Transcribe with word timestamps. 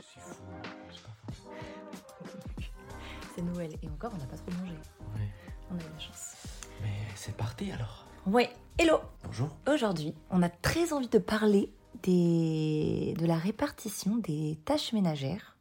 C'est 0.00 0.20
fou, 0.20 0.34
c'est 3.34 3.42
Noël 3.42 3.70
et 3.82 3.88
encore 3.88 4.12
on 4.14 4.18
n'a 4.18 4.26
pas 4.26 4.36
trop 4.36 4.50
mangé. 4.60 4.72
Ouais. 4.72 5.28
On 5.70 5.74
a 5.74 5.80
eu 5.80 5.92
la 5.92 5.98
chance. 5.98 6.34
Mais 6.82 6.92
c'est 7.16 7.36
parti 7.36 7.72
alors. 7.72 8.06
Ouais, 8.26 8.50
hello 8.78 8.98
Bonjour. 9.24 9.48
Aujourd'hui, 9.68 10.14
on 10.30 10.42
a 10.42 10.48
très 10.48 10.92
envie 10.92 11.08
de 11.08 11.18
parler 11.18 11.72
des... 12.02 13.14
de 13.18 13.26
la 13.26 13.36
répartition 13.38 14.16
des 14.18 14.58
tâches 14.64 14.92
ménagères 14.92 15.56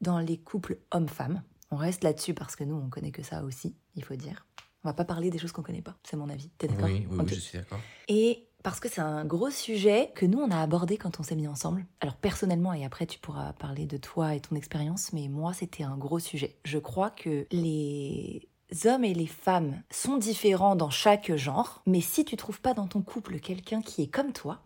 dans 0.00 0.18
les 0.18 0.38
couples 0.38 0.78
hommes-femmes. 0.90 1.42
On 1.70 1.76
reste 1.76 2.04
là-dessus 2.04 2.34
parce 2.34 2.56
que 2.56 2.64
nous, 2.64 2.76
on 2.76 2.88
connaît 2.88 3.12
que 3.12 3.22
ça 3.22 3.44
aussi, 3.44 3.76
il 3.96 4.04
faut 4.04 4.16
dire. 4.16 4.46
On 4.84 4.88
va 4.88 4.94
pas 4.94 5.04
parler 5.04 5.30
des 5.30 5.38
choses 5.38 5.52
qu'on 5.52 5.62
connaît 5.62 5.82
pas, 5.82 5.96
c'est 6.02 6.16
mon 6.16 6.28
avis. 6.28 6.48
T'es 6.58 6.68
d'accord 6.68 6.86
Oui, 6.86 7.06
oui, 7.08 7.24
je 7.28 7.34
suis 7.34 7.58
d'accord. 7.58 7.80
Et 8.08 8.48
parce 8.62 8.80
que 8.80 8.88
c'est 8.88 9.00
un 9.00 9.24
gros 9.24 9.50
sujet 9.50 10.10
que 10.14 10.26
nous, 10.26 10.38
on 10.38 10.50
a 10.50 10.60
abordé 10.60 10.96
quand 10.96 11.20
on 11.20 11.22
s'est 11.22 11.36
mis 11.36 11.48
ensemble. 11.48 11.84
Alors 12.00 12.16
personnellement, 12.16 12.72
et 12.72 12.84
après 12.84 13.06
tu 13.06 13.18
pourras 13.18 13.52
parler 13.54 13.86
de 13.86 13.96
toi 13.96 14.34
et 14.34 14.40
ton 14.40 14.56
expérience, 14.56 15.12
mais 15.12 15.28
moi, 15.28 15.52
c'était 15.52 15.84
un 15.84 15.96
gros 15.96 16.18
sujet. 16.18 16.56
Je 16.64 16.78
crois 16.78 17.10
que 17.10 17.46
les 17.50 18.48
hommes 18.86 19.04
et 19.04 19.14
les 19.14 19.26
femmes 19.26 19.82
sont 19.90 20.16
différents 20.16 20.76
dans 20.76 20.90
chaque 20.90 21.34
genre, 21.36 21.82
mais 21.86 22.00
si 22.00 22.24
tu 22.24 22.36
trouves 22.36 22.60
pas 22.60 22.74
dans 22.74 22.86
ton 22.86 23.02
couple 23.02 23.38
quelqu'un 23.38 23.82
qui 23.82 24.02
est 24.02 24.06
comme 24.10 24.32
toi, 24.32 24.62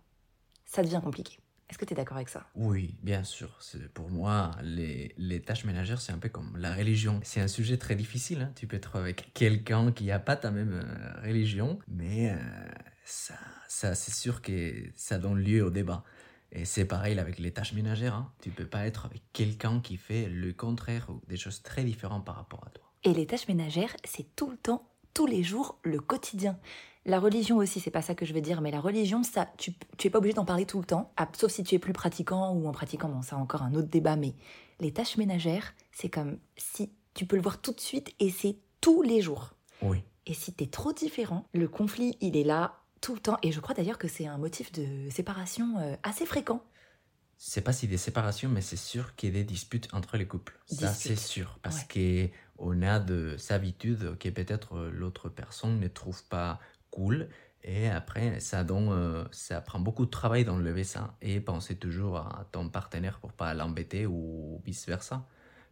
ça 0.65 0.82
devient 0.82 1.01
compliqué. 1.02 1.38
Est-ce 1.68 1.78
que 1.78 1.84
tu 1.84 1.95
es 1.95 1.96
d'accord 1.96 2.16
avec 2.16 2.28
ça? 2.28 2.46
Oui, 2.54 2.95
bien 3.02 3.24
sûr. 3.24 3.59
Pour 3.92 4.09
moi, 4.09 4.52
les, 4.62 5.12
les 5.18 5.42
tâches 5.42 5.65
ménagères, 5.65 6.01
c'est 6.01 6.12
un 6.12 6.18
peu 6.18 6.28
comme 6.28 6.56
la 6.56 6.73
religion. 6.73 7.18
C'est 7.24 7.40
un 7.40 7.48
sujet 7.48 7.76
très 7.76 7.96
difficile. 7.96 8.42
hein. 8.42 8.52
Tu 8.54 8.68
peux 8.68 8.76
être 8.76 8.95
avec 8.95 9.32
quelqu'un 9.34 9.90
qui 9.90 10.04
n'a 10.04 10.20
pas 10.20 10.37
ta 10.37 10.52
même 10.52 10.80
euh, 10.80 11.23
religion, 11.26 11.80
mais 11.88 12.30
euh, 12.30 12.37
ça, 13.04 13.34
ça 13.68 13.94
c'est 13.94 14.12
sûr 14.12 14.42
que 14.42 14.72
ça 14.94 15.18
donne 15.18 15.38
lieu 15.38 15.64
au 15.64 15.70
débat. 15.70 16.04
Et 16.52 16.64
c'est 16.64 16.84
pareil 16.84 17.18
avec 17.18 17.38
les 17.38 17.52
tâches 17.52 17.73
ménagères. 17.73 18.14
Hein. 18.14 18.32
Tu 18.40 18.50
peux 18.50 18.66
pas 18.66 18.86
être 18.86 19.04
avec 19.06 19.23
quelqu'un 19.32 19.80
qui 19.80 19.96
fait 19.96 20.28
le 20.28 20.52
contraire 20.52 21.08
ou 21.10 21.20
des 21.28 21.36
choses 21.36 21.62
très 21.62 21.84
différentes 21.84 22.24
par 22.24 22.36
rapport 22.36 22.64
à 22.66 22.70
toi. 22.70 22.84
Et 23.04 23.12
les 23.12 23.26
tâches 23.26 23.48
ménagères, 23.48 23.95
c'est 24.04 24.34
tout 24.36 24.50
le 24.50 24.56
temps, 24.56 24.88
tous 25.12 25.26
les 25.26 25.42
jours, 25.42 25.78
le 25.82 26.00
quotidien. 26.00 26.58
La 27.04 27.20
religion 27.20 27.58
aussi, 27.58 27.78
c'est 27.78 27.90
pas 27.90 28.02
ça 28.02 28.14
que 28.14 28.24
je 28.24 28.32
veux 28.32 28.40
dire, 28.40 28.60
mais 28.60 28.70
la 28.70 28.80
religion, 28.80 29.23
ça, 29.23 29.48
tu, 29.58 29.73
tu 29.96 30.08
es 30.08 30.10
pas 30.10 30.18
obligé 30.18 30.34
d'en 30.34 30.45
parler 30.45 30.66
tout 30.66 30.80
le 30.80 30.84
temps, 30.84 31.12
sauf 31.36 31.52
si 31.52 31.62
tu 31.62 31.74
es 31.76 31.78
plus 31.78 31.92
pratiquant 31.92 32.52
ou 32.52 32.66
en 32.66 32.73
pratiquant, 32.73 33.08
bon, 33.08 33.23
ça 33.23 33.36
encore 33.36 33.62
un 33.62 33.74
autre 33.74 33.88
débat, 33.88 34.16
mais 34.16 34.34
les 34.80 34.92
tâches 34.92 35.16
ménagères, 35.16 35.74
c'est 35.92 36.08
comme 36.08 36.38
si 36.56 36.90
tu 37.14 37.26
peux 37.26 37.36
le 37.36 37.42
voir 37.42 37.60
tout 37.60 37.73
de 37.73 37.80
suite 37.80 38.12
et 38.18 38.30
c'est 38.30 38.56
tous 38.80 39.02
les 39.02 39.20
jours. 39.20 39.54
Oui. 39.82 40.02
Et 40.26 40.34
si 40.34 40.52
t'es 40.52 40.66
trop 40.66 40.92
différent, 40.92 41.46
le 41.54 41.68
conflit, 41.68 42.16
il 42.20 42.36
est 42.36 42.45
là 42.45 42.80
tout 43.07 43.15
le 43.15 43.21
temps. 43.21 43.38
Et 43.45 43.52
je 43.52 43.60
crois 43.60 43.73
d'ailleurs 43.73 43.99
que 43.99 44.09
c'est 44.09 44.26
un 44.26 44.37
motif 44.37 44.73
de 44.73 45.09
séparation 45.10 45.79
euh, 45.79 45.95
assez 46.02 46.26
fréquent. 46.26 46.60
C'est 47.38 47.60
pas 47.60 47.73
si 47.73 47.87
des 47.87 47.98
séparations, 47.98 48.48
mais 48.48 48.63
c'est 48.63 48.76
sûr 48.76 49.15
qu'il 49.15 49.29
y 49.29 49.32
a 49.32 49.35
des 49.38 49.45
disputes 49.45 49.88
entre 49.93 50.16
les 50.16 50.26
couples. 50.26 50.59
Ça, 50.66 50.93
c'est 50.93 51.15
sûr. 51.15 51.60
Parce 51.63 51.85
que 51.85 52.29
on 52.59 52.82
a 52.82 52.98
de 52.98 53.37
habitudes 53.51 54.18
que 54.18 54.29
peut-être 54.30 54.76
euh, 54.76 54.90
l'autre 54.90 55.29
personne 55.29 55.79
ne 55.79 55.87
trouve 55.87 56.24
pas 56.24 56.59
cool. 56.90 57.29
Et 57.63 57.88
après, 57.88 58.40
ça, 58.40 58.65
donne, 58.65 58.88
euh, 58.90 59.24
ça 59.30 59.60
prend 59.60 59.79
beaucoup 59.79 60.04
de 60.04 60.10
travail 60.10 60.45
d'enlever 60.45 60.82
ça. 60.82 61.15
Et 61.23 61.38
penser 61.38 61.76
toujours 61.76 62.16
à 62.16 62.48
ton 62.51 62.68
partenaire 62.68 63.20
pour 63.20 63.32
pas 63.32 63.54
l'embêter 63.54 64.06
ou 64.06 64.60
vice-versa. 64.65 65.25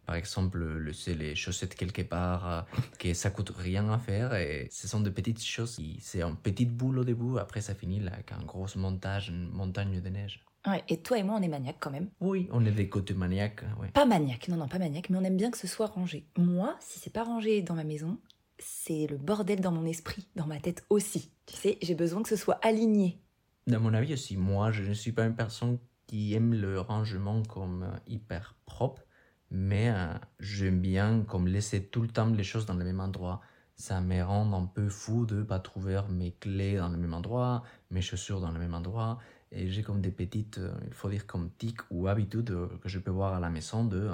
Par 0.06 0.16
exemple, 0.16 0.62
laisser 0.78 1.14
les 1.14 1.34
chaussettes 1.34 1.74
quelque 1.74 2.02
part, 2.02 2.50
euh, 2.50 2.60
que 2.98 3.14
ça 3.14 3.30
coûte 3.30 3.52
rien 3.56 3.88
à 3.90 3.98
faire. 3.98 4.34
Et 4.34 4.68
ce 4.70 4.86
sont 4.86 5.00
de 5.00 5.10
petites 5.10 5.42
choses. 5.42 5.78
C'est 6.00 6.22
une 6.22 6.36
petite 6.36 6.76
boule 6.76 6.98
au 6.98 7.04
début. 7.04 7.38
Après, 7.38 7.60
ça 7.60 7.74
finit 7.74 8.00
là, 8.00 8.12
avec 8.14 8.32
un 8.32 8.42
gros 8.44 8.66
montage, 8.76 9.28
une 9.28 9.48
montagne 9.50 10.00
de 10.00 10.08
neige. 10.08 10.44
Ouais, 10.66 10.82
et 10.88 11.02
toi 11.02 11.18
et 11.18 11.22
moi, 11.22 11.36
on 11.38 11.42
est 11.42 11.48
maniaques 11.48 11.76
quand 11.78 11.90
même. 11.90 12.08
Oui, 12.20 12.48
on 12.50 12.64
est 12.64 12.70
des 12.70 12.88
côtés 12.88 13.12
maniaques. 13.14 13.64
ouais. 13.80 13.88
Pas 13.92 14.06
maniaque, 14.06 14.48
non, 14.48 14.56
non, 14.56 14.66
pas 14.66 14.78
maniaque, 14.78 15.10
mais 15.10 15.18
on 15.18 15.24
aime 15.24 15.36
bien 15.36 15.50
que 15.50 15.58
ce 15.58 15.66
soit 15.66 15.86
rangé. 15.88 16.26
Moi, 16.38 16.74
si 16.80 16.98
c'est 16.98 17.12
pas 17.12 17.24
rangé 17.24 17.60
dans 17.60 17.74
ma 17.74 17.84
maison, 17.84 18.18
c'est 18.58 19.06
le 19.10 19.18
bordel 19.18 19.60
dans 19.60 19.72
mon 19.72 19.84
esprit, 19.84 20.26
dans 20.36 20.46
ma 20.46 20.60
tête 20.60 20.84
aussi. 20.88 21.32
Tu 21.46 21.56
sais, 21.56 21.78
j'ai 21.82 21.94
besoin 21.94 22.22
que 22.22 22.30
ce 22.30 22.36
soit 22.36 22.58
aligné. 22.62 23.20
Dans 23.66 23.80
mon 23.80 23.92
avis 23.92 24.14
aussi, 24.14 24.36
moi, 24.38 24.70
je 24.72 24.82
ne 24.82 24.94
suis 24.94 25.12
pas 25.12 25.26
une 25.26 25.36
personne 25.36 25.78
qui 26.06 26.34
aime 26.34 26.54
le 26.54 26.80
rangement 26.80 27.42
comme 27.42 27.90
hyper 28.06 28.54
propre, 28.64 29.02
mais 29.50 29.90
euh, 29.90 30.14
j'aime 30.40 30.80
bien 30.80 31.24
comme 31.28 31.46
laisser 31.46 31.84
tout 31.86 32.02
le 32.02 32.08
temps 32.08 32.26
les 32.26 32.44
choses 32.44 32.66
dans 32.66 32.74
le 32.74 32.84
même 32.84 33.00
endroit. 33.00 33.40
Ça 33.76 34.00
me 34.00 34.22
rend 34.22 34.52
un 34.52 34.66
peu 34.66 34.88
fou 34.88 35.26
de 35.26 35.42
pas 35.42 35.58
trouver 35.58 36.00
mes 36.10 36.32
clés 36.32 36.76
dans 36.76 36.88
le 36.88 36.96
même 36.96 37.14
endroit, 37.14 37.62
mes 37.90 38.02
chaussures 38.02 38.40
dans 38.40 38.52
le 38.52 38.58
même 38.58 38.74
endroit. 38.74 39.18
Et 39.50 39.68
j'ai 39.68 39.82
comme 39.82 40.00
des 40.00 40.10
petites, 40.10 40.58
euh, 40.58 40.74
il 40.86 40.92
faut 40.92 41.08
dire 41.08 41.26
comme 41.26 41.50
tics 41.58 41.80
ou 41.90 42.08
habitudes 42.08 42.50
euh, 42.50 42.68
que 42.82 42.88
je 42.88 42.98
peux 42.98 43.10
voir 43.10 43.34
à 43.34 43.40
la 43.40 43.50
maison 43.50 43.84
de 43.84 44.10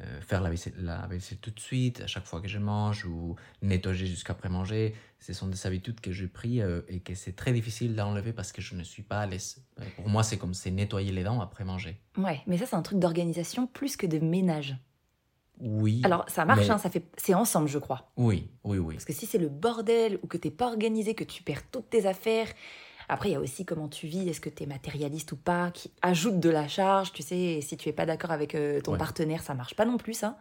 euh, 0.00 0.20
faire 0.20 0.40
la 0.40 0.50
vaisselle, 0.50 0.74
la 0.78 1.06
vaisselle 1.06 1.38
tout 1.38 1.50
de 1.52 1.60
suite 1.60 2.00
à 2.00 2.06
chaque 2.06 2.24
fois 2.26 2.40
que 2.40 2.48
je 2.48 2.58
mange 2.58 3.04
ou 3.04 3.36
nettoyer 3.62 4.06
jusqu'après 4.06 4.48
manger. 4.48 4.94
Ce 5.20 5.32
sont 5.32 5.46
des 5.46 5.66
habitudes 5.66 6.00
que 6.00 6.10
j'ai 6.12 6.26
pris 6.26 6.60
euh, 6.60 6.82
et 6.88 7.00
que 7.00 7.14
c'est 7.14 7.34
très 7.36 7.52
difficile 7.52 7.94
d'enlever 7.94 8.32
parce 8.32 8.52
que 8.52 8.60
je 8.60 8.74
ne 8.74 8.82
suis 8.82 9.02
pas 9.02 9.20
à 9.20 9.26
l'aise. 9.26 9.64
Euh, 9.80 9.84
Pour 9.96 10.08
moi, 10.08 10.22
c'est 10.22 10.36
comme 10.36 10.52
c'est 10.54 10.70
nettoyer 10.72 11.12
les 11.12 11.22
dents 11.22 11.40
après 11.40 11.64
manger. 11.64 12.00
Ouais, 12.18 12.40
mais 12.46 12.58
ça, 12.58 12.66
c'est 12.66 12.76
un 12.76 12.82
truc 12.82 12.98
d'organisation 12.98 13.66
plus 13.66 13.96
que 13.96 14.06
de 14.06 14.18
ménage. 14.18 14.76
Oui. 15.60 16.02
Alors, 16.04 16.28
ça 16.28 16.44
marche, 16.44 16.66
mais- 16.66 16.70
hein, 16.70 16.78
ça 16.78 16.90
fait... 16.90 17.04
c'est 17.16 17.32
ensemble, 17.34 17.68
je 17.68 17.78
crois. 17.78 18.10
Oui, 18.16 18.50
oui, 18.64 18.78
oui. 18.78 18.94
Parce 18.96 19.04
que 19.04 19.12
si 19.12 19.24
c'est 19.26 19.38
le 19.38 19.48
bordel 19.48 20.18
ou 20.22 20.26
que 20.26 20.36
t'es 20.36 20.50
pas 20.50 20.66
organisé, 20.66 21.14
que 21.14 21.22
tu 21.24 21.44
perds 21.44 21.70
toutes 21.70 21.90
tes 21.90 22.06
affaires. 22.06 22.48
Après, 23.08 23.28
il 23.28 23.32
y 23.32 23.36
a 23.36 23.40
aussi 23.40 23.64
comment 23.64 23.88
tu 23.88 24.06
vis, 24.06 24.28
est-ce 24.28 24.40
que 24.40 24.48
t'es 24.48 24.66
matérialiste 24.66 25.32
ou 25.32 25.36
pas, 25.36 25.70
qui 25.70 25.90
ajoute 26.02 26.40
de 26.40 26.50
la 26.50 26.68
charge, 26.68 27.12
tu 27.12 27.22
sais, 27.22 27.60
si 27.60 27.76
tu 27.76 27.88
es 27.88 27.92
pas 27.92 28.06
d'accord 28.06 28.30
avec 28.30 28.54
euh, 28.54 28.80
ton 28.80 28.92
Ouais. 28.92 28.98
partenaire, 28.98 29.42
ça 29.42 29.54
marche 29.54 29.74
pas 29.74 29.84
non 29.84 29.98
plus, 29.98 30.14
ça. 30.14 30.38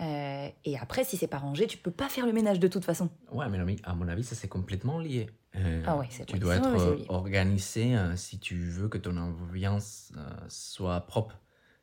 Euh, 0.00 0.48
et 0.64 0.78
après, 0.78 1.04
si 1.04 1.16
c'est 1.16 1.28
pas 1.28 1.38
rangé, 1.38 1.66
tu 1.66 1.78
peux 1.78 1.90
pas 1.90 2.08
faire 2.08 2.26
le 2.26 2.32
ménage 2.32 2.58
de 2.58 2.68
toute 2.68 2.84
façon. 2.84 3.10
Ouais, 3.30 3.48
mais 3.48 3.58
non, 3.58 3.66
à 3.84 3.94
mon 3.94 4.08
avis, 4.08 4.24
ça 4.24 4.34
c'est 4.34 4.48
complètement 4.48 4.98
lié. 4.98 5.30
Euh, 5.56 5.84
Ah 5.86 5.96
ouais, 5.96 6.06
c'est 6.10 6.26
Tu 6.26 6.38
dois 6.38 6.56
être 6.56 6.66
euh, 6.76 6.96
organisé 7.08 7.96
si 8.16 8.38
tu 8.38 8.56
veux 8.56 8.88
que 8.88 8.98
ton 8.98 9.16
ambiance 9.16 10.12
soit 10.48 11.00
propre. 11.02 11.38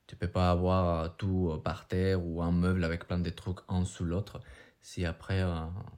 Tu 0.07 0.17
peux 0.17 0.27
pas 0.27 0.51
avoir 0.51 1.15
tout 1.15 1.57
par 1.63 1.87
terre 1.87 2.25
ou 2.25 2.41
un 2.41 2.51
meuble 2.51 2.83
avec 2.83 3.07
plein 3.07 3.19
de 3.19 3.29
trucs 3.29 3.59
un 3.69 3.85
sous 3.85 4.03
l'autre. 4.03 4.41
Si 4.81 5.05
après 5.05 5.41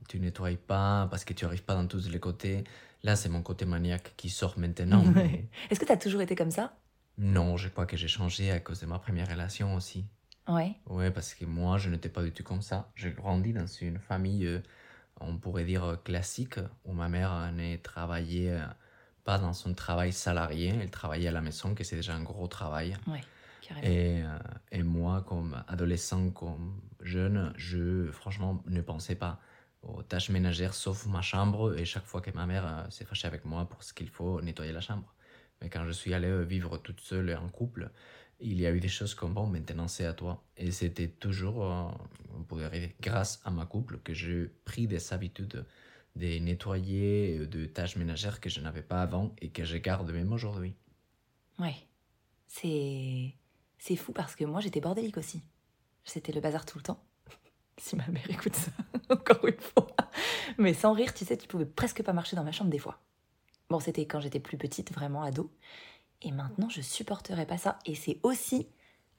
tu 0.07 0.19
nettoies 0.19 0.57
pas 0.67 1.07
parce 1.09 1.25
que 1.25 1.33
tu 1.33 1.45
arrives 1.45 1.63
pas 1.63 1.73
dans 1.73 1.87
tous 1.87 2.09
les 2.09 2.19
côtés, 2.19 2.63
là 3.03 3.15
c'est 3.15 3.29
mon 3.29 3.41
côté 3.41 3.65
maniaque 3.65 4.13
qui 4.17 4.29
sort 4.29 4.57
maintenant. 4.57 5.03
mais 5.03 5.49
Est-ce 5.69 5.79
que 5.79 5.85
t'as 5.85 5.97
toujours 5.97 6.21
été 6.21 6.35
comme 6.35 6.51
ça? 6.51 6.75
Non, 7.17 7.57
je 7.57 7.69
crois 7.69 7.85
que 7.85 7.95
j'ai 7.97 8.07
changé 8.07 8.51
à 8.51 8.59
cause 8.59 8.79
de 8.79 8.85
ma 8.85 8.97
première 8.99 9.29
relation 9.29 9.75
aussi. 9.75 10.05
Ouais. 10.47 10.75
Ouais, 10.87 11.11
parce 11.11 11.35
que 11.35 11.45
moi, 11.45 11.77
je 11.77 11.89
n'étais 11.89 12.09
pas 12.09 12.23
du 12.23 12.31
tout 12.31 12.43
comme 12.43 12.61
ça. 12.61 12.89
J'ai 12.95 13.11
grandi 13.11 13.53
dans 13.53 13.67
une 13.67 13.99
famille, 13.99 14.45
euh, 14.45 14.59
on 15.21 15.37
pourrait 15.37 15.63
dire 15.63 15.83
euh, 15.83 15.95
classique, 15.95 16.55
où 16.85 16.93
ma 16.93 17.07
mère 17.09 17.51
ne 17.53 17.77
travaillait 17.77 18.51
euh, 18.51 18.65
pas 19.23 19.37
dans 19.37 19.53
son 19.53 19.73
travail 19.73 20.11
salarié, 20.11 20.73
elle 20.81 20.89
travaillait 20.89 21.29
à 21.29 21.31
la 21.31 21.41
maison, 21.41 21.75
que 21.75 21.83
c'est 21.83 21.95
déjà 21.95 22.15
un 22.15 22.23
gros 22.23 22.47
travail. 22.47 22.97
Ouais. 23.07 23.21
Et, 23.81 24.21
et 24.71 24.83
moi, 24.83 25.23
comme 25.25 25.63
adolescent, 25.67 26.29
comme 26.31 26.81
jeune, 26.99 27.53
je 27.55 28.11
franchement 28.11 28.61
ne 28.67 28.81
pensais 28.81 29.15
pas 29.15 29.39
aux 29.83 30.03
tâches 30.03 30.29
ménagères, 30.29 30.73
sauf 30.73 31.05
ma 31.07 31.21
chambre, 31.21 31.77
et 31.77 31.85
chaque 31.85 32.05
fois 32.05 32.21
que 32.21 32.31
ma 32.31 32.45
mère 32.45 32.65
euh, 32.65 32.89
s'est 32.89 33.05
fâchée 33.05 33.27
avec 33.27 33.45
moi 33.45 33.65
pour 33.65 33.83
ce 33.83 33.93
qu'il 33.93 34.09
faut 34.09 34.41
nettoyer 34.41 34.71
la 34.71 34.81
chambre. 34.81 35.13
Mais 35.61 35.69
quand 35.69 35.85
je 35.85 35.91
suis 35.91 36.13
allé 36.13 36.27
euh, 36.27 36.43
vivre 36.43 36.77
toute 36.77 37.01
seule 37.01 37.29
et 37.29 37.35
en 37.35 37.49
couple, 37.49 37.91
il 38.39 38.59
y 38.59 38.65
a 38.65 38.71
eu 38.71 38.79
des 38.79 38.87
choses 38.87 39.13
comme 39.15 39.33
bon, 39.33 39.47
maintenant 39.47 39.87
c'est 39.87 40.05
à 40.05 40.13
toi. 40.13 40.43
Et 40.57 40.71
c'était 40.71 41.07
toujours, 41.07 41.63
euh, 41.63 41.91
on 42.49 42.59
arriver, 42.59 42.95
grâce 43.01 43.41
à 43.45 43.51
ma 43.51 43.65
couple, 43.65 43.99
que 43.99 44.13
j'ai 44.13 44.47
pris 44.65 44.87
des 44.87 45.13
habitudes 45.13 45.65
de 46.15 46.39
nettoyer, 46.39 47.47
de 47.47 47.65
tâches 47.65 47.95
ménagères 47.95 48.39
que 48.39 48.49
je 48.49 48.59
n'avais 48.59 48.83
pas 48.83 49.01
avant 49.01 49.35
et 49.41 49.49
que 49.49 49.63
je 49.63 49.77
garde 49.77 50.11
même 50.11 50.31
aujourd'hui. 50.31 50.75
Ouais. 51.59 51.75
C'est. 52.47 53.33
C'est 53.79 53.97
fou 53.97 54.13
parce 54.13 54.35
que 54.35 54.45
moi, 54.45 54.61
j'étais 54.61 54.79
bordélique 54.79 55.17
aussi. 55.17 55.41
C'était 56.05 56.31
le 56.31 56.39
bazar 56.39 56.65
tout 56.65 56.77
le 56.77 56.83
temps. 56.83 57.03
Si 57.77 57.95
ma 57.95 58.07
mère 58.07 58.29
écoute 58.29 58.55
ça, 58.55 58.71
encore 59.09 59.45
une 59.45 59.59
fois. 59.59 59.87
Mais 60.57 60.73
sans 60.73 60.93
rire, 60.93 61.13
tu 61.13 61.25
sais, 61.25 61.37
tu 61.37 61.47
pouvais 61.47 61.65
presque 61.65 62.03
pas 62.03 62.13
marcher 62.13 62.35
dans 62.35 62.43
ma 62.43 62.51
chambre 62.51 62.69
des 62.69 62.79
fois. 62.79 62.99
Bon, 63.69 63.79
c'était 63.79 64.05
quand 64.05 64.19
j'étais 64.19 64.39
plus 64.39 64.57
petite, 64.57 64.93
vraiment 64.93 65.23
ado. 65.23 65.51
Et 66.21 66.31
maintenant, 66.31 66.69
je 66.69 66.81
supporterais 66.81 67.45
pas 67.45 67.57
ça. 67.57 67.79
Et 67.85 67.95
c'est 67.95 68.19
aussi 68.23 68.67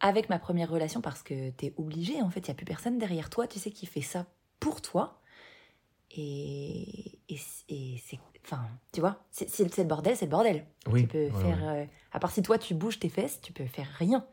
avec 0.00 0.28
ma 0.28 0.38
première 0.38 0.70
relation 0.70 1.00
parce 1.00 1.22
que 1.22 1.50
t'es 1.50 1.74
obligé, 1.76 2.22
en 2.22 2.30
fait, 2.30 2.40
il 2.40 2.48
y 2.48 2.50
a 2.50 2.54
plus 2.54 2.64
personne 2.66 2.98
derrière 2.98 3.30
toi, 3.30 3.46
tu 3.46 3.58
sais, 3.58 3.70
qui 3.70 3.86
fait 3.86 4.02
ça 4.02 4.26
pour 4.60 4.80
toi. 4.82 5.20
Et, 6.10 7.18
et, 7.28 7.38
et 7.68 8.00
c'est. 8.04 8.18
Enfin, 8.44 8.68
tu 8.92 9.00
vois, 9.00 9.24
c'est- 9.30 9.78
le 9.78 9.84
bordel, 9.84 10.16
c'est 10.16 10.26
le 10.26 10.30
bordel. 10.30 10.66
Oui, 10.88 11.02
Tu 11.02 11.06
peux 11.08 11.24
ouais, 11.24 11.30
faire. 11.30 11.58
ouais. 11.64 11.82
euh, 11.82 11.86
à 12.12 12.20
part 12.20 12.30
si 12.30 12.42
toi, 12.42 12.58
tu 12.58 12.74
bouges 12.74 12.98
tes 13.00 13.08
fesses, 13.08 13.40
tu 13.40 13.52
peux 13.52 13.66
faire 13.66 13.88
rien. 13.98 14.24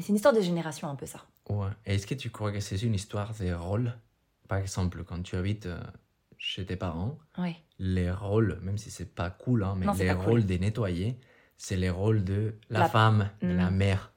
Mais 0.00 0.04
c'est 0.04 0.08
une 0.12 0.16
histoire 0.16 0.32
de 0.32 0.40
génération, 0.40 0.88
un 0.88 0.94
peu 0.94 1.04
ça. 1.04 1.20
Ouais. 1.50 1.68
Et 1.84 1.94
Est-ce 1.96 2.06
que 2.06 2.14
tu 2.14 2.30
crois 2.30 2.52
que 2.52 2.60
c'est 2.60 2.80
une 2.80 2.94
histoire 2.94 3.34
des 3.34 3.52
rôles? 3.52 3.92
Par 4.48 4.56
exemple, 4.56 5.04
quand 5.04 5.22
tu 5.22 5.36
habites 5.36 5.66
euh, 5.66 5.78
chez 6.38 6.64
tes 6.64 6.74
parents, 6.76 7.18
les 7.78 8.10
rôles, 8.10 8.58
même 8.62 8.78
si 8.78 8.90
c'est 8.90 9.14
pas 9.14 9.28
cool, 9.28 9.62
hein, 9.62 9.74
mais 9.76 9.84
Non, 9.84 9.92
les 9.92 10.06
pas 10.06 10.14
cool. 10.14 10.24
rôles 10.24 10.46
des 10.46 10.58
nettoyés, 10.58 11.20
c'est 11.58 11.76
les 11.76 11.90
rôles 11.90 12.24
de 12.24 12.54
la, 12.70 12.78
La- 12.80 12.88
femme, 12.88 13.28
de 13.42 13.52
la 13.52 13.70
Mm. 13.70 13.76
mère. 13.76 14.12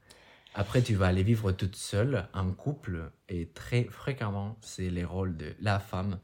Après, 0.56 0.82
tu 0.82 0.96
vas 0.96 1.08
aller 1.08 1.24
vivre 1.24 1.52
toute 1.52 1.76
seule, 1.76 2.30
en 2.34 2.52
couple, 2.54 3.12
et 3.28 3.48
très 3.50 3.84
fréquemment, 3.84 4.56
c'est 4.62 4.90
les 4.90 5.04
rôles 5.04 5.36
de 5.36 5.54
la 5.60 5.80
femme 5.82 6.18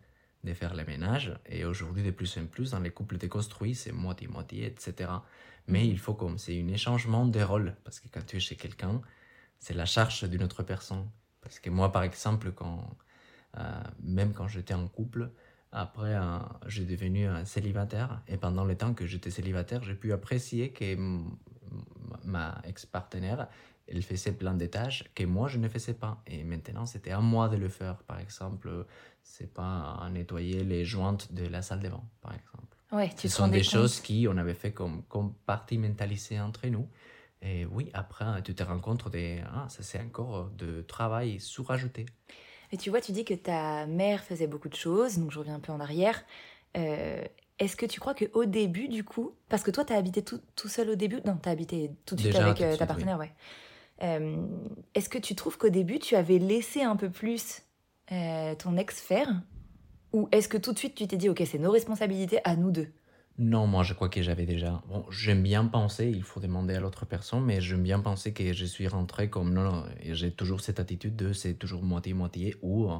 de 0.46 0.54
faire 0.54 0.74
le 0.74 0.86
ménage. 0.86 1.38
Et 1.48 1.66
aujourd'hui, 1.66 2.02
de 2.04 2.12
plus 2.12 2.38
en 2.38 2.46
plus, 2.46 2.72
dans 2.72 2.80
les 2.80 2.92
couples 2.92 3.18
déconstruits, 3.18 3.76
c'est 3.76 3.92
moitié-moitié, 3.92 4.68
etc. 4.68 5.26
Mais 5.68 5.86
il 5.86 6.00
faut 6.00 6.14
comme 6.14 6.38
c'est 6.38 6.58
un 6.62 6.68
échangement 6.70 7.26
des 7.26 7.44
rôles, 7.44 7.76
parce 7.84 8.00
que 8.00 8.08
quand 8.08 8.26
tu 8.26 8.38
es 8.38 8.40
chez 8.40 8.56
quelqu'un, 8.56 9.02
c'est 9.60 9.74
la 9.74 9.86
charge 9.86 10.24
d'une 10.24 10.44
autre 10.44 10.64
personne. 10.64 11.08
Parce 11.42 11.60
que 11.60 11.70
moi, 11.70 11.92
par 11.92 12.04
exemple, 12.04 12.52
quand, 12.52 12.90
euh, 13.58 13.82
même 14.02 14.34
quand 14.34 14.48
j'étais 14.48 14.74
en 14.74 14.88
couple, 14.88 15.30
après, 15.72 16.16
euh, 16.16 16.40
j'ai 16.68 16.86
devenu 16.86 17.28
un 17.28 17.46
célibataire. 17.46 18.22
Et 18.28 18.38
pendant 18.38 18.66
le 18.66 18.76
temps 18.76 18.94
que 18.94 19.06
j'étais 19.06 19.32
célibataire, 19.32 19.84
j'ai 19.84 19.96
pu 19.96 20.14
apprécier 20.14 20.72
que 20.72 20.98
ma 22.24 22.62
ex-partenaire, 22.66 23.48
elle 23.88 24.04
faisait 24.04 24.32
plein 24.32 24.54
de 24.54 24.66
tâches 24.66 25.04
que 25.16 25.24
moi, 25.24 25.48
je 25.48 25.58
ne 25.58 25.68
faisais 25.68 25.94
pas. 25.94 26.22
Et 26.28 26.44
maintenant, 26.44 26.86
c'était 26.86 27.12
à 27.12 27.20
moi 27.20 27.50
de 27.50 27.58
le 27.58 27.70
faire. 27.70 27.98
Par 28.04 28.20
exemple, 28.20 28.86
c'est 29.24 29.52
pas 29.54 29.98
à 30.02 30.10
nettoyer 30.10 30.64
les 30.64 30.86
jointes 30.86 31.34
de 31.34 31.46
la 31.48 31.62
salle 31.62 31.80
de 31.80 31.90
bain, 31.90 32.04
par 32.22 32.34
exemple. 32.34 32.78
Ouais, 32.92 33.10
tu 33.10 33.30
Ce 33.30 33.38
sont 33.38 33.48
des 33.48 33.64
choses 33.64 34.00
qui 34.00 34.28
on 34.28 34.38
avait 34.38 34.56
fait 34.56 34.72
comme 34.72 35.04
compartimentaliser 35.04 36.40
entre 36.40 36.68
nous. 36.68 36.88
Et 37.42 37.66
oui, 37.66 37.90
après, 37.94 38.42
tu 38.44 38.54
te 38.54 38.64
rends 38.64 38.80
compte 38.80 39.10
de 39.10 39.38
ah, 39.54 39.68
ça 39.70 39.82
c'est 39.82 40.00
encore 40.00 40.50
de 40.58 40.82
travail 40.82 41.40
sous-rajouté. 41.40 42.06
Et 42.72 42.78
tu 42.78 42.90
vois, 42.90 43.02
tu 43.02 43.12
dis 43.12 43.26
que 43.26 43.34
ta 43.34 43.88
mère 43.88 44.24
faisait 44.24 44.48
beaucoup 44.48 44.70
de 44.70 44.76
choses, 44.76 45.18
donc 45.18 45.32
je 45.32 45.40
reviens 45.40 45.56
un 45.56 45.60
peu 45.60 45.72
en 45.72 45.80
arrière. 45.80 46.24
Euh, 46.78 47.24
est-ce 47.58 47.76
que 47.76 47.86
tu 47.86 48.00
crois 48.00 48.14
qu'au 48.14 48.46
début, 48.46 48.88
du 48.88 49.04
coup, 49.04 49.34
parce 49.50 49.64
que 49.64 49.72
toi, 49.72 49.84
tu 49.84 49.94
as 49.94 49.98
habité 49.98 50.22
tout, 50.22 50.40
tout, 50.56 50.68
seul 50.68 50.90
au 50.90 50.96
début, 50.96 51.20
non, 51.26 51.38
tu 51.42 51.50
as 51.50 51.52
habité 51.52 51.92
tout 52.06 52.16
de 52.16 52.22
suite 52.22 52.36
avec 52.36 52.62
euh, 52.62 52.78
ta 52.78 52.86
partenaire, 52.86 53.18
ouais. 53.18 53.32
Euh, 54.02 54.38
est-ce 54.94 55.10
que 55.10 55.18
tu 55.18 55.36
trouves 55.36 55.58
qu'au 55.58 55.70
début, 55.70 56.00
tu 56.00 56.16
avais 56.16 56.38
laissé 56.38 56.84
un 56.84 56.96
peu 56.96 57.10
plus 57.10 57.64
ton 58.08 58.78
ex 58.78 59.00
faire? 59.02 59.30
Ou 60.14 60.28
est-ce 60.32 60.48
que 60.48 60.58
tout 60.58 60.74
de 60.74 60.80
suite, 60.80 60.96
tu 60.96 61.08
t'es 61.08 61.18
dit, 61.18 61.30
ok, 61.30 61.44
c'est 61.46 61.60
nos 61.60 61.72
responsabilités 61.72 62.40
à 62.44 62.56
nous 62.56 62.72
deux? 62.72 62.92
Non, 63.40 63.68
moi 63.68 63.84
je 63.84 63.94
crois 63.94 64.10
que 64.10 64.22
j'avais 64.22 64.46
déjà. 64.46 64.82
Bon, 64.90 65.06
j'aime 65.10 65.42
bien 65.44 65.66
penser, 65.66 66.10
il 66.10 66.24
faut 66.24 66.42
demander 66.42 66.76
à 66.76 66.82
l'autre 66.82 67.06
personne, 67.06 67.46
mais 67.46 67.62
j'aime 67.62 67.84
bien 67.84 68.00
penser 68.02 68.34
que 68.34 68.52
je 68.54 68.66
suis 68.66 68.88
rentré 68.88 69.30
comme 69.30 69.54
non, 69.54 69.86
et 70.02 70.14
j'ai 70.14 70.32
toujours 70.32 70.60
cette 70.62 70.80
attitude 70.80 71.16
de 71.16 71.32
c'est 71.34 71.54
toujours 71.54 71.84
moitié-moitié 71.84 72.58
ou 72.62 72.92
euh, 72.92 72.98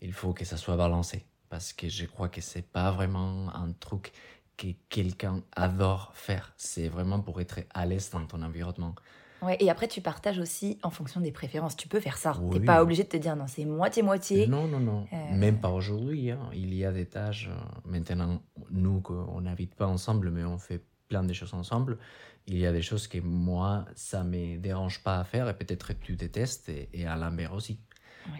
il 0.00 0.12
faut 0.14 0.32
que 0.32 0.44
ça 0.46 0.56
soit 0.56 0.76
balancé. 0.76 1.26
Parce 1.50 1.72
que 1.74 1.88
je 1.90 2.06
crois 2.06 2.28
que 2.30 2.40
c'est 2.40 2.62
pas 2.62 2.90
vraiment 2.90 3.54
un 3.54 3.72
truc 3.72 4.12
que 4.56 4.68
quelqu'un 4.88 5.42
adore 5.54 6.12
faire. 6.14 6.54
C'est 6.56 6.88
vraiment 6.88 7.20
pour 7.20 7.40
être 7.40 7.60
à 7.74 7.86
l'aise 7.86 8.10
dans 8.10 8.26
ton 8.26 8.42
environnement. 8.42 8.94
Ouais, 9.42 9.56
et 9.60 9.70
après, 9.70 9.88
tu 9.88 10.00
partages 10.00 10.38
aussi 10.38 10.78
en 10.82 10.90
fonction 10.90 11.20
des 11.20 11.32
préférences. 11.32 11.76
Tu 11.76 11.88
peux 11.88 12.00
faire 12.00 12.16
ça. 12.16 12.36
Tu 12.50 12.58
n'es 12.58 12.64
pas 12.64 12.82
obligé 12.82 13.04
de 13.04 13.08
te 13.08 13.16
dire 13.16 13.36
non, 13.36 13.46
c'est 13.46 13.64
moitié-moitié. 13.64 14.46
Non, 14.46 14.66
non, 14.66 14.80
non. 14.80 15.06
Euh. 15.12 15.36
Même 15.36 15.60
pas 15.60 15.70
aujourd'hui. 15.70 16.30
Hein. 16.30 16.40
Il 16.54 16.74
y 16.74 16.84
a 16.84 16.92
des 16.92 17.06
tâches. 17.06 17.48
Euh, 17.50 17.80
maintenant, 17.84 18.40
nous, 18.70 19.02
on 19.08 19.40
n'habite 19.42 19.74
pas 19.74 19.86
ensemble, 19.86 20.30
mais 20.30 20.44
on 20.44 20.58
fait 20.58 20.82
plein 21.08 21.22
de 21.22 21.32
choses 21.32 21.54
ensemble. 21.54 21.98
Il 22.46 22.58
y 22.58 22.66
a 22.66 22.72
des 22.72 22.82
choses 22.82 23.08
que 23.08 23.18
moi, 23.18 23.84
ça 23.94 24.22
ne 24.22 24.30
me 24.30 24.58
dérange 24.58 25.02
pas 25.02 25.18
à 25.18 25.24
faire 25.24 25.48
et 25.48 25.54
peut-être 25.54 25.92
tu 26.00 26.16
détestes 26.16 26.68
et, 26.68 26.88
et 26.92 27.06
à 27.06 27.18
aussi. 27.52 27.80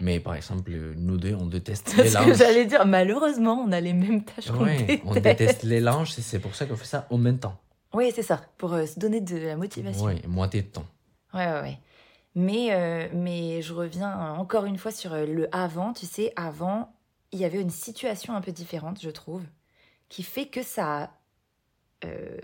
Mais 0.01 0.19
par 0.19 0.35
exemple, 0.35 0.71
nous 0.95 1.17
deux, 1.17 1.33
on 1.33 1.45
déteste 1.45 1.95
les 1.97 2.09
langes. 2.09 2.25
Ce 2.25 2.29
que 2.31 2.37
j'allais 2.37 2.65
dire, 2.65 2.85
malheureusement, 2.85 3.63
on 3.65 3.71
a 3.71 3.79
les 3.79 3.93
mêmes 3.93 4.23
tâches 4.23 4.51
qu'on 4.51 4.65
déteste. 4.65 5.03
On 5.05 5.13
déteste 5.13 5.63
les 5.63 5.79
langes 5.79 6.17
et 6.17 6.21
c'est 6.21 6.39
pour 6.39 6.55
ça 6.55 6.65
qu'on 6.65 6.75
fait 6.75 6.85
ça 6.85 7.07
en 7.09 7.17
même 7.17 7.39
temps. 7.39 7.59
Oui, 7.93 8.11
c'est 8.13 8.23
ça, 8.23 8.41
pour 8.57 8.73
euh, 8.73 8.85
se 8.85 8.99
donner 8.99 9.21
de 9.21 9.37
la 9.37 9.55
motivation. 9.55 10.05
Oui, 10.05 10.21
moitié 10.27 10.61
de 10.61 10.67
temps. 10.67 10.85
Ouais, 11.33 11.47
ouais, 11.47 11.61
ouais. 11.61 11.79
Mais, 12.35 12.73
euh, 12.73 13.07
mais 13.13 13.61
je 13.61 13.73
reviens 13.73 14.33
encore 14.33 14.65
une 14.65 14.77
fois 14.77 14.91
sur 14.91 15.13
euh, 15.13 15.25
le 15.25 15.53
avant. 15.55 15.93
Tu 15.93 16.05
sais, 16.05 16.33
avant, 16.35 16.93
il 17.31 17.39
y 17.39 17.45
avait 17.45 17.61
une 17.61 17.69
situation 17.69 18.35
un 18.35 18.41
peu 18.41 18.51
différente, 18.51 19.01
je 19.01 19.09
trouve, 19.09 19.43
qui 20.09 20.23
fait 20.23 20.47
que 20.47 20.63
ça 20.63 21.03
a 21.03 21.11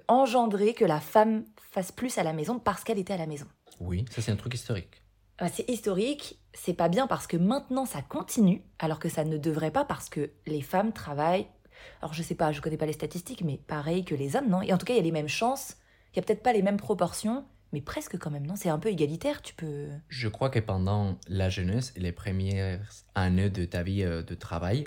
engendré 0.07 0.73
que 0.73 0.83
la 0.83 0.99
femme 0.99 1.45
fasse 1.71 1.91
plus 1.91 2.17
à 2.17 2.23
la 2.23 2.33
maison 2.33 2.57
parce 2.57 2.83
qu'elle 2.83 2.97
était 2.97 3.13
à 3.13 3.17
la 3.17 3.27
maison. 3.27 3.45
Oui, 3.79 4.03
ça 4.09 4.21
c'est 4.23 4.31
un 4.31 4.35
truc 4.35 4.55
historique. 4.55 5.03
Ah, 5.37 5.47
c'est 5.47 5.69
historique, 5.69 6.39
c'est 6.53 6.73
pas 6.73 6.89
bien 6.89 7.05
parce 7.05 7.27
que 7.27 7.37
maintenant 7.37 7.85
ça 7.85 8.01
continue, 8.01 8.63
alors 8.79 8.97
que 8.97 9.09
ça 9.09 9.23
ne 9.23 9.37
devrait 9.37 9.71
pas 9.71 9.85
parce 9.85 10.09
que 10.09 10.31
les 10.47 10.61
femmes 10.61 10.91
travaillent 10.91 11.47
alors 12.01 12.13
je 12.13 12.23
sais 12.23 12.35
pas, 12.35 12.51
je 12.51 12.61
connais 12.61 12.77
pas 12.77 12.85
les 12.85 12.93
statistiques, 12.93 13.43
mais 13.43 13.57
pareil 13.57 14.05
que 14.05 14.15
les 14.15 14.35
hommes, 14.35 14.49
non? 14.49 14.61
Et 14.61 14.73
en 14.73 14.77
tout 14.77 14.85
cas, 14.85 14.93
il 14.93 14.97
y 14.97 14.99
a 14.99 15.03
les 15.03 15.11
mêmes 15.11 15.27
chances. 15.27 15.77
Il 16.13 16.17
y 16.17 16.19
a 16.19 16.23
peut-être 16.23 16.43
pas 16.43 16.53
les 16.53 16.61
mêmes 16.61 16.77
proportions, 16.77 17.45
mais 17.71 17.81
presque 17.81 18.17
quand 18.17 18.31
même, 18.31 18.45
non? 18.45 18.55
C'est 18.55 18.69
un 18.69 18.79
peu 18.79 18.89
égalitaire, 18.89 19.41
tu 19.41 19.53
peux. 19.55 19.87
Je 20.09 20.27
crois 20.27 20.49
que 20.49 20.59
pendant 20.59 21.17
la 21.27 21.49
jeunesse 21.49 21.93
et 21.95 21.99
les 21.99 22.11
premières 22.11 22.79
années 23.15 23.49
de 23.49 23.65
ta 23.65 23.83
vie 23.83 24.03
euh, 24.03 24.21
de 24.21 24.35
travail, 24.35 24.85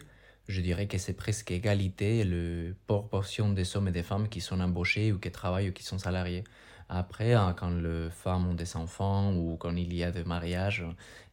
je 0.48 0.60
dirais 0.60 0.86
que 0.86 0.98
c'est 0.98 1.14
presque 1.14 1.50
égalité 1.50 2.24
la 2.24 2.72
proportion 2.86 3.50
des 3.50 3.76
hommes 3.76 3.88
et 3.88 3.92
des 3.92 4.04
femmes 4.04 4.28
qui 4.28 4.40
sont 4.40 4.60
embauchés 4.60 5.12
ou 5.12 5.18
qui 5.18 5.30
travaillent 5.30 5.70
ou 5.70 5.72
qui 5.72 5.82
sont 5.82 5.98
salariés. 5.98 6.44
Après, 6.88 7.34
hein, 7.34 7.54
quand 7.58 7.70
les 7.70 8.10
femmes 8.10 8.48
ont 8.48 8.54
des 8.54 8.76
enfants 8.76 9.34
ou 9.34 9.56
quand 9.56 9.74
il 9.74 9.92
y 9.92 10.04
a 10.04 10.12
des 10.12 10.22
mariages, 10.22 10.84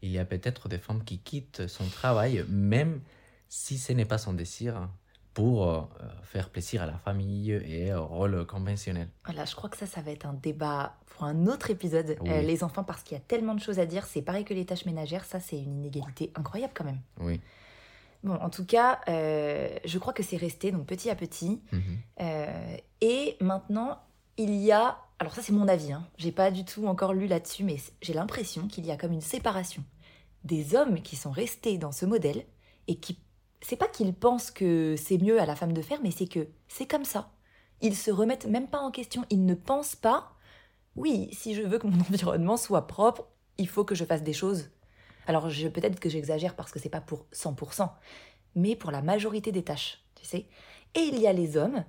il 0.02 0.10
y 0.10 0.18
a 0.18 0.26
peut-être 0.26 0.68
des 0.68 0.80
femmes 0.80 1.04
qui 1.04 1.20
quittent 1.20 1.68
son 1.68 1.88
travail, 1.88 2.44
même 2.50 3.02
si 3.50 3.78
ce 3.78 3.94
n'est 3.94 4.06
pas 4.06 4.18
son 4.18 4.34
désir, 4.34 4.90
pour 5.34 5.68
euh, 5.68 5.82
faire 6.24 6.50
plaisir 6.50 6.84
à 6.84 6.86
la 6.86 6.98
famille 6.98 7.52
et 7.52 7.94
au 7.94 8.06
rôle 8.06 8.46
conventionnel. 8.46 9.08
Voilà, 9.26 9.46
je 9.46 9.56
crois 9.56 9.70
que 9.70 9.78
ça, 9.78 9.86
ça 9.86 10.02
va 10.02 10.12
être 10.12 10.26
un 10.26 10.34
débat 10.34 10.96
pour 11.08 11.24
un 11.26 11.48
autre 11.48 11.72
épisode. 11.72 12.18
Euh, 12.26 12.42
les 12.42 12.64
enfants, 12.64 12.84
parce 12.84 13.04
qu'il 13.04 13.18
y 13.18 13.20
a 13.20 13.24
tellement 13.24 13.56
de 13.56 13.60
choses 13.60 13.80
à 13.80 13.86
dire, 13.86 14.06
c'est 14.06 14.22
pareil 14.22 14.46
que 14.46 14.54
les 14.54 14.66
tâches 14.66 14.86
ménagères, 14.86 15.26
ça, 15.26 15.40
c'est 15.40 15.58
une 15.58 15.80
inégalité 15.80 16.32
incroyable 16.36 16.74
quand 16.76 16.84
même. 16.84 17.00
Oui. 17.20 17.42
Bon, 18.24 18.36
en 18.36 18.50
tout 18.50 18.66
cas, 18.66 19.02
euh, 19.10 19.70
je 19.84 20.00
crois 20.00 20.14
que 20.14 20.24
c'est 20.24 20.38
resté, 20.38 20.72
donc 20.72 20.86
petit 20.86 21.10
à 21.10 21.16
petit. 21.16 21.62
Mhm. 21.72 21.98
et 23.02 23.38
maintenant, 23.42 24.00
il 24.38 24.56
y 24.56 24.72
a. 24.72 24.98
Alors, 25.20 25.34
ça, 25.34 25.42
c'est 25.42 25.54
mon 25.54 25.68
avis, 25.68 25.94
hein. 25.94 26.06
j'ai 26.18 26.32
pas 26.32 26.52
du 26.52 26.66
tout 26.66 26.86
encore 26.88 27.14
lu 27.14 27.28
là-dessus, 27.28 27.64
mais 27.64 27.78
j'ai 28.02 28.14
l'impression 28.14 28.68
qu'il 28.68 28.86
y 28.86 28.92
a 28.92 28.98
comme 28.98 29.14
une 29.14 29.22
séparation 29.22 29.84
des 30.44 30.76
hommes 30.76 31.02
qui 31.02 31.16
sont 31.16 31.32
restés 31.32 31.78
dans 31.78 31.92
ce 31.92 32.06
modèle 32.06 32.44
et 32.88 32.96
qui 32.96 33.18
c'est 33.64 33.78
pas 33.78 33.88
qu'ils 33.88 34.14
pensent 34.14 34.52
que 34.52 34.96
c'est 34.98 35.18
mieux 35.18 35.40
à 35.40 35.46
la 35.46 35.56
femme 35.56 35.74
de 35.74 35.82
faire, 35.82 36.00
mais 36.04 36.12
c'est 36.12 36.28
que 36.28 36.48
c'est 36.68 36.86
comme 36.86 37.06
ça. 37.06 37.32
Ils 37.82 37.96
se 37.96 38.12
remettent 38.12 38.46
même 38.46 38.68
pas 38.68 38.80
en 38.80 38.92
question. 38.92 39.26
Ils 39.30 39.46
ne 39.46 39.56
pensent 39.56 39.96
pas, 39.96 40.34
oui, 40.96 41.30
si 41.32 41.56
je 41.56 41.62
veux 41.62 41.80
que 41.80 41.88
mon 41.88 42.00
environnement 42.10 42.58
soit 42.58 42.88
propre, 42.88 43.28
il 43.58 43.68
faut 43.68 43.86
que 43.86 43.96
je 43.96 44.06
fasse 44.06 44.24
des 44.24 44.34
choses. 44.34 44.70
Alors 45.28 45.48
peut-être 45.48 46.00
que 46.00 46.10
j'exagère 46.10 46.56
parce 46.56 46.72
que 46.72 46.80
c'est 46.80 46.90
pas 46.90 47.02
pour 47.02 47.26
100%, 47.34 47.90
mais 48.56 48.76
pour 48.76 48.92
la 48.92 49.02
majorité 49.02 49.54
des 49.54 49.64
tâches, 49.64 50.04
tu 50.16 50.26
sais. 50.26 50.48
Et 50.96 51.00
il 51.00 51.20
y 51.20 51.28
a 51.28 51.34
les 51.34 51.56
hommes 51.56 51.86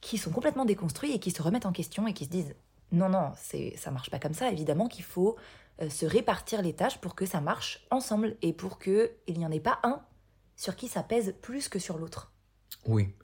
qui 0.00 0.18
sont 0.18 0.30
complètement 0.30 0.64
déconstruits 0.64 1.12
et 1.12 1.18
qui 1.18 1.32
se 1.32 1.42
remettent 1.42 1.66
en 1.66 1.72
question 1.72 2.06
et 2.06 2.12
qui 2.12 2.24
se 2.24 2.30
disent 2.30 2.54
non 2.92 3.08
non, 3.08 3.32
ça 3.76 3.90
marche 3.90 4.10
pas 4.10 4.18
comme 4.18 4.34
ça. 4.34 4.50
Évidemment 4.50 4.86
qu'il 4.86 5.04
faut 5.04 5.36
euh, 5.80 5.88
se 5.88 6.06
répartir 6.06 6.62
les 6.62 6.74
tâches 6.74 6.98
pour 6.98 7.14
que 7.14 7.26
ça 7.26 7.40
marche 7.40 7.86
ensemble 7.90 8.36
et 8.42 8.52
pour 8.52 8.78
que 8.78 9.12
il 9.26 9.38
n'y 9.38 9.46
en 9.46 9.50
ait 9.50 9.60
pas 9.60 9.80
un 9.82 10.02
sur 10.56 10.76
qui 10.76 10.88
ça 10.88 11.02
pèse 11.02 11.34
plus 11.40 11.68
que 11.68 11.78
sur 11.78 11.98
l'autre. 11.98 12.32
Oui, 12.86 13.14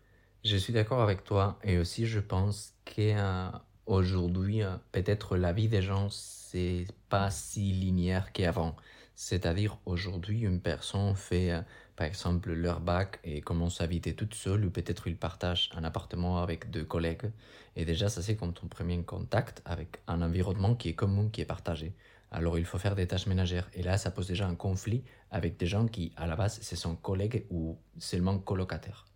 je 0.45 0.57
suis 0.57 0.73
d'accord 0.73 1.03
avec 1.03 1.25
toi 1.25 1.59
et 1.65 1.79
aussi 1.79 2.07
je 2.07 2.21
pense 2.21 2.75
qu'aujourd'hui, 2.85 4.63
euh, 4.63 4.77
peut-être 4.93 5.37
la 5.37 5.53
vie 5.53 5.69
des 5.69 5.83
gens, 5.83 6.09
c'est 6.11 6.87
pas 7.09 7.31
si 7.31 7.73
linéaire 7.73 8.33
qu'avant. 8.33 8.77
C'est-à-dire 9.15 9.79
aujourd'hui, 9.85 10.43
une 10.43 10.61
personne 10.61 11.17
fait 11.17 11.51
euh, 11.51 11.61
par 11.97 12.07
exemple 12.07 12.53
leur 12.53 12.81
bac 12.81 13.19
et 13.25 13.41
commence 13.41 13.81
à 13.81 13.85
habiter 13.85 14.15
toute 14.15 14.35
seule 14.35 14.65
ou 14.65 14.71
peut-être 14.71 15.09
il 15.09 15.17
partage 15.17 15.71
un 15.75 15.83
appartement 15.83 16.41
avec 16.41 16.71
deux 16.71 16.85
collègues. 16.85 17.33
Et 17.75 17.85
déjà, 17.85 18.09
ça 18.09 18.23
c'est 18.23 18.37
comme 18.37 18.53
ton 18.53 18.69
premier 18.69 19.03
contact 19.03 19.61
avec 19.65 20.01
un 20.07 20.23
environnement 20.23 20.75
qui 20.77 20.91
est 20.91 20.95
commun, 20.95 21.29
qui 21.31 21.41
est 21.41 21.45
partagé 21.45 21.95
alors 22.31 22.59
il 22.59 22.65
faut 22.65 22.79
faire 22.79 22.95
des 22.95 23.07
tâches 23.07 23.27
ménagères. 23.27 23.69
Et 23.75 23.83
là, 23.83 23.99
ça 23.99 24.11
pose 24.11 24.27
déjà 24.27 24.47
un 24.47 24.55
conflit 24.55 25.05
avec 25.31 25.57
des 25.57 25.67
gens 25.67 25.87
qui, 25.87 26.13
à 26.17 26.27
la 26.27 26.37
base, 26.37 26.61
ce 26.61 26.77
sont 26.77 26.97
collègues 26.97 27.47
ou 27.51 27.79
seulement 27.99 28.39
colocataires. 28.39 29.07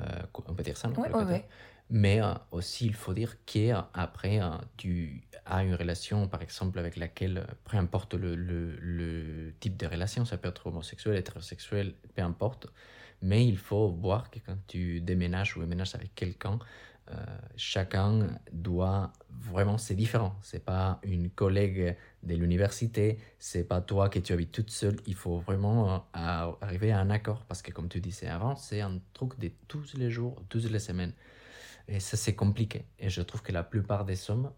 Euh, 0.00 0.04
on 0.46 0.54
peut 0.54 0.62
dire 0.62 0.76
ça, 0.76 0.88
non? 0.88 0.94
Mais 1.90 2.22
euh, 2.22 2.32
aussi, 2.52 2.86
il 2.86 2.94
faut 2.94 3.12
dire 3.12 3.36
qu'après, 3.44 4.40
euh, 4.40 4.48
tu 4.78 5.24
as 5.44 5.62
une 5.62 5.74
relation, 5.74 6.26
par 6.26 6.40
exemple, 6.40 6.78
avec 6.78 6.96
laquelle, 6.96 7.46
peu 7.64 7.76
importe 7.76 8.14
le, 8.14 8.34
le, 8.34 9.52
type 9.60 9.76
de 9.76 9.86
relation, 9.86 10.24
ça 10.24 10.38
peut 10.38 10.48
être 10.48 10.66
homosexuel, 10.68 11.16
hétérosexuel, 11.16 11.94
peu 12.14 12.22
importe, 12.22 12.68
mais 13.22 13.46
il 13.46 13.58
faut 13.58 13.88
voir 13.88 14.30
que 14.30 14.38
quand 14.40 14.56
tu 14.66 15.00
déménages 15.00 15.56
ou 15.56 15.60
déménages 15.60 15.94
avec 15.94 16.14
quelqu'un, 16.14 16.58
euh, 17.10 17.14
chacun 17.56 18.28
doit 18.52 19.12
vraiment, 19.30 19.78
c'est 19.78 19.94
différent. 19.94 20.36
C'est 20.42 20.64
pas 20.64 21.00
une 21.02 21.30
collègue 21.30 21.96
de 22.22 22.34
l'université, 22.34 23.18
c'est 23.38 23.64
pas 23.64 23.80
toi 23.80 24.08
que 24.08 24.18
tu 24.18 24.32
habites 24.32 24.52
toute 24.52 24.70
seule. 24.70 24.96
Il 25.06 25.14
faut 25.14 25.38
vraiment 25.38 25.94
euh, 26.16 26.52
arriver 26.60 26.92
à 26.92 27.00
un 27.00 27.10
accord 27.10 27.44
parce 27.46 27.62
que, 27.62 27.72
comme 27.72 27.88
tu 27.88 28.00
disais 28.00 28.28
avant, 28.28 28.56
c'est 28.56 28.80
un 28.80 29.00
truc 29.14 29.38
de 29.38 29.50
tous 29.68 29.94
les 29.94 30.10
jours, 30.10 30.42
toutes 30.48 30.70
les 30.70 30.78
semaines. 30.78 31.14
Et 31.88 32.00
ça, 32.00 32.16
c'est 32.16 32.34
compliqué. 32.34 32.86
Et 32.98 33.08
je 33.10 33.22
trouve 33.22 33.42
que 33.42 33.52
la 33.52 33.64
plupart 33.64 34.04
des 34.04 34.30
hommes 34.30 34.52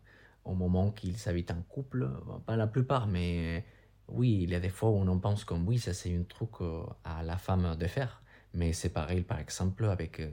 au 0.44 0.54
moment 0.54 0.90
qu'ils 0.90 1.16
habitent 1.28 1.50
en 1.50 1.62
couple. 1.62 2.08
Pas 2.46 2.56
la 2.56 2.66
plupart, 2.66 3.06
mais 3.06 3.64
oui, 4.08 4.40
il 4.42 4.50
y 4.50 4.54
a 4.54 4.60
des 4.60 4.68
fois 4.68 4.90
où 4.90 4.96
on 4.96 5.08
en 5.08 5.18
pense 5.18 5.44
comme 5.44 5.66
oui, 5.66 5.78
ça 5.78 5.94
c'est 5.94 6.14
un 6.14 6.24
truc 6.24 6.50
euh, 6.60 6.84
à 7.04 7.22
la 7.22 7.38
femme 7.38 7.76
de 7.76 7.86
faire. 7.86 8.22
Mais 8.54 8.72
c'est 8.72 8.88
pareil, 8.88 9.22
par 9.22 9.38
exemple, 9.40 9.84
avec, 9.84 10.20
euh, 10.20 10.30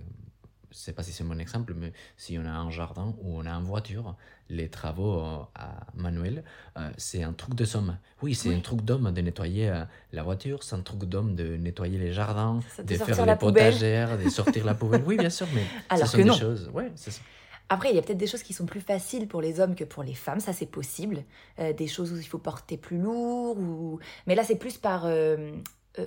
je 0.71 0.77
sais 0.77 0.93
pas 0.93 1.03
si 1.03 1.11
c'est 1.11 1.23
mon 1.23 1.37
exemple, 1.39 1.73
mais 1.75 1.91
si 2.17 2.37
on 2.37 2.45
a 2.45 2.51
un 2.51 2.69
jardin 2.69 3.15
ou 3.21 3.37
on 3.37 3.45
a 3.45 3.51
une 3.51 3.63
voiture, 3.65 4.15
les 4.51 4.69
travaux 4.69 5.19
euh, 5.19 5.37
à 5.55 5.87
manuel, 5.95 6.43
euh, 6.77 6.89
c'est 6.97 7.23
un 7.23 7.33
truc 7.33 7.55
de 7.55 7.65
somme. 7.65 7.97
Oui, 8.21 8.35
c'est 8.35 8.49
Oui. 8.49 8.55
un 8.55 8.59
truc 8.59 8.81
d'homme 8.81 9.11
de 9.11 9.21
nettoyer 9.21 9.69
euh, 9.69 9.83
la 10.11 10.23
voiture, 10.23 10.63
c'est 10.63 10.75
un 10.75 10.81
truc 10.81 11.05
d'homme 11.05 11.35
de 11.35 11.55
nettoyer 11.57 11.97
les 11.97 12.13
jardins, 12.13 12.59
de 12.83 12.95
faire 12.95 13.25
les 13.25 13.35
potagères, 13.35 14.17
de 14.17 14.29
sortir 14.29 14.65
la 14.65 14.75
poubelle. 14.75 15.03
Oui, 15.05 15.17
bien 15.17 15.29
sûr, 15.29 15.47
mais 15.55 15.63
Alors 15.89 16.05
ce 16.05 16.11
sont 16.11 16.17
que 16.17 16.23
des 16.23 16.29
non. 16.29 16.37
choses. 16.37 16.69
Ouais, 16.73 16.91
c'est 16.95 17.11
ça. 17.11 17.21
Après, 17.69 17.89
il 17.89 17.95
y 17.95 17.99
a 17.99 18.01
peut-être 18.01 18.17
des 18.17 18.27
choses 18.27 18.43
qui 18.43 18.53
sont 18.53 18.65
plus 18.65 18.81
faciles 18.81 19.29
pour 19.29 19.41
les 19.41 19.61
hommes 19.61 19.75
que 19.75 19.85
pour 19.85 20.03
les 20.03 20.13
femmes, 20.13 20.41
ça 20.41 20.51
c'est 20.51 20.65
possible. 20.65 21.23
Des 21.57 21.87
choses 21.87 22.11
où 22.11 22.17
il 22.17 22.27
faut 22.27 22.37
porter 22.37 22.75
plus 22.75 22.97
lourd, 22.99 23.57
ou... 23.57 23.99
mais 24.27 24.35
là 24.35 24.43
c'est 24.43 24.57
plus 24.57 24.77
par 24.77 25.07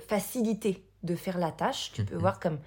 facilité 0.07 0.84
de 1.03 1.15
faire 1.15 1.37
la 1.37 1.51
tâche. 1.51 1.91
Tu 1.93 2.03
peux 2.03 2.15
Mhm. 2.15 2.21
voir 2.21 2.39
comme... 2.39 2.59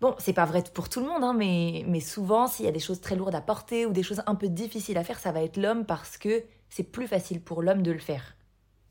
Bon, 0.00 0.14
c'est 0.18 0.32
pas 0.32 0.44
vrai 0.46 0.64
pour 0.74 0.88
tout 0.88 0.98
le 1.00 1.06
monde, 1.06 1.22
hein, 1.22 1.32
mais, 1.36 1.84
mais 1.86 2.00
souvent, 2.00 2.48
s'il 2.48 2.64
y 2.64 2.68
a 2.68 2.72
des 2.72 2.80
choses 2.80 3.00
très 3.00 3.14
lourdes 3.14 3.34
à 3.36 3.40
porter 3.40 3.86
ou 3.86 3.92
des 3.92 4.02
choses 4.02 4.22
un 4.26 4.34
peu 4.34 4.48
difficiles 4.48 4.98
à 4.98 5.04
faire, 5.04 5.18
ça 5.20 5.30
va 5.30 5.42
être 5.42 5.56
l'homme 5.56 5.84
parce 5.86 6.18
que 6.18 6.42
c'est 6.70 6.82
plus 6.82 7.06
facile 7.06 7.40
pour 7.40 7.62
l'homme 7.62 7.82
de 7.82 7.92
le 7.92 8.00
faire. 8.00 8.34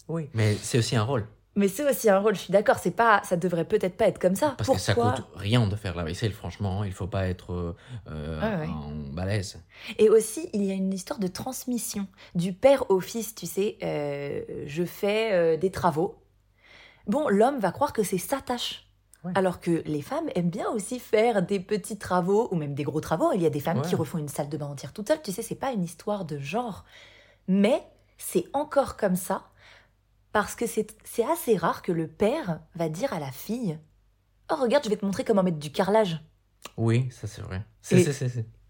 Oui. 0.08 0.30
Mais 0.34 0.56
c'est 0.56 0.78
aussi 0.78 0.96
un 0.96 1.04
rôle. 1.04 1.28
Mais 1.58 1.68
c'est 1.68 1.84
aussi 1.90 2.10
un 2.10 2.20
rôle, 2.20 2.34
je 2.36 2.40
suis 2.40 2.54
d'accord, 2.54 2.78
c'est 2.80 2.96
pas, 2.96 3.22
ça 3.26 3.36
devrait 3.36 3.66
peut-être 3.66 3.98
pas 3.98 4.08
être 4.08 4.20
comme 4.20 4.36
ça. 4.36 4.56
Parce 4.58 4.68
Pourquoi 4.68 4.76
que 4.76 4.82
ça 4.82 4.94
coûte 4.94 5.26
rien 5.36 5.68
de 5.68 5.76
faire 5.76 5.96
la 5.98 6.06
vaisselle, 6.06 6.32
franchement. 6.32 6.86
Il 6.86 6.94
faut 6.94 7.08
pas 7.08 7.28
être 7.28 7.52
euh, 7.52 7.76
euh, 8.10 8.60
ouais. 8.62 8.68
en 8.68 8.92
balèze. 9.14 9.62
Et 10.00 10.10
aussi, 10.10 10.50
il 10.54 10.64
y 10.64 10.72
a 10.72 10.76
une 10.76 10.94
histoire 10.94 11.20
de 11.20 11.28
transmission 11.28 12.08
du 12.36 12.54
père 12.54 12.90
au 12.90 13.02
fils, 13.02 13.36
tu 13.36 13.48
sais. 13.48 13.78
euh, 13.84 14.44
je 14.66 14.86
fais 14.86 15.34
euh, 15.34 15.58
des 15.58 15.72
travaux. 15.72 16.16
Bon, 17.08 17.28
l'homme 17.30 17.60
va 17.60 17.72
croire 17.72 17.94
que 17.94 18.04
c'est 18.04 18.18
sa 18.18 18.42
tâche. 18.42 18.88
Ouais. 19.24 19.32
Alors 19.36 19.60
que 19.60 19.84
les 19.86 20.02
femmes 20.02 20.30
aiment 20.34 20.50
bien 20.50 20.68
aussi 20.70 21.00
faire 21.00 21.44
des 21.44 21.60
petits 21.60 21.98
travaux 22.00 22.48
ou 22.52 22.56
même 22.56 22.74
des 22.74 22.84
gros 22.84 23.02
travaux. 23.02 23.32
Il 23.34 23.42
y 23.42 23.46
a 23.46 23.52
des 23.52 23.60
femmes 23.60 23.82
qui 23.84 23.96
refont 23.96 24.18
une 24.18 24.28
salle 24.30 24.50
de 24.50 24.58
bain 24.58 24.66
entière 24.68 24.94
toute 24.94 25.08
seule. 25.08 25.22
Tu 25.22 25.32
sais, 25.32 25.44
c'est 25.44 25.54
pas 25.56 25.72
une 25.72 25.84
histoire 25.84 26.26
de 26.26 26.40
genre. 26.40 26.86
Mais 27.48 27.84
c'est 28.18 28.46
encore 28.54 28.98
comme 28.98 29.16
ça 29.16 29.44
parce 30.32 30.56
que 30.56 30.66
c'est 30.66 30.88
assez 31.32 31.56
rare 31.58 31.82
que 31.84 31.92
le 31.92 32.08
père 32.08 32.62
va 32.76 32.90
dire 32.90 33.14
à 33.14 33.20
la 33.20 33.32
fille 33.32 33.78
Oh, 34.52 34.56
regarde, 34.56 34.84
je 34.84 34.90
vais 34.90 34.98
te 34.98 35.06
montrer 35.06 35.24
comment 35.24 35.44
mettre 35.44 35.60
du 35.60 35.72
carrelage. 35.72 36.20
Oui, 36.78 37.10
ça 37.12 37.28
c'est 37.28 37.42
vrai. 37.42 37.62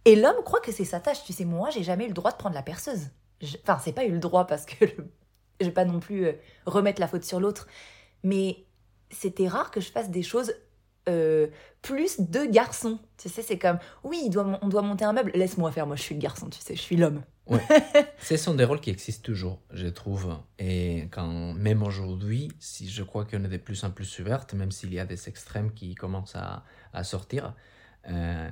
Et- 0.05 0.15
l'homme 0.15 0.43
croit 0.43 0.59
que 0.59 0.71
c'est 0.71 0.85
sa 0.85 1.00
tâche. 1.00 1.23
Tu 1.23 1.33
sais, 1.33 1.45
moi, 1.45 1.69
j'ai 1.69 1.83
jamais 1.83 2.05
eu 2.05 2.09
le 2.09 2.13
droit 2.13 2.31
de 2.31 2.38
prendre 2.38 2.55
la 2.55 2.61
perceuse. 2.61 3.09
Je- 3.41 3.57
Enfin, 3.63 3.79
c'est 3.83 3.93
pas 3.93 4.03
eu 4.05 4.11
le 4.11 4.19
droit 4.19 4.45
parce 4.47 4.65
que 4.65 4.85
le- 4.85 5.11
je 5.59 5.65
vais 5.65 5.71
pas 5.71 5.85
non 5.85 6.00
plus 6.00 6.25
euh, 6.27 6.33
remettre 6.65 7.00
la 7.01 7.07
faute 7.07 7.23
sur 7.23 7.39
l'autre. 7.39 7.67
Mais 8.23 8.65
c'était 9.09 9.47
rare 9.47 9.71
que 9.71 9.81
je 9.81 9.91
fasse 9.91 10.09
des 10.09 10.23
choses 10.23 10.53
euh, 11.09 11.47
plus 11.81 12.19
de 12.19 12.45
garçons. 12.45 12.99
Tu 13.17 13.29
sais, 13.29 13.41
c'est 13.41 13.57
comme, 13.57 13.79
oui, 14.03 14.21
il 14.25 14.29
doit, 14.29 14.59
on 14.61 14.67
doit 14.69 14.81
monter 14.81 15.05
un 15.05 15.13
meuble. 15.13 15.31
Laisse-moi 15.33 15.71
faire, 15.71 15.87
moi, 15.87 15.95
je 15.95 16.01
suis 16.03 16.15
le 16.15 16.21
garçon, 16.21 16.49
tu 16.49 16.59
sais, 16.59 16.75
je 16.75 16.81
suis 16.81 16.95
l'homme. 16.95 17.23
Ce 18.19 18.37
sont 18.37 18.53
des 18.53 18.63
rôles 18.63 18.79
qui 18.79 18.91
existent 18.91 19.23
toujours, 19.23 19.59
je 19.71 19.87
trouve. 19.87 20.37
Et 20.59 21.07
quand, 21.11 21.53
même 21.53 21.83
aujourd'hui, 21.83 22.49
si 22.59 22.87
je 22.87 23.03
crois 23.03 23.25
qu'on 23.25 23.43
est 23.43 23.49
de 23.49 23.57
plus 23.57 23.83
en 23.83 23.91
plus 23.91 24.19
ouvertes, 24.19 24.53
même 24.53 24.71
s'il 24.71 24.93
y 24.93 24.99
a 24.99 25.05
des 25.05 25.27
extrêmes 25.27 25.73
qui 25.73 25.95
commencent 25.95 26.35
à, 26.35 26.63
à 26.93 27.03
sortir, 27.03 27.55
euh, 28.07 28.49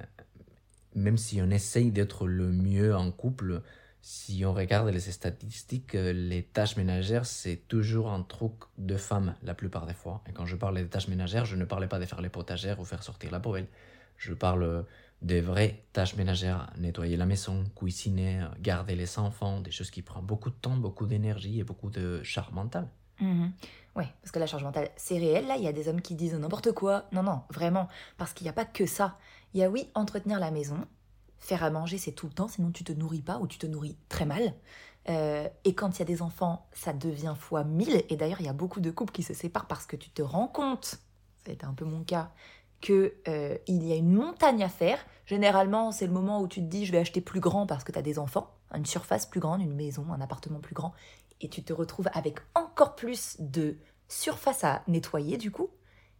même 0.95 1.17
si 1.17 1.41
on 1.41 1.49
essaye 1.49 1.91
d'être 1.91 2.27
le 2.27 2.51
mieux 2.51 2.95
en 2.95 3.11
couple, 3.11 3.61
si 4.01 4.43
on 4.45 4.53
regarde 4.53 4.87
les 4.89 4.99
statistiques, 4.99 5.95
euh, 5.95 6.13
les 6.13 6.43
tâches 6.43 6.77
ménagères, 6.77 7.25
c'est 7.25 7.67
toujours 7.67 8.11
un 8.11 8.23
truc 8.23 8.53
de 8.77 8.95
femme 8.95 9.35
la 9.43 9.53
plupart 9.53 9.85
des 9.85 9.93
fois. 9.93 10.21
Et 10.27 10.31
quand 10.31 10.45
je 10.45 10.55
parle 10.55 10.75
des 10.75 10.87
tâches 10.87 11.07
ménagères, 11.07 11.45
je 11.45 11.55
ne 11.55 11.65
parlais 11.65 11.87
pas 11.87 11.99
de 11.99 12.05
faire 12.05 12.21
les 12.21 12.29
potagères 12.29 12.79
ou 12.79 12.85
faire 12.85 13.03
sortir 13.03 13.31
la 13.31 13.39
poubelle. 13.39 13.67
Je 14.17 14.33
parle 14.33 14.85
des 15.21 15.41
vraies 15.41 15.83
tâches 15.91 16.15
ménagères, 16.15 16.71
nettoyer 16.77 17.17
la 17.17 17.25
maison, 17.25 17.63
cuisiner, 17.75 18.45
garder 18.59 18.95
les 18.95 19.19
enfants, 19.19 19.59
des 19.59 19.71
choses 19.71 19.91
qui 19.91 20.01
prennent 20.01 20.25
beaucoup 20.25 20.49
de 20.49 20.55
temps, 20.55 20.77
beaucoup 20.77 21.05
d'énergie 21.05 21.59
et 21.59 21.63
beaucoup 21.63 21.89
de 21.89 22.23
charme 22.23 22.55
mental. 22.55 22.87
Ouais, 23.95 24.07
parce 24.21 24.31
que 24.31 24.39
la 24.39 24.47
charge 24.47 24.63
mentale, 24.63 24.89
c'est 24.95 25.17
réel. 25.17 25.47
Là, 25.47 25.57
il 25.57 25.63
y 25.63 25.67
a 25.67 25.73
des 25.73 25.89
hommes 25.89 26.01
qui 26.01 26.15
disent 26.15 26.35
n'importe 26.35 26.71
quoi. 26.71 27.05
Non, 27.11 27.23
non, 27.23 27.41
vraiment. 27.49 27.89
Parce 28.17 28.33
qu'il 28.33 28.45
n'y 28.45 28.49
a 28.49 28.53
pas 28.53 28.65
que 28.65 28.85
ça. 28.85 29.17
Il 29.53 29.59
y 29.59 29.63
a, 29.63 29.69
oui, 29.69 29.89
entretenir 29.93 30.39
la 30.39 30.51
maison. 30.51 30.85
Faire 31.39 31.63
à 31.63 31.69
manger, 31.69 31.97
c'est 31.97 32.11
tout 32.11 32.27
le 32.27 32.33
temps, 32.33 32.47
sinon 32.47 32.71
tu 32.71 32.83
te 32.83 32.91
nourris 32.91 33.21
pas 33.21 33.39
ou 33.39 33.47
tu 33.47 33.57
te 33.57 33.67
nourris 33.67 33.97
très 34.09 34.25
mal. 34.25 34.53
Euh, 35.07 35.47
et 35.63 35.73
quand 35.73 35.97
il 35.97 35.99
y 35.99 36.01
a 36.01 36.05
des 36.05 36.21
enfants, 36.21 36.67
ça 36.73 36.93
devient 36.93 37.33
fois 37.39 37.63
mille. 37.63 38.03
Et 38.09 38.15
d'ailleurs, 38.15 38.41
il 38.41 38.45
y 38.45 38.49
a 38.49 38.53
beaucoup 38.53 38.81
de 38.81 38.91
couples 38.91 39.13
qui 39.13 39.23
se 39.23 39.33
séparent 39.33 39.67
parce 39.67 39.85
que 39.85 39.95
tu 39.95 40.09
te 40.09 40.21
rends 40.21 40.47
compte, 40.47 40.99
ça 41.43 41.49
a 41.49 41.51
été 41.51 41.65
un 41.65 41.73
peu 41.73 41.85
mon 41.85 42.03
cas, 42.03 42.31
que 42.81 43.15
euh, 43.27 43.57
il 43.67 43.85
y 43.85 43.91
a 43.91 43.95
une 43.95 44.13
montagne 44.13 44.63
à 44.63 44.69
faire. 44.69 44.99
Généralement, 45.25 45.91
c'est 45.91 46.07
le 46.07 46.13
moment 46.13 46.41
où 46.41 46.47
tu 46.47 46.61
te 46.61 46.65
dis 46.65 46.85
je 46.85 46.91
vais 46.91 46.97
acheter 46.97 47.21
plus 47.21 47.39
grand 47.39 47.65
parce 47.65 47.83
que 47.83 47.91
tu 47.91 47.99
as 47.99 48.03
des 48.03 48.19
enfants, 48.19 48.55
une 48.73 48.85
surface 48.85 49.25
plus 49.25 49.39
grande, 49.39 49.61
une 49.61 49.75
maison, 49.75 50.05
un 50.11 50.21
appartement 50.21 50.59
plus 50.59 50.75
grand, 50.75 50.93
et 51.41 51.49
tu 51.49 51.63
te 51.63 51.73
retrouves 51.73 52.09
avec 52.13 52.39
encore 52.55 52.95
plus 52.95 53.37
de 53.39 53.77
surface 54.07 54.63
à 54.63 54.83
nettoyer 54.87 55.37
du 55.37 55.51
coup, 55.51 55.69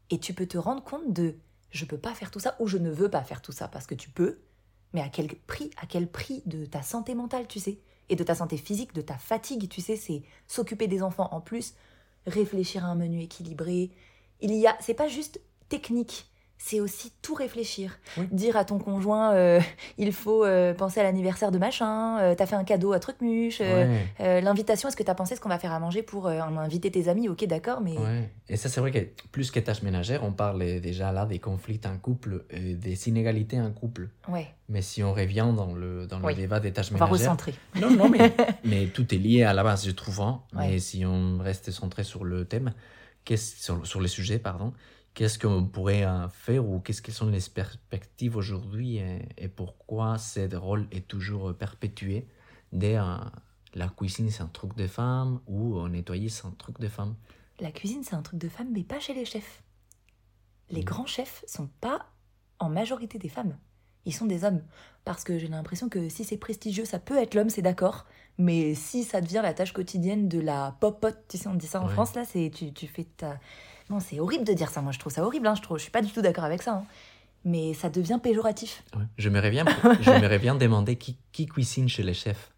et 0.10 0.20
tu 0.20 0.34
peux 0.34 0.48
te 0.48 0.58
rendre 0.58 0.84
compte 0.84 1.12
de 1.12 1.36
je 1.72 1.86
peux 1.86 1.98
pas 1.98 2.14
faire 2.14 2.32
tout 2.32 2.40
ça 2.40 2.56
ou 2.60 2.68
je 2.68 2.78
ne 2.78 2.90
veux 2.90 3.10
pas 3.10 3.24
faire 3.24 3.42
tout 3.42 3.52
ça 3.52 3.68
parce 3.68 3.86
que 3.86 3.96
tu 3.96 4.10
peux, 4.10 4.40
mais 4.94 5.02
à 5.02 5.10
quel 5.10 5.28
prix 5.28 5.72
À 5.82 5.86
quel 5.86 6.08
prix 6.10 6.42
de 6.46 6.66
ta 6.66 6.82
santé 6.82 7.16
mentale, 7.16 7.48
tu 7.48 7.60
sais? 7.60 7.80
Et 8.10 8.16
de 8.16 8.24
ta 8.24 8.36
santé 8.36 8.58
physique, 8.58 8.94
de 8.94 9.02
ta 9.02 9.18
fatigue, 9.18 9.70
tu 9.70 9.82
sais, 9.82 9.96
c'est 9.96 10.24
s'occuper 10.48 10.88
des 10.88 11.04
enfants 11.04 11.30
en 11.32 11.42
plus, 11.42 11.76
réfléchir 12.26 12.84
à 12.86 12.88
un 12.88 12.96
menu 12.96 13.22
équilibré. 13.22 13.92
Il 14.42 14.54
y 14.54 14.68
a, 14.68 14.76
c'est 14.80 14.94
pas 14.94 15.08
juste 15.08 15.42
technique, 15.70 16.28
c'est 16.62 16.82
aussi 16.82 17.14
tout 17.22 17.34
réfléchir. 17.34 17.98
Oui. 18.18 18.28
Dire 18.32 18.58
à 18.58 18.66
ton 18.66 18.80
conjoint, 18.80 19.34
euh, 19.34 19.62
il 19.98 20.12
faut 20.12 20.44
euh, 20.46 20.74
penser 20.74 21.00
à 21.00 21.04
l'anniversaire 21.04 21.52
de 21.52 21.58
machin, 21.58 22.20
euh, 22.20 22.36
t'as 22.36 22.46
fait 22.46 22.56
un 22.58 22.66
cadeau 22.66 22.92
à 22.92 23.00
Trucmuche, 23.00 23.62
Ouais, 23.62 24.42
l'invitation, 24.42 24.90
est-ce 24.90 24.98
que 24.98 25.04
t'as 25.04 25.16
pensé 25.16 25.36
ce 25.36 25.42
qu'on 25.42 25.50
va 25.50 25.58
faire 25.58 25.72
à 25.72 25.80
manger 25.80 26.04
pour 26.04 26.28
inviter 26.28 26.92
tes 26.92 27.08
amis? 27.08 27.30
Ok, 27.30 27.46
d'accord, 27.46 27.80
mais 27.82 27.98
ouais. 27.98 28.30
Et 28.50 28.58
ça, 28.58 28.68
c'est 28.70 28.82
vrai 28.82 28.92
que 28.92 29.00
plus 29.32 29.52
que 29.52 29.60
tâches 29.60 29.82
ménagères, 29.84 30.24
on 30.24 30.32
parle 30.34 30.60
déjà 30.82 31.12
là 31.12 31.26
des 31.26 31.40
conflits 31.40 31.80
en 31.86 31.98
couple, 31.98 32.44
et 32.50 32.76
des 32.76 33.08
inégalités 33.08 33.60
en 33.60 33.72
couple. 33.72 34.10
ouais, 34.28 34.48
Mais 34.68 34.82
si 34.82 35.02
on 35.02 35.14
revient 35.14 35.48
dans 35.56 35.74
le, 35.74 36.08
dans 36.08 36.22
Oui. 36.22 36.34
le 36.36 36.42
débat 36.42 36.60
des 36.60 36.74
tâches 36.74 36.92
on 36.94 36.98
va 36.98 37.06
ménagères, 37.06 37.28
recentrer. 37.32 37.54
Non, 37.80 37.90
non, 37.92 38.10
mais, 38.10 38.36
mais 38.66 38.88
tout 38.88 39.14
est 39.16 39.18
lié 39.18 39.44
à 39.44 39.54
la 39.54 39.64
base, 39.64 39.86
je 39.86 39.92
trouve. 39.92 40.20
hein. 40.22 40.42
Ouais. 40.54 40.68
Mais 40.68 40.80
si 40.80 41.06
on 41.06 41.38
reste 41.40 41.72
centré 41.72 42.04
sur 42.04 42.26
le 42.26 42.44
thème, 42.46 42.74
qu'est-ce- 43.24 43.64
sur, 43.64 43.86
sur 43.88 44.02
les 44.02 44.08
sujets, 44.10 44.40
pardon, 44.40 44.74
qu'est-ce 45.20 45.38
qu'on 45.38 45.66
pourrait 45.66 46.06
faire 46.32 46.66
ou 46.68 46.80
qu'est-ce 46.80 47.02
que 47.02 47.12
sont 47.12 47.30
les 47.30 47.42
perspectives 47.54 48.38
aujourd'hui 48.38 48.98
et, 48.98 49.28
et 49.38 49.50
pourquoi 49.50 50.18
ce 50.18 50.56
rôle 50.56 50.88
est 50.92 51.08
toujours 51.08 51.54
perpétué 51.58 52.26
dès 52.72 52.98
euh, 52.98 53.18
la 53.74 53.90
cuisine, 53.90 54.30
c'est 54.32 54.44
un 54.44 54.48
truc 54.48 54.76
de 54.76 54.88
femme 54.88 55.42
ou 55.46 55.78
euh, 55.80 55.90
nettoyer, 55.90 56.30
c'est 56.30 56.46
un 56.48 56.52
truc 56.52 56.80
de 56.80 56.88
femme? 56.88 57.16
La 57.60 57.72
cuisine, 57.72 58.04
c'est 58.04 58.16
un 58.16 58.22
truc 58.22 58.40
de 58.40 58.50
femme, 58.50 58.70
mais 58.72 58.84
pas 58.84 59.00
chez 59.00 59.14
les 59.14 59.26
chefs. 59.26 59.62
Les 60.70 60.84
Mhm. 60.84 60.86
grands 60.86 61.06
chefs 61.06 61.44
sont 61.48 61.68
pas 61.82 62.06
en 62.60 62.70
majorité 62.70 63.18
des 63.18 63.30
femmes. 63.30 63.58
Ils 64.06 64.14
sont 64.14 64.26
des 64.26 64.44
hommes. 64.46 64.64
Parce 65.06 65.24
que 65.24 65.38
j'ai 65.40 65.48
l'impression 65.48 65.90
que 65.90 66.10
si 66.10 66.24
c'est 66.24 66.38
prestigieux, 66.38 66.86
ça 66.86 67.00
peut 67.00 67.18
être 67.18 67.34
l'homme, 67.36 67.50
c'est 67.50 67.62
d'accord. 67.62 68.06
Mais 68.38 68.76
si 68.76 69.04
ça 69.04 69.22
devient 69.22 69.42
la 69.44 69.54
tâche 69.54 69.74
quotidienne 69.74 70.30
de 70.30 70.40
la 70.40 70.78
popote, 70.80 71.26
tu 71.28 71.38
sais, 71.38 71.48
on 71.48 71.56
dit 71.56 71.68
ça 71.68 71.82
en 71.82 71.88
Ouais. 71.88 71.90
France, 71.90 72.16
là, 72.16 72.26
c'est 72.26 72.52
tu, 72.54 72.74
tu 72.74 72.88
fais 72.88 73.04
ta. 73.06 73.40
Non, 73.90 74.00
c'est 74.00 74.20
horrible 74.20 74.44
de 74.46 74.54
dire 74.54 74.70
ça. 74.70 74.82
Moi, 74.82 74.92
je 74.92 75.00
trouve 75.00 75.12
ça 75.14 75.24
horrible. 75.24 75.48
Hein. 75.48 75.56
Je, 75.56 75.62
trouve, 75.62 75.78
je 75.78 75.84
suis 75.84 75.92
pas 75.92 76.02
du 76.02 76.12
tout 76.12 76.22
d'accord 76.22 76.44
avec 76.44 76.62
ça. 76.62 76.74
hein. 76.74 76.84
Mais 77.46 77.74
ça 77.74 77.90
devient 77.90 78.20
péjoratif. 78.22 78.84
Ouais. 78.96 79.04
J'aimerais 79.18 79.50
bien, 79.50 79.66
j'aimerais 80.02 80.40
bien 80.40 80.56
demander 80.56 80.98
qui, 80.98 81.18
qui 81.32 81.46
cuisine 81.46 81.88
chez 81.88 82.04
les 82.04 82.14
chefs. 82.14 82.52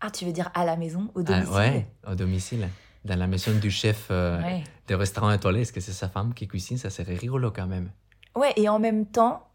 Ah, 0.00 0.10
tu 0.10 0.24
veux 0.24 0.32
dire 0.32 0.50
à 0.54 0.64
la 0.64 0.76
maison, 0.76 1.10
au 1.14 1.20
Ah, 1.20 1.22
domicile? 1.24 1.54
ouais, 1.54 1.86
au 2.06 2.14
domicile. 2.14 2.68
Dans 3.04 3.18
la 3.18 3.26
maison 3.26 3.52
du 3.58 3.70
chef 3.70 4.06
euh, 4.10 4.40
Ouais. 4.42 4.62
des 4.86 4.94
restaurants 4.94 5.30
étoilés, 5.32 5.62
est-ce 5.62 5.72
que 5.72 5.80
c'est 5.80 5.92
sa 5.92 6.08
femme 6.08 6.34
qui 6.34 6.46
cuisine? 6.46 6.76
Ça 6.78 6.90
serait 6.90 7.14
rigolo 7.14 7.50
quand 7.50 7.66
même. 7.66 7.90
Ouais, 8.36 8.52
et 8.56 8.68
en 8.68 8.78
même 8.78 9.06
temps, 9.06 9.48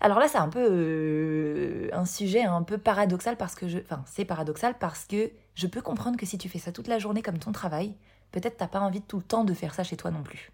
alors 0.00 0.18
là, 0.18 0.28
c'est 0.28 0.38
un 0.38 0.48
peu 0.48 0.66
euh, 0.70 1.88
un 1.92 2.04
sujet 2.04 2.42
un 2.44 2.62
peu 2.62 2.78
paradoxal 2.78 3.36
parce 3.36 3.54
que 3.54 3.68
je, 3.68 3.78
enfin, 3.78 4.02
c'est 4.06 4.24
paradoxal 4.24 4.76
parce 4.78 5.04
que 5.04 5.30
je 5.54 5.66
peux 5.66 5.82
comprendre 5.82 6.16
que 6.16 6.24
si 6.26 6.38
tu 6.38 6.48
fais 6.48 6.58
ça 6.58 6.72
toute 6.72 6.86
la 6.88 6.98
journée 6.98 7.20
comme 7.22 7.38
ton 7.38 7.52
travail, 7.52 7.94
peut-être 8.32 8.56
t'as 8.56 8.66
pas 8.68 8.80
envie 8.80 9.00
tout 9.02 9.18
le 9.18 9.22
temps 9.22 9.44
de 9.44 9.54
faire 9.54 9.74
ça 9.74 9.84
chez 9.84 9.96
toi 9.96 10.10
non 10.10 10.22
plus. 10.22 10.50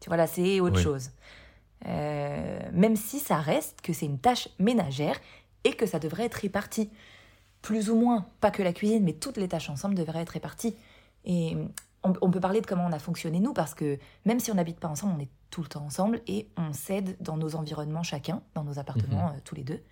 Tu 0.00 0.08
vois 0.08 0.16
là, 0.16 0.26
c'est 0.26 0.60
autre 0.60 0.76
Oui. 0.76 0.82
chose. 0.82 1.10
Euh, 1.86 2.58
même 2.72 2.96
si 2.96 3.18
ça 3.18 3.36
reste 3.38 3.80
que 3.82 3.92
c'est 3.92 4.06
une 4.06 4.18
tâche 4.18 4.48
ménagère 4.58 5.18
et 5.64 5.72
que 5.74 5.86
ça 5.86 5.98
devrait 5.98 6.24
être 6.24 6.34
réparti, 6.34 6.90
plus 7.62 7.90
ou 7.90 7.96
moins, 7.96 8.26
pas 8.40 8.50
que 8.50 8.62
la 8.62 8.72
cuisine, 8.72 9.04
mais 9.04 9.12
toutes 9.12 9.36
les 9.36 9.48
tâches 9.48 9.68
ensemble 9.70 9.94
devraient 9.94 10.20
être 10.22 10.30
réparties. 10.30 10.74
Et 11.24 11.56
on, 12.02 12.12
on 12.20 12.30
peut 12.30 12.40
parler 12.40 12.60
de 12.60 12.66
comment 12.66 12.86
on 12.86 12.92
a 12.92 12.98
fonctionné 12.98 13.40
nous, 13.40 13.52
parce 13.52 13.74
que 13.74 13.98
même 14.24 14.38
si 14.40 14.50
on 14.50 14.54
n'habite 14.54 14.78
pas 14.78 14.88
ensemble, 14.88 15.14
on 15.18 15.20
est 15.22 15.28
tout 15.50 15.62
le 15.62 15.68
temps 15.68 15.84
ensemble 15.84 16.20
et 16.26 16.48
on 16.56 16.72
s'aide 16.72 17.16
dans 17.20 17.36
nos 17.36 17.56
environnements 17.56 18.02
chacun, 18.02 18.42
dans 18.54 18.62
nos 18.64 18.78
appartements 18.78 19.28
euh, 19.30 19.38
tous 19.44 19.54
les 19.54 19.64
deux. 19.64 19.82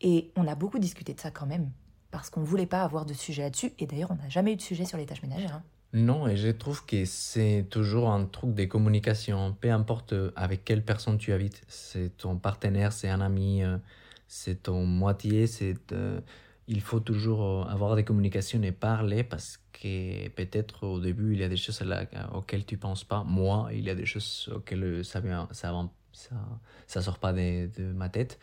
Et 0.00 0.30
on 0.36 0.46
a 0.46 0.54
beaucoup 0.54 0.78
discuté 0.78 1.14
de 1.14 1.20
ça 1.20 1.30
quand 1.30 1.46
même. 1.46 1.70
parce 2.10 2.30
qu'on 2.30 2.42
voulait 2.42 2.66
pas 2.66 2.82
avoir 2.82 3.04
de 3.04 3.12
sujet 3.12 3.42
là-dessus. 3.42 3.72
Et 3.78 3.86
d'ailleurs, 3.86 4.10
on 4.10 4.16
n'a 4.16 4.28
jamais 4.28 4.52
eu 4.52 4.56
de 4.56 4.62
sujet 4.62 4.84
sur 4.84 4.96
les 4.98 5.06
tâches 5.06 5.22
ménagères. 5.22 5.54
hein. 5.56 5.62
Non, 5.92 6.26
et 6.28 6.36
je 6.36 6.48
trouve 6.48 6.84
que 6.84 7.04
c'est 7.06 7.66
toujours 7.70 8.10
un 8.10 8.26
truc 8.26 8.54
de 8.54 8.64
communication, 8.66 9.54
peu 9.54 9.70
importe 9.72 10.14
avec 10.34 10.64
quelle 10.64 10.84
personne 10.84 11.16
tu 11.16 11.32
habites. 11.32 11.62
C'est 11.68 12.16
ton 12.18 12.36
partenaire, 12.36 12.92
c'est 12.92 13.08
un 13.08 13.20
ami, 13.22 13.62
euh, 13.64 13.78
c'est 14.28 14.64
ton 14.64 14.84
moitié, 14.84 15.46
c'est... 15.46 15.92
euh, 15.92 16.20
il 16.68 16.80
faut 16.82 17.00
toujours 17.00 17.42
euh, 17.44 17.64
avoir 17.64 17.96
des 17.96 18.04
communications 18.04 18.62
et 18.62 18.72
parler 18.72 19.24
parce 19.24 19.58
que 19.72 20.28
peut-être 20.30 20.84
au 20.86 21.00
début, 21.00 21.32
il 21.34 21.40
y 21.40 21.44
a 21.44 21.48
des 21.48 21.56
choses 21.56 21.82
auxquelles 22.34 22.66
tu 22.66 22.76
penses 22.76 23.04
pas. 23.04 23.24
Moi, 23.24 23.70
il 23.72 23.84
y 23.84 23.90
a 23.90 23.94
des 23.94 24.06
choses 24.06 24.50
auxquelles 24.54 25.04
ça 25.04 25.22
ça, 26.12 26.36
ça 26.86 27.02
sort 27.02 27.18
pas 27.18 27.32
de, 27.32 27.68
de 27.76 27.92
ma 27.92 28.08
tête. 28.08 28.38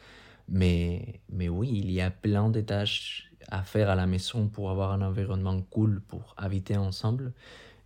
Mais, 0.47 1.21
mais 1.29 1.49
oui, 1.49 1.69
il 1.73 1.91
y 1.91 2.01
a 2.01 2.11
plein 2.11 2.49
de 2.49 2.61
tâches 2.61 3.31
à 3.49 3.63
faire 3.63 3.89
à 3.89 3.95
la 3.95 4.05
maison 4.07 4.47
pour 4.47 4.69
avoir 4.69 4.91
un 4.91 5.01
environnement 5.01 5.61
cool, 5.69 6.01
pour 6.01 6.33
habiter 6.37 6.77
ensemble. 6.77 7.33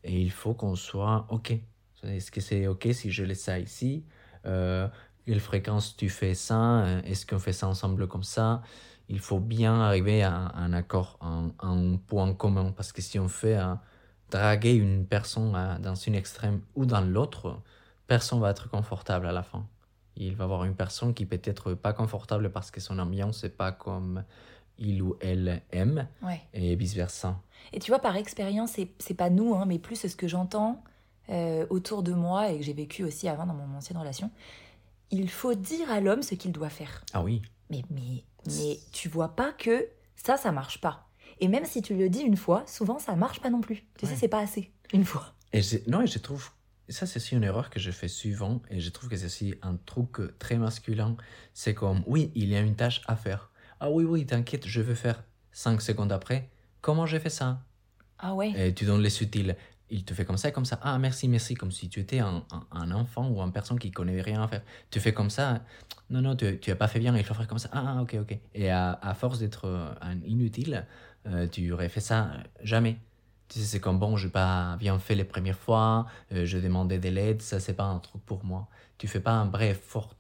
Et 0.04 0.22
il 0.22 0.32
faut 0.32 0.54
qu'on 0.54 0.76
soit 0.76 1.28
OK. 1.30 1.54
Est-ce 2.04 2.32
que 2.32 2.42
c'est 2.42 2.68
OK 2.68 2.88
si 2.94 3.12
je 3.12 3.24
laisse 3.24 3.42
ça 3.44 3.60
ici? 3.60 4.04
Euh, 4.46 4.88
quelle 5.26 5.40
fréquence 5.40 5.96
tu 5.98 6.10
fais 6.10 6.34
ça? 6.36 6.84
Euh, 6.86 7.02
Est-ce 7.04 7.26
qu'on 7.26 7.40
fait 7.40 7.54
ça 7.54 7.68
ensemble 7.68 8.08
comme 8.08 8.24
ça? 8.24 8.62
Il 9.10 9.20
faut 9.20 9.40
bien 9.40 9.82
arriver 9.82 10.24
à 10.24 10.34
un, 10.34 10.74
accord, 10.74 11.18
un, 11.22 11.98
point 12.08 12.34
commun. 12.34 12.72
Parce 12.72 12.92
que 12.92 13.02
si 13.02 13.20
on 13.20 13.28
fait 13.28 13.56
un- 13.56 13.82
draguer 14.32 14.74
une 14.74 15.06
personne 15.06 15.56
à- 15.56 15.80
dans 15.80 15.96
une 15.96 16.16
extrême 16.16 16.62
ou 16.76 16.86
dans 16.86 17.02
l'autre, 17.02 17.62
personne 18.08 18.40
va 18.40 18.52
être 18.52 18.70
confortable 18.70 19.28
à 19.28 19.32
la 19.32 19.44
fin. 19.44 19.68
Il 20.16 20.36
va 20.36 20.46
avoir 20.46 20.64
une 20.66 20.76
personne 20.76 21.14
qui 21.14 21.26
peut 21.26 21.40
être 21.44 21.74
pas 21.74 21.94
confortable 21.94 22.52
parce 22.52 22.72
que 22.72 22.82
son 22.82 23.00
ambiance 23.00 23.44
n'est 23.44 23.50
pas 23.50 23.72
comme 23.72 24.24
il 24.80 25.02
ou 25.02 25.16
elle 25.22 25.62
aime 25.72 26.08
Ouais. 26.22 26.42
et 26.54 26.76
vice-versa. 26.76 27.40
Et 27.74 27.80
tu 27.80 27.92
vois, 27.92 28.00
par 28.00 28.16
expérience, 28.16 28.74
c'est 29.00 29.14
pas 29.14 29.30
nous, 29.30 29.56
hein, 29.56 29.66
mais 29.66 29.80
plus 29.80 29.96
ce 30.08 30.16
que 30.16 30.28
j'entends 30.28 30.84
euh, 31.30 31.66
autour 31.70 32.04
de 32.04 32.14
moi 32.14 32.50
et 32.52 32.58
que 32.60 32.64
j'ai 32.64 32.74
vécu 32.74 33.04
aussi 33.04 33.28
avant 33.28 33.46
dans 33.46 33.54
mon 33.54 33.76
ancienne 33.78 33.98
relation. 33.98 34.32
Il 35.12 35.30
faut 35.30 35.54
dire 35.56 35.90
à 35.92 36.00
l'homme 36.00 36.22
ce 36.22 36.36
qu'il 36.36 36.52
doit 36.52 36.70
faire. 36.70 37.04
Ah 37.14 37.24
oui, 37.24 37.42
Mais, 37.70 37.84
mais, 37.90 38.24
mais 38.48 38.80
tu 38.92 39.10
vois 39.10 39.36
pas 39.36 39.52
que 39.54 39.88
ça, 40.16 40.38
ça 40.38 40.52
marche 40.52 40.80
pas. 40.82 41.08
Et 41.40 41.48
même 41.48 41.66
si 41.66 41.82
tu 41.82 41.96
le 41.96 42.10
dis 42.10 42.22
une 42.22 42.38
fois, 42.38 42.64
souvent 42.68 43.00
ça 43.00 43.16
marche 43.16 43.40
pas 43.42 43.50
non 43.50 43.62
plus. 43.62 43.86
Tu 43.98 44.06
sais, 44.06 44.16
c'est 44.16 44.28
pas 44.28 44.40
assez. 44.40 44.72
Une 44.94 45.06
fois. 45.06 45.34
Et 45.54 45.62
non, 45.88 46.02
et 46.02 46.08
je 46.08 46.20
trouve, 46.20 46.50
ça 46.90 47.06
c'est 47.06 47.18
aussi 47.18 47.36
une 47.36 47.44
erreur 47.44 47.70
que 47.70 47.80
je 47.80 47.92
fais 47.92 48.08
souvent, 48.08 48.62
et 48.70 48.80
je 48.80 48.90
trouve 48.90 49.10
que 49.10 49.16
c'est 49.18 49.26
aussi 49.26 49.56
un 49.62 49.76
truc 49.76 50.18
très 50.40 50.58
masculin. 50.58 51.16
C'est 51.54 51.74
comme, 51.74 52.04
oui, 52.08 52.32
il 52.36 52.50
y 52.50 52.56
a 52.56 52.60
une 52.62 52.76
tâche 52.76 53.02
à 53.08 53.16
faire. 53.16 53.52
Ah 53.80 53.90
oui, 53.92 54.04
oui, 54.04 54.26
t'inquiète, 54.26 54.68
je 54.68 54.82
vais 54.82 54.96
faire. 54.96 55.24
Cinq 55.52 55.82
secondes 55.82 56.12
après, 56.12 56.50
comment 56.82 57.06
j'ai 57.06 57.20
fait 57.20 57.30
ça? 57.30 57.62
Ah 58.20 58.34
ouais? 58.34 58.52
Et 58.56 58.74
tu 58.74 58.86
donnes 58.86 59.02
les 59.02 59.10
sutiles. 59.10 59.56
Il 59.90 60.04
te 60.04 60.14
fait 60.14 60.26
comme 60.26 60.38
ça, 60.38 60.52
comme 60.52 60.66
ça. 60.66 60.80
Ah, 60.82 60.98
merci, 61.00 61.28
merci, 61.28 61.54
comme 61.56 61.72
si 61.72 61.88
tu 61.88 62.00
étais 62.00 62.20
un, 62.20 62.44
un, 62.52 62.68
un 62.72 62.92
enfant 62.92 63.30
ou 63.30 63.40
une 63.42 63.54
personne 63.54 63.80
qui 63.80 63.92
connaît 63.92 64.22
rien 64.22 64.44
à 64.44 64.48
faire. 64.48 64.62
Tu 64.92 65.00
fais 65.00 65.14
comme 65.14 65.30
ça. 65.30 65.62
Non, 66.10 66.22
non, 66.22 66.36
tu, 66.36 66.60
tu 66.60 66.72
as 66.72 66.76
pas 66.76 66.88
fait 66.88 67.00
bien, 67.00 67.16
il 67.16 67.24
faut 67.24 67.34
faire 67.34 67.48
comme 67.48 67.60
ça. 67.60 67.70
Ah, 67.72 68.02
ok, 68.02 68.18
ok. 68.22 68.38
Et 68.54 68.70
à, 68.70 69.00
à 69.02 69.14
force 69.14 69.40
d'être 69.40 69.96
inutile, 70.26 70.86
euh, 71.28 71.48
tu 71.48 71.72
aurais 71.72 71.90
fait 71.90 72.02
ça 72.02 72.32
jamais. 72.64 73.00
Tu 73.48 73.60
sais, 73.60 73.66
c'est 73.66 73.80
comme 73.80 73.98
bon, 73.98 74.18
je 74.18 74.26
n'ai 74.28 74.32
pas 74.32 74.76
bien 74.78 75.00
fait 75.00 75.16
les 75.16 75.24
premières 75.24 75.58
fois, 75.58 76.06
euh, 76.34 76.46
je 76.46 76.58
demandais 76.58 77.00
de 77.00 77.08
l'aide, 77.10 77.42
ça, 77.42 77.62
c'est 77.62 77.76
pas 77.76 77.86
un 77.86 78.00
truc 78.00 78.22
pour 78.26 78.44
moi. 78.44 78.68
Tu 78.98 79.08
fais 79.08 79.22
pas 79.22 79.32
un 79.32 79.46
vrai 79.50 79.70
effort 79.70 80.16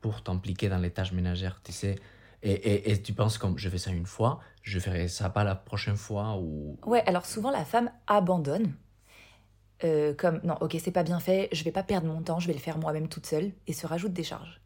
pour 0.00 0.22
t'impliquer 0.22 0.70
dans 0.70 0.78
les 0.78 0.90
tâches 0.90 1.12
ménagères, 1.12 1.60
tu 1.62 1.72
sais. 1.72 1.96
Et, 2.42 2.52
et, 2.52 2.90
et 2.90 3.02
tu 3.02 3.12
penses 3.12 3.38
comme, 3.38 3.58
je 3.58 3.68
fais 3.68 3.78
ça 3.78 3.90
une 3.90 4.06
fois, 4.06 4.40
je 4.62 4.78
ferai 4.78 5.08
ça 5.08 5.28
pas 5.30 5.44
la 5.44 5.54
prochaine 5.54 5.96
fois 5.96 6.38
ou... 6.38 6.78
Ouais, 6.86 7.02
alors 7.06 7.26
souvent 7.26 7.50
la 7.50 7.64
femme 7.64 7.90
abandonne. 8.06 8.74
Euh, 9.84 10.14
comme 10.14 10.40
non, 10.44 10.56
ok, 10.60 10.76
c'est 10.82 10.90
pas 10.90 11.02
bien 11.02 11.20
fait, 11.20 11.48
je 11.52 11.64
vais 11.64 11.72
pas 11.72 11.82
perdre 11.82 12.06
mon 12.06 12.22
temps, 12.22 12.38
je 12.38 12.46
vais 12.46 12.52
le 12.52 12.58
faire 12.58 12.78
moi-même 12.78 13.08
toute 13.08 13.26
seule, 13.26 13.52
et 13.66 13.72
se 13.72 13.86
rajoute 13.86 14.12
des 14.12 14.24
charges. 14.24 14.60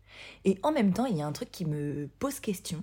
Et 0.45 0.59
en 0.63 0.73
même 0.73 0.93
temps, 0.93 1.07
il 1.07 1.17
y 1.17 1.23
a 1.23 1.27
un 1.27 1.33
truc 1.33 1.51
qui 1.51 1.65
me 1.65 2.09
pose 2.19 2.41
question 2.41 2.83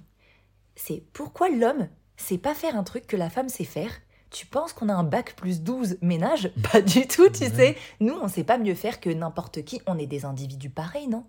c'est 0.76 1.04
pourquoi 1.14 1.50
l'homme 1.50 1.88
sait 2.18 2.38
pas 2.38 2.54
faire 2.54 2.76
un 2.76 2.84
truc 2.84 3.08
que 3.08 3.18
la 3.18 3.30
femme 3.30 3.50
sait 3.50 3.64
faire? 3.64 3.92
Tu 4.30 4.46
penses 4.46 4.74
qu'on 4.74 4.90
a 4.90 4.94
un 4.94 5.04
bac 5.04 5.36
plus 5.36 5.62
12 5.62 5.98
ménage? 6.02 6.52
Pas 6.72 6.82
du 6.82 7.08
tout, 7.08 7.30
tu 7.30 7.46
sais. 7.46 7.76
Nous, 8.00 8.14
on 8.14 8.30
sait 8.30 8.46
pas 8.46 8.58
mieux 8.58 8.76
faire 8.76 9.02
que 9.02 9.10
n'importe 9.10 9.64
qui, 9.64 9.82
on 9.88 9.98
est 9.98 10.08
des 10.08 10.24
individus 10.24 10.70
pareils, 10.70 11.08
non? 11.08 11.26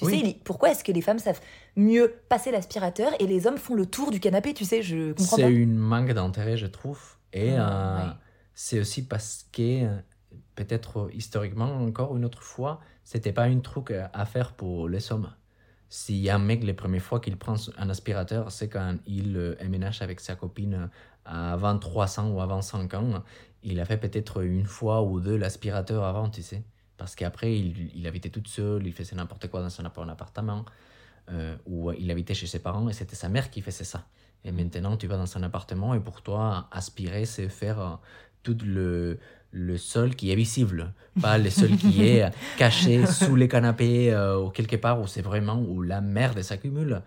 Tu 0.00 0.06
Oui. 0.06 0.20
sais, 0.20 0.26
il- 0.30 0.38
pourquoi 0.40 0.70
est-ce 0.70 0.82
que 0.84 0.92
les 0.92 1.00
femmes 1.02 1.18
savent 1.18 1.40
mieux 1.76 2.14
passer 2.28 2.50
l'aspirateur 2.50 3.12
et 3.20 3.26
les 3.26 3.46
hommes 3.46 3.58
font 3.58 3.74
le 3.74 3.86
tour 3.86 4.10
du 4.10 4.20
canapé, 4.20 4.54
tu 4.54 4.64
sais, 4.64 4.82
je 4.82 5.12
comprends 5.12 5.36
C'est 5.36 5.52
une 5.52 5.76
manque 5.76 6.12
d'intérêt, 6.12 6.56
je 6.56 6.66
trouve. 6.66 7.00
Et 7.32 7.56
Ah, 7.56 8.08
euh, 8.08 8.12
c'est 8.54 8.80
aussi 8.80 9.06
parce 9.06 9.46
que, 9.52 9.84
euh, 9.84 9.96
peut-être 10.54 10.98
euh, 11.00 11.10
historiquement, 11.14 11.76
encore 11.82 12.16
une 12.16 12.24
autre 12.24 12.42
fois, 12.42 12.80
c'était 13.04 13.32
pas 13.32 13.44
un 13.44 13.58
truc 13.60 13.90
euh, 13.90 14.06
à 14.12 14.24
faire 14.24 14.52
pour 14.54 14.88
les 14.88 15.12
hommes. 15.12 15.30
A 16.28 16.34
un 16.34 16.38
mec, 16.38 16.62
les 16.62 16.72
premières 16.74 17.02
fois 17.02 17.18
qu'il 17.20 17.36
prend 17.36 17.54
un 17.76 17.90
aspirateur, 17.90 18.52
c'est 18.52 18.68
quand 18.68 18.96
il 19.06 19.36
euh, 19.36 19.56
emménage 19.64 20.02
avec 20.02 20.20
sa 20.20 20.36
copine 20.36 20.74
euh, 20.74 20.86
à 21.24 21.56
23 21.56 22.20
ans 22.20 22.30
ou 22.30 22.40
avant 22.40 22.62
5 22.62 22.94
ans. 22.94 23.22
Il 23.62 23.80
a 23.80 23.84
fait 23.84 23.96
peut-être 23.98 24.42
une 24.42 24.66
fois 24.66 25.02
ou 25.02 25.20
deux 25.20 25.36
l'aspirateur 25.36 26.04
avant, 26.04 26.30
tu 26.30 26.42
sais. 26.42 26.62
Parce 27.00 27.14
qu'après, 27.16 27.56
il, 27.58 27.90
il 27.94 28.06
habitait 28.06 28.28
toute 28.28 28.46
seule, 28.46 28.86
il 28.86 28.92
faisait 28.92 29.16
n'importe 29.16 29.48
quoi 29.48 29.62
dans 29.62 29.70
son 29.70 29.86
appart- 29.86 30.10
appartement, 30.10 30.66
euh, 31.30 31.56
ou 31.64 31.90
il 31.92 32.10
habitait 32.10 32.34
chez 32.34 32.46
ses 32.46 32.58
parents 32.58 32.90
et 32.90 32.92
c'était 32.92 33.16
sa 33.16 33.30
mère 33.30 33.50
qui 33.50 33.62
faisait 33.62 33.84
ça. 33.84 34.04
Et 34.44 34.52
maintenant, 34.52 34.98
tu 34.98 35.06
vas 35.06 35.16
dans 35.16 35.36
un 35.38 35.42
appartement 35.42 35.94
et 35.94 36.00
pour 36.00 36.20
toi, 36.20 36.68
aspirer, 36.70 37.24
c'est 37.24 37.48
faire 37.48 37.80
euh, 37.80 37.96
tout 38.42 38.58
le, 38.62 39.18
le 39.50 39.78
sol 39.78 40.14
qui 40.14 40.30
est 40.30 40.34
visible, 40.34 40.92
pas 41.22 41.38
le 41.38 41.48
sol 41.48 41.74
qui 41.78 42.04
est 42.04 42.30
caché 42.58 43.06
sous 43.06 43.34
les 43.34 43.48
canapés 43.48 44.12
euh, 44.12 44.38
ou 44.38 44.50
quelque 44.50 44.76
part 44.76 45.00
où 45.00 45.06
c'est 45.06 45.22
vraiment 45.22 45.58
où 45.58 45.80
la 45.80 46.02
merde 46.02 46.42
s'accumule. 46.42 47.00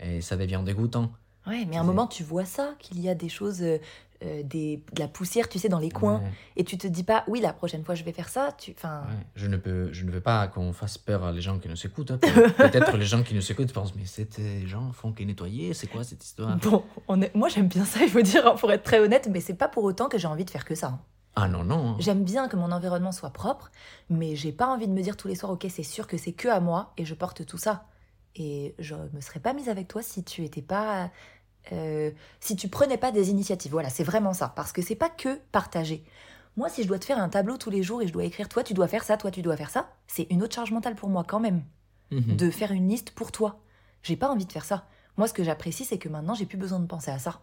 Et 0.00 0.22
ça 0.22 0.38
devient 0.38 0.62
dégoûtant. 0.64 1.12
Ouais, 1.46 1.64
mais 1.68 1.76
à 1.76 1.80
un 1.80 1.84
moment, 1.84 2.06
tu 2.06 2.22
vois 2.24 2.44
ça, 2.44 2.74
qu'il 2.78 3.00
y 3.00 3.08
a 3.08 3.14
des 3.14 3.28
choses, 3.28 3.62
euh, 3.62 3.78
euh, 4.22 4.42
des, 4.42 4.82
de 4.94 5.00
la 5.00 5.08
poussière, 5.08 5.48
tu 5.48 5.58
sais, 5.58 5.68
dans 5.68 5.78
les 5.78 5.90
coins, 5.90 6.20
Ouais, 6.20 6.30
et 6.56 6.64
tu 6.64 6.78
te 6.78 6.86
dis 6.86 7.02
pas, 7.04 7.24
oui, 7.28 7.40
la 7.40 7.52
prochaine 7.52 7.84
fois, 7.84 7.94
je 7.94 8.02
vais 8.04 8.12
faire 8.12 8.28
ça. 8.30 8.52
Tu, 8.56 8.72
enfin, 8.76 9.02
ouais. 9.02 9.26
Je, 9.34 9.46
ne 9.46 9.56
peux, 9.58 9.92
je 9.92 10.04
ne 10.04 10.10
veux 10.10 10.22
pas 10.22 10.48
qu'on 10.48 10.72
fasse 10.72 10.96
peur 10.96 11.22
à 11.24 11.32
les 11.32 11.42
gens 11.42 11.58
qui 11.58 11.68
nous 11.68 11.86
écoutent. 11.86 12.10
hein. 12.12 12.18
Pe- 12.18 12.50
Peut-être 12.70 12.96
les 12.96 13.04
gens 13.04 13.22
qui 13.22 13.34
nous 13.34 13.52
écoutent 13.52 13.72
pensent, 13.74 13.94
mais 13.94 14.06
ces 14.06 14.26
gens 14.66 14.92
font 14.92 15.12
que 15.12 15.22
nettoyer, 15.22 15.74
c'est 15.74 15.86
quoi 15.88 16.02
cette 16.04 16.24
histoire? 16.24 16.56
Bon, 16.56 16.84
on 17.08 17.20
est- 17.20 17.34
moi 17.34 17.48
j'aime 17.50 17.68
bien 17.68 17.84
ça, 17.84 18.00
il 18.02 18.08
faut 18.08 18.22
dire, 18.22 18.46
hein, 18.46 18.54
pour 18.58 18.72
être 18.72 18.82
très 18.84 19.00
honnête, 19.00 19.28
mais 19.30 19.40
c'est 19.40 19.54
pas 19.54 19.68
pour 19.68 19.84
autant 19.84 20.08
que 20.08 20.16
j'ai 20.16 20.28
envie 20.28 20.44
de 20.46 20.50
faire 20.50 20.64
que 20.64 20.74
ça. 20.74 20.86
hein. 20.88 21.00
Ah 21.36 21.48
non, 21.48 21.64
non. 21.64 21.88
hein. 21.90 21.96
J'aime 21.98 22.22
bien 22.24 22.48
que 22.48 22.56
mon 22.56 22.70
environnement 22.72 23.10
soit 23.12 23.30
propre, 23.30 23.70
mais 24.08 24.36
j'ai 24.36 24.52
pas 24.52 24.68
envie 24.68 24.86
de 24.86 24.92
me 24.92 25.02
dire 25.02 25.16
tous 25.18 25.28
les 25.28 25.34
soirs, 25.34 25.52
ok, 25.52 25.66
c'est 25.68 25.82
sûr 25.82 26.06
que 26.06 26.16
c'est 26.16 26.32
que 26.32 26.48
à 26.48 26.60
moi 26.60 26.92
et 26.96 27.04
je 27.04 27.12
porte 27.14 27.44
tout 27.44 27.58
ça. 27.58 27.86
Et 28.36 28.74
je 28.80 28.94
me 29.12 29.20
serais 29.20 29.38
pas 29.40 29.52
mise 29.52 29.68
avec 29.68 29.86
toi 29.86 30.02
si 30.02 30.24
tu 30.24 30.44
étais 30.44 30.62
pas. 30.62 31.10
Euh, 31.72 32.10
si 32.40 32.56
tu 32.56 32.68
prenais 32.68 32.96
pas 32.98 33.10
des 33.12 33.30
initiatives. 33.30 33.72
Voilà, 33.72 33.88
c'est 33.90 34.04
vraiment 34.04 34.32
ça. 34.32 34.52
Parce 34.54 34.72
que 34.72 34.82
c'est 34.82 34.94
pas 34.94 35.08
que 35.08 35.36
partager. 35.52 36.04
Moi, 36.56 36.68
si 36.68 36.82
je 36.82 36.88
dois 36.88 36.98
te 36.98 37.04
faire 37.04 37.18
un 37.18 37.28
tableau 37.28 37.56
tous 37.56 37.70
les 37.70 37.82
jours 37.82 38.00
et 38.02 38.06
je 38.06 38.12
dois 38.12 38.24
écrire, 38.24 38.48
toi, 38.48 38.62
tu 38.62 38.74
dois 38.74 38.86
faire 38.88 39.02
ça, 39.04 39.16
toi, 39.16 39.30
tu 39.30 39.42
dois 39.42 39.56
faire 39.56 39.70
ça, 39.70 39.90
c'est 40.06 40.26
une 40.30 40.42
autre 40.42 40.54
charge 40.54 40.70
mentale 40.72 40.94
pour 40.94 41.08
moi 41.08 41.24
quand 41.26 41.40
même. 41.40 41.62
Mhm. 42.10 42.36
De 42.36 42.50
faire 42.50 42.70
une 42.72 42.88
liste 42.88 43.10
pour 43.10 43.32
toi. 43.32 43.60
J'ai 44.02 44.16
pas 44.16 44.28
envie 44.30 44.44
de 44.46 44.52
faire 44.52 44.64
ça. 44.64 44.86
Moi, 45.16 45.26
ce 45.26 45.32
que 45.32 45.42
j'apprécie, 45.42 45.84
c'est 45.84 45.98
que 45.98 46.08
maintenant, 46.08 46.34
j'ai 46.34 46.46
plus 46.46 46.58
besoin 46.58 46.78
de 46.78 46.86
penser 46.86 47.10
à 47.10 47.18
ça. 47.18 47.40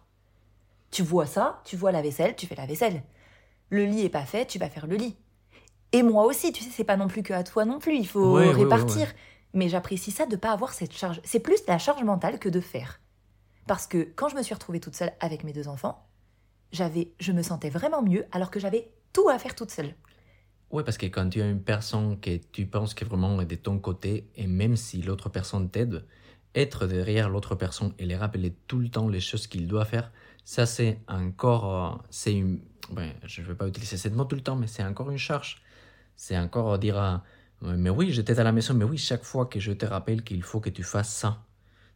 Tu 0.90 1.02
vois 1.02 1.26
ça, 1.26 1.60
tu 1.64 1.76
vois 1.76 1.90
la 1.92 2.02
vaisselle, 2.02 2.36
tu 2.36 2.46
fais 2.46 2.54
la 2.54 2.66
vaisselle. 2.66 3.02
Le 3.70 3.84
lit 3.84 4.04
est 4.04 4.08
pas 4.10 4.24
fait, 4.24 4.46
tu 4.46 4.58
vas 4.58 4.68
faire 4.68 4.86
le 4.86 4.96
lit. 4.96 5.16
Et 5.92 6.02
moi 6.02 6.24
aussi, 6.24 6.52
tu 6.52 6.62
sais, 6.62 6.70
c'est 6.70 6.84
pas 6.84 6.96
non 6.96 7.08
plus 7.08 7.22
que 7.22 7.32
à 7.34 7.42
toi 7.44 7.64
non 7.64 7.78
plus, 7.78 7.96
il 7.96 8.06
faut 8.06 8.34
Ouais, 8.36 8.46
ouais, 8.48 8.52
répartir. 8.52 9.08
ouais, 9.08 9.14
Mais 9.54 9.68
j'apprécie 9.68 10.10
ça 10.10 10.26
de 10.26 10.36
pas 10.36 10.52
avoir 10.52 10.72
cette 10.72 10.92
charge. 10.92 11.20
C'est 11.24 11.40
plus 11.40 11.60
la 11.66 11.78
charge 11.78 12.02
mentale 12.02 12.38
que 12.38 12.48
de 12.48 12.60
faire. 12.60 13.00
Parce 13.66 13.86
que 13.86 13.98
quand 14.16 14.28
je 14.28 14.36
me 14.36 14.42
suis 14.42 14.54
retrouvée 14.54 14.80
toute 14.80 14.96
seule 14.96 15.12
avec 15.20 15.44
mes 15.44 15.52
deux 15.52 15.68
enfants, 15.68 16.08
j'avais, 16.72 17.12
je 17.20 17.32
me 17.32 17.42
sentais 17.42 17.70
vraiment 17.70 18.02
mieux 18.02 18.26
alors 18.32 18.50
que 18.50 18.60
j'avais 18.60 18.92
tout 19.12 19.28
à 19.28 19.38
faire 19.38 19.54
toute 19.54 19.70
seule. 19.70 19.94
Oui, 20.70 20.82
parce 20.84 20.96
que 20.96 21.06
quand 21.06 21.28
tu 21.28 21.42
as 21.42 21.48
une 21.48 21.62
personne 21.62 22.18
que 22.18 22.36
tu 22.38 22.66
penses 22.66 22.94
que 22.94 23.04
vraiment 23.04 23.36
de 23.42 23.54
ton 23.56 23.78
côté, 23.78 24.30
et 24.36 24.46
même 24.46 24.76
si 24.76 25.02
l'autre 25.02 25.28
personne 25.28 25.70
t'aide, 25.70 26.06
être 26.54 26.86
derrière 26.86 27.28
l'autre 27.28 27.54
personne 27.54 27.94
et 27.98 28.06
les 28.06 28.16
rappeler 28.16 28.54
tout 28.66 28.78
le 28.78 28.88
temps 28.88 29.08
les 29.08 29.20
choses 29.20 29.46
qu'il 29.46 29.66
doit 29.68 29.84
faire, 29.84 30.10
ça 30.44 30.64
c'est 30.66 31.00
encore, 31.08 31.94
euh, 31.96 31.98
c'est 32.10 32.34
une, 32.34 32.60
ben, 32.90 33.12
je 33.24 33.42
ne 33.42 33.46
vais 33.48 33.54
pas 33.54 33.68
utiliser 33.68 33.96
ce 33.98 34.08
mot 34.08 34.24
tout 34.24 34.36
le 34.36 34.42
temps, 34.42 34.56
mais 34.56 34.66
c'est 34.66 34.84
encore 34.84 35.10
une 35.10 35.18
charge. 35.18 35.62
C'est 36.16 36.38
encore 36.38 36.78
dire, 36.78 36.98
à- 36.98 37.24
mais 37.62 37.90
oui, 37.90 38.12
j'étais 38.12 38.38
à 38.40 38.44
la 38.44 38.52
maison, 38.52 38.74
mais 38.74 38.84
oui, 38.84 38.98
chaque 38.98 39.24
fois 39.24 39.46
que 39.46 39.60
je 39.60 39.72
te 39.72 39.86
rappelle 39.86 40.24
qu'il 40.24 40.42
faut 40.42 40.60
que 40.60 40.70
tu 40.70 40.82
fasses 40.82 41.12
ça, 41.14 41.44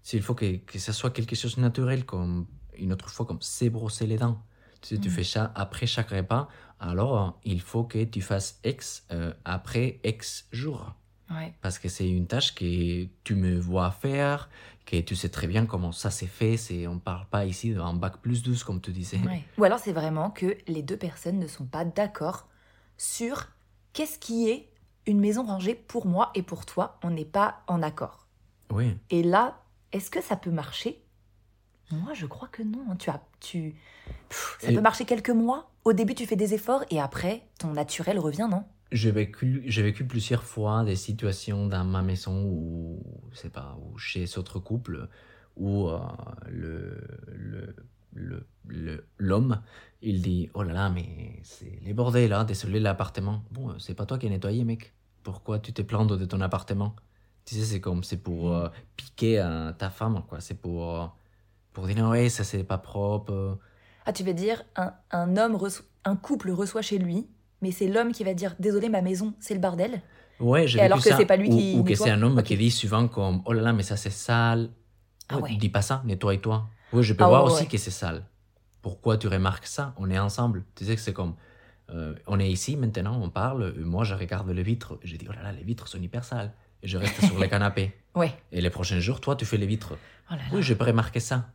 s'il 0.07 0.23
faut 0.23 0.35
que, 0.37 0.59
que 0.59 0.79
ça 0.79 0.93
soit 0.93 1.11
quelque 1.11 1.35
chose 1.35 1.57
de 1.57 1.61
naturel, 1.63 2.05
comme 2.07 2.47
une 2.79 2.93
autre 2.93 3.11
fois, 3.11 3.27
comme 3.27 3.41
c'est 3.41 3.71
brosser 3.71 4.07
les 4.07 4.19
dents. 4.19 4.41
Tu 4.81 4.95
sais, 4.95 4.99
tu 5.01 5.09
Mhm. 5.09 5.15
fais 5.17 5.25
ça 5.25 5.51
après 5.57 5.87
chaque 5.87 6.11
repas, 6.11 6.47
alors 6.79 7.21
euh, 7.21 7.31
il 7.45 7.61
faut 7.61 7.83
que 7.83 8.05
tu 8.05 8.21
fasses 8.23 8.61
X 8.65 9.05
euh, 9.11 9.33
après 9.45 9.99
X 10.05 10.47
jours. 10.53 10.95
Ouais. 11.29 11.53
Parce 11.61 11.81
que 11.81 11.89
c'est 11.89 12.09
une 12.09 12.29
tâche 12.29 12.55
que 12.55 13.07
tu 13.25 13.35
me 13.35 13.59
vois 13.59 13.91
faire, 13.91 14.49
que 14.85 15.01
tu 15.01 15.17
sais 15.17 15.29
très 15.29 15.49
bien 15.49 15.67
comment 15.67 15.91
ça 15.91 16.13
s'est 16.13 16.29
fait. 16.29 16.57
C'est, 16.57 16.87
on 16.87 17.01
parle 17.01 17.27
pas 17.29 17.45
ici 17.45 17.75
d'un 17.75 17.95
bac 17.95 18.19
plus 18.23 18.45
12, 18.45 18.63
comme 18.63 18.81
tu 18.81 18.93
disais. 18.93 19.19
Ouais. 19.27 19.43
Ou 19.59 19.65
alors 19.65 19.81
c'est 19.81 19.93
vraiment 19.93 20.31
que 20.31 20.57
les 20.69 20.83
deux 20.83 20.97
personnes 20.97 21.41
ne 21.41 21.49
sont 21.49 21.67
pas 21.67 21.85
d'accord 21.85 22.47
sur 22.97 23.49
qu'est-ce 23.93 24.21
qui 24.21 24.49
est 24.49 24.71
une 25.07 25.19
maison 25.19 25.45
rangée 25.45 25.75
pour 25.75 26.07
moi 26.07 26.31
et 26.37 26.43
pour 26.43 26.65
toi. 26.65 27.01
On 27.03 27.11
n'est 27.11 27.25
pas 27.25 27.63
en 27.67 27.83
accord. 27.83 28.29
Oui. 28.71 28.97
Et 29.11 29.25
là, 29.25 29.61
est-ce 29.93 30.11
que 30.11 30.21
ça 30.23 30.37
peut 30.37 30.51
marcher? 30.51 31.03
Moi, 31.91 32.15
je 32.15 32.27
crois 32.27 32.49
que 32.49 32.63
non. 32.63 32.97
Tu 32.99 33.11
as, 33.11 33.23
tu, 33.41 33.75
Pff, 34.29 34.59
ça 34.61 34.71
Et- 34.71 34.75
peut 34.75 34.81
marcher 34.81 35.05
quelques 35.05 35.31
mois. 35.31 35.71
Au 35.85 35.93
début, 35.93 36.15
tu 36.15 36.27
fais 36.27 36.37
des 36.37 36.53
efforts 36.55 36.85
et 36.91 37.01
après, 37.01 37.47
ton 37.59 37.73
naturel 37.73 38.19
revient, 38.19 38.49
non? 38.51 38.65
J'ai 38.93 39.11
vécu, 39.11 39.63
j'ai 39.67 39.83
vécu 39.83 40.05
plusieurs 40.07 40.45
fois 40.45 40.85
des 40.85 40.97
situations 40.97 41.67
dans 41.67 41.85
ma 41.85 42.03
maison 42.03 42.45
ou, 42.45 43.03
sais 43.33 43.51
pas, 43.51 43.77
ou 43.83 43.99
chez 43.99 44.25
d'autres 44.27 44.61
couples 44.61 45.09
où 45.57 45.89
euh, 45.89 45.99
le, 46.49 47.77
le, 48.13 49.07
l'homme, 49.19 49.63
il 50.03 50.23
dit 50.23 50.51
Oh 50.55 50.63
là 50.63 50.73
là, 50.73 50.91
mais 50.91 51.41
c'est 51.43 51.79
les 51.83 51.95
bordels 51.95 52.31
là, 52.31 52.45
désolé 52.45 52.79
l'appartement. 52.81 53.43
Bon, 53.51 53.71
euh, 53.71 53.79
c'est 53.79 53.95
pas 53.95 54.07
toi 54.07 54.19
qui 54.19 54.27
as 54.27 54.31
nettoyé, 54.31 54.65
mec. 54.65 54.95
Pourquoi 55.23 55.59
tu 55.59 55.73
te 55.73 55.83
plains 55.83 56.07
de 56.07 56.25
ton 56.25 56.41
appartement? 56.41 56.95
Tu 57.47 57.55
sais, 57.55 57.65
c'est 57.65 57.81
comme, 57.81 58.03
c'est 58.05 58.17
pour 58.19 58.53
euh, 58.53 58.69
piquer 58.97 59.41
euh, 59.41 59.73
ta 59.73 59.89
femme, 59.89 60.23
quoi. 60.29 60.41
C'est 60.41 60.61
pour, 60.61 60.95
euh, 61.01 61.07
pour 61.73 61.87
dire 61.87 62.05
Ouais, 62.09 62.29
ça 62.29 62.45
c'est 62.45 62.65
pas 62.65 62.77
propre. 62.79 63.59
Ah, 64.05 64.13
tu 64.13 64.23
veux 64.25 64.35
dire, 64.35 64.63
un, 64.77 64.93
un 65.13 65.37
homme, 65.37 65.55
reço- 65.57 65.83
un 66.05 66.17
couple 66.17 66.51
reçoit 66.51 66.83
chez 66.83 66.99
lui, 66.99 67.27
mais 67.63 67.71
c'est 67.71 67.87
l'homme 67.89 68.13
qui 68.13 68.25
va 68.25 68.35
dire 68.35 68.55
Désolé, 68.59 68.89
ma 68.89 69.01
maison, 69.01 69.33
c'est 69.41 69.55
le 69.55 69.61
bordel. 69.61 70.03
Ouais, 70.41 70.67
j'ai 70.67 70.81
alors 70.81 71.03
que 71.03 71.15
c'est 71.15 71.25
pas 71.25 71.37
lui 71.37 71.49
Ou- 71.49 71.57
qui 71.57 71.77
Ou, 71.79 71.83
que 71.85 71.95
c'est 71.95 72.11
un 72.11 72.21
homme 72.23 72.43
qui 72.43 72.57
dit 72.57 72.71
souvent 72.71 73.09
comme 73.09 73.43
Oh 73.47 73.53
là 73.53 73.63
là, 73.63 73.73
mais 73.73 73.83
ça 73.85 73.97
c'est 73.97 74.11
sale. 74.11 74.71
Ah 75.29 75.39
Ouais. 75.39 75.57
Dis 75.57 75.71
pas 75.71 75.83
ça, 75.83 76.03
nettoie-toi. 76.05 76.69
Oui, 76.93 77.03
je 77.03 77.15
peux 77.15 77.25
Ah 77.25 77.29
voir 77.29 77.45
ouais, 77.45 77.51
aussi 77.53 77.63
ouais. 77.63 77.69
que 77.69 77.79
c'est 77.79 77.91
sale. 77.91 78.25
Pourquoi 78.83 79.17
tu 79.19 79.29
remarques 79.29 79.67
ça? 79.67 79.95
On 79.97 80.11
est 80.11 80.19
ensemble. 80.19 80.65
Tu 80.75 80.85
sais 80.85 80.95
que 80.95 81.01
c'est 81.01 81.13
comme 81.15 81.35
On 82.27 82.39
est 82.41 82.51
ici 82.51 82.77
maintenant, 82.77 83.21
on 83.23 83.31
parle. 83.31 83.73
moi, 83.79 84.05
je 84.05 84.15
regarde 84.15 84.49
les 84.51 84.63
vitres. 84.65 84.99
Je 85.05 85.17
dis 85.17 85.27
Oh 85.29 85.33
là 85.33 85.43
là, 85.43 85.53
les 85.53 85.63
vitres 85.65 85.89
sont 85.89 86.01
hyper 86.03 86.25
sales. 86.25 86.53
Et 86.83 86.89
je 86.89 86.99
reste 86.99 87.25
sur 87.25 87.39
le 87.39 87.47
canapé. 87.49 87.95
Ouais. 88.15 88.33
Et 88.53 88.61
les 88.61 88.71
prochains 88.71 89.01
jours, 89.01 89.21
toi, 89.21 89.37
tu 89.37 89.45
fais 89.45 89.57
les 89.57 89.67
vitres. 89.67 89.95
Oh 90.31 90.35
là 90.35 90.39
là. 90.39 90.45
Oui, 90.53 90.63
je 90.63 90.75
peux 90.75 90.85
remarquer 90.85 91.21
ça. 91.21 91.51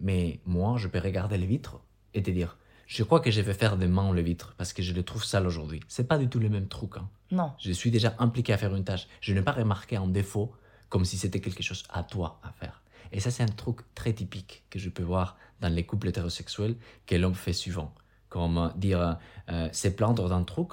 Mais 0.00 0.40
moi, 0.44 0.76
je 0.78 0.88
peux 0.88 0.98
regarder 0.98 1.38
les 1.38 1.46
vitres 1.46 1.80
et 2.12 2.22
te 2.22 2.30
dire 2.30 2.58
Je 2.86 3.02
crois 3.02 3.20
que 3.20 3.30
je 3.30 3.40
vais 3.40 3.54
faire 3.54 3.76
demain 3.76 4.12
les 4.12 4.22
vitres 4.22 4.54
parce 4.56 4.72
que 4.72 4.82
je 4.82 4.92
les 4.92 5.04
trouve 5.04 5.24
sales 5.24 5.46
aujourd'hui. 5.46 5.80
C'est 5.88 6.08
pas 6.08 6.18
du 6.18 6.28
tout 6.28 6.38
le 6.38 6.48
même 6.48 6.68
truc. 6.68 6.96
Hein. 6.96 7.08
Non. 7.30 7.52
Je 7.58 7.72
suis 7.72 7.90
déjà 7.90 8.14
impliqué 8.18 8.52
à 8.52 8.58
faire 8.58 8.74
une 8.74 8.84
tâche. 8.84 9.06
Je 9.20 9.32
n'ai 9.32 9.42
pas 9.42 9.52
remarqué 9.52 9.96
un 9.96 10.08
défaut 10.08 10.52
comme 10.88 11.04
si 11.04 11.16
c'était 11.16 11.40
quelque 11.40 11.62
chose 11.62 11.82
à 11.90 12.02
toi 12.02 12.40
à 12.42 12.52
faire. 12.52 12.82
Et 13.12 13.20
ça, 13.20 13.30
c'est 13.30 13.42
un 13.42 13.46
truc 13.46 13.78
très 13.94 14.12
typique 14.12 14.64
que 14.70 14.78
je 14.78 14.88
peux 14.88 15.02
voir 15.02 15.36
dans 15.60 15.68
les 15.68 15.84
couples 15.84 16.08
hétérosexuels 16.08 16.76
que 17.06 17.14
l'homme 17.14 17.34
fait 17.34 17.52
souvent. 17.52 17.94
Comme 18.28 18.58
euh, 18.58 18.68
dire, 18.76 19.18
euh, 19.50 19.68
c'est 19.72 19.96
plaindre 19.96 20.28
d'un 20.28 20.42
truc, 20.42 20.72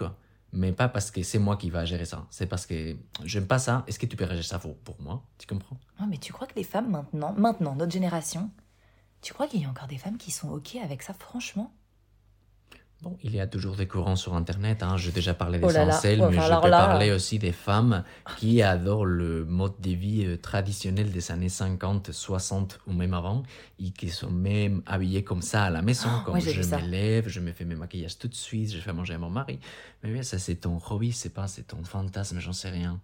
mais 0.53 0.71
pas 0.73 0.89
parce 0.89 1.11
que 1.11 1.23
c'est 1.23 1.39
moi 1.39 1.57
qui 1.57 1.69
va 1.69 1.85
gérer 1.85 2.05
ça. 2.05 2.27
C'est 2.29 2.45
parce 2.45 2.65
que 2.65 2.97
j'aime 3.23 3.47
pas 3.47 3.59
ça. 3.59 3.83
Est-ce 3.87 3.99
que 3.99 4.05
tu 4.05 4.15
peux 4.15 4.25
gérer 4.25 4.43
ça 4.43 4.59
pour, 4.59 4.77
pour 4.77 5.01
moi? 5.01 5.23
Tu 5.37 5.47
comprends? 5.47 5.77
Oh, 6.01 6.05
mais 6.07 6.17
tu 6.17 6.33
crois 6.33 6.47
que 6.47 6.55
les 6.55 6.63
femmes 6.63 6.89
maintenant, 6.89 7.33
maintenant, 7.33 7.75
notre 7.75 7.91
génération, 7.91 8.51
tu 9.21 9.33
crois 9.33 9.47
qu'il 9.47 9.61
y 9.61 9.65
a 9.65 9.69
encore 9.69 9.87
des 9.87 9.97
femmes 9.97 10.17
qui 10.17 10.31
sont 10.31 10.49
OK 10.49 10.75
avec 10.75 11.03
ça, 11.03 11.13
franchement? 11.13 11.73
Bon, 13.01 13.17
il 13.23 13.33
y 13.35 13.39
a 13.39 13.47
toujours 13.47 13.75
des 13.75 13.87
courants 13.87 14.15
sur 14.15 14.35
Internet. 14.35 14.83
Hein. 14.83 14.95
J'ai 14.95 15.11
déjà 15.11 15.33
parlé 15.33 15.57
des 15.57 15.65
Oh 15.65 15.71
là 15.71 15.85
là. 15.85 15.95
incels, 15.95 16.19
Ouais, 16.21 16.27
mais 16.29 16.33
je 16.39 16.53
peux 16.61 16.69
là- 16.69 16.77
parler 16.87 17.11
aussi 17.11 17.39
des 17.39 17.51
femmes 17.51 18.03
qui 18.37 18.61
adorent 18.61 19.05
le 19.05 19.43
mode 19.43 19.73
de 19.81 19.89
vie 19.89 20.23
euh, 20.25 20.37
traditionnel 20.37 21.11
des 21.11 21.31
années 21.31 21.49
50, 21.49 22.11
60 22.11 22.79
ou 22.85 22.93
même 22.93 23.15
avant, 23.15 23.41
et 23.79 23.89
qui 23.89 24.09
sont 24.09 24.29
même 24.29 24.83
habillées 24.85 25.23
comme 25.23 25.41
ça 25.41 25.63
à 25.63 25.69
la 25.71 25.81
maison. 25.81 26.09
Ah, 26.13 26.21
comme 26.25 26.35
ouais, 26.35 26.41
je 26.41 26.61
me 26.61 26.81
lève, 26.91 27.27
je 27.27 27.39
me 27.39 27.51
fais 27.53 27.65
mes 27.65 27.73
maquillages 27.73 28.19
tout 28.19 28.27
de 28.27 28.35
suite, 28.35 28.71
je 28.71 28.79
fais 28.79 28.93
manger 28.93 29.15
à 29.15 29.17
mon 29.17 29.31
mari. 29.31 29.59
Mais 30.03 30.11
oui, 30.11 30.23
ça 30.23 30.37
c'est 30.37 30.55
ton 30.57 30.79
hobby, 30.89 31.11
c'est 31.11 31.33
pas, 31.33 31.47
c'est 31.47 31.63
ton 31.63 31.83
fantasme, 31.83 32.39
j'en 32.39 32.53
sais 32.53 32.69
rien. 32.69 32.99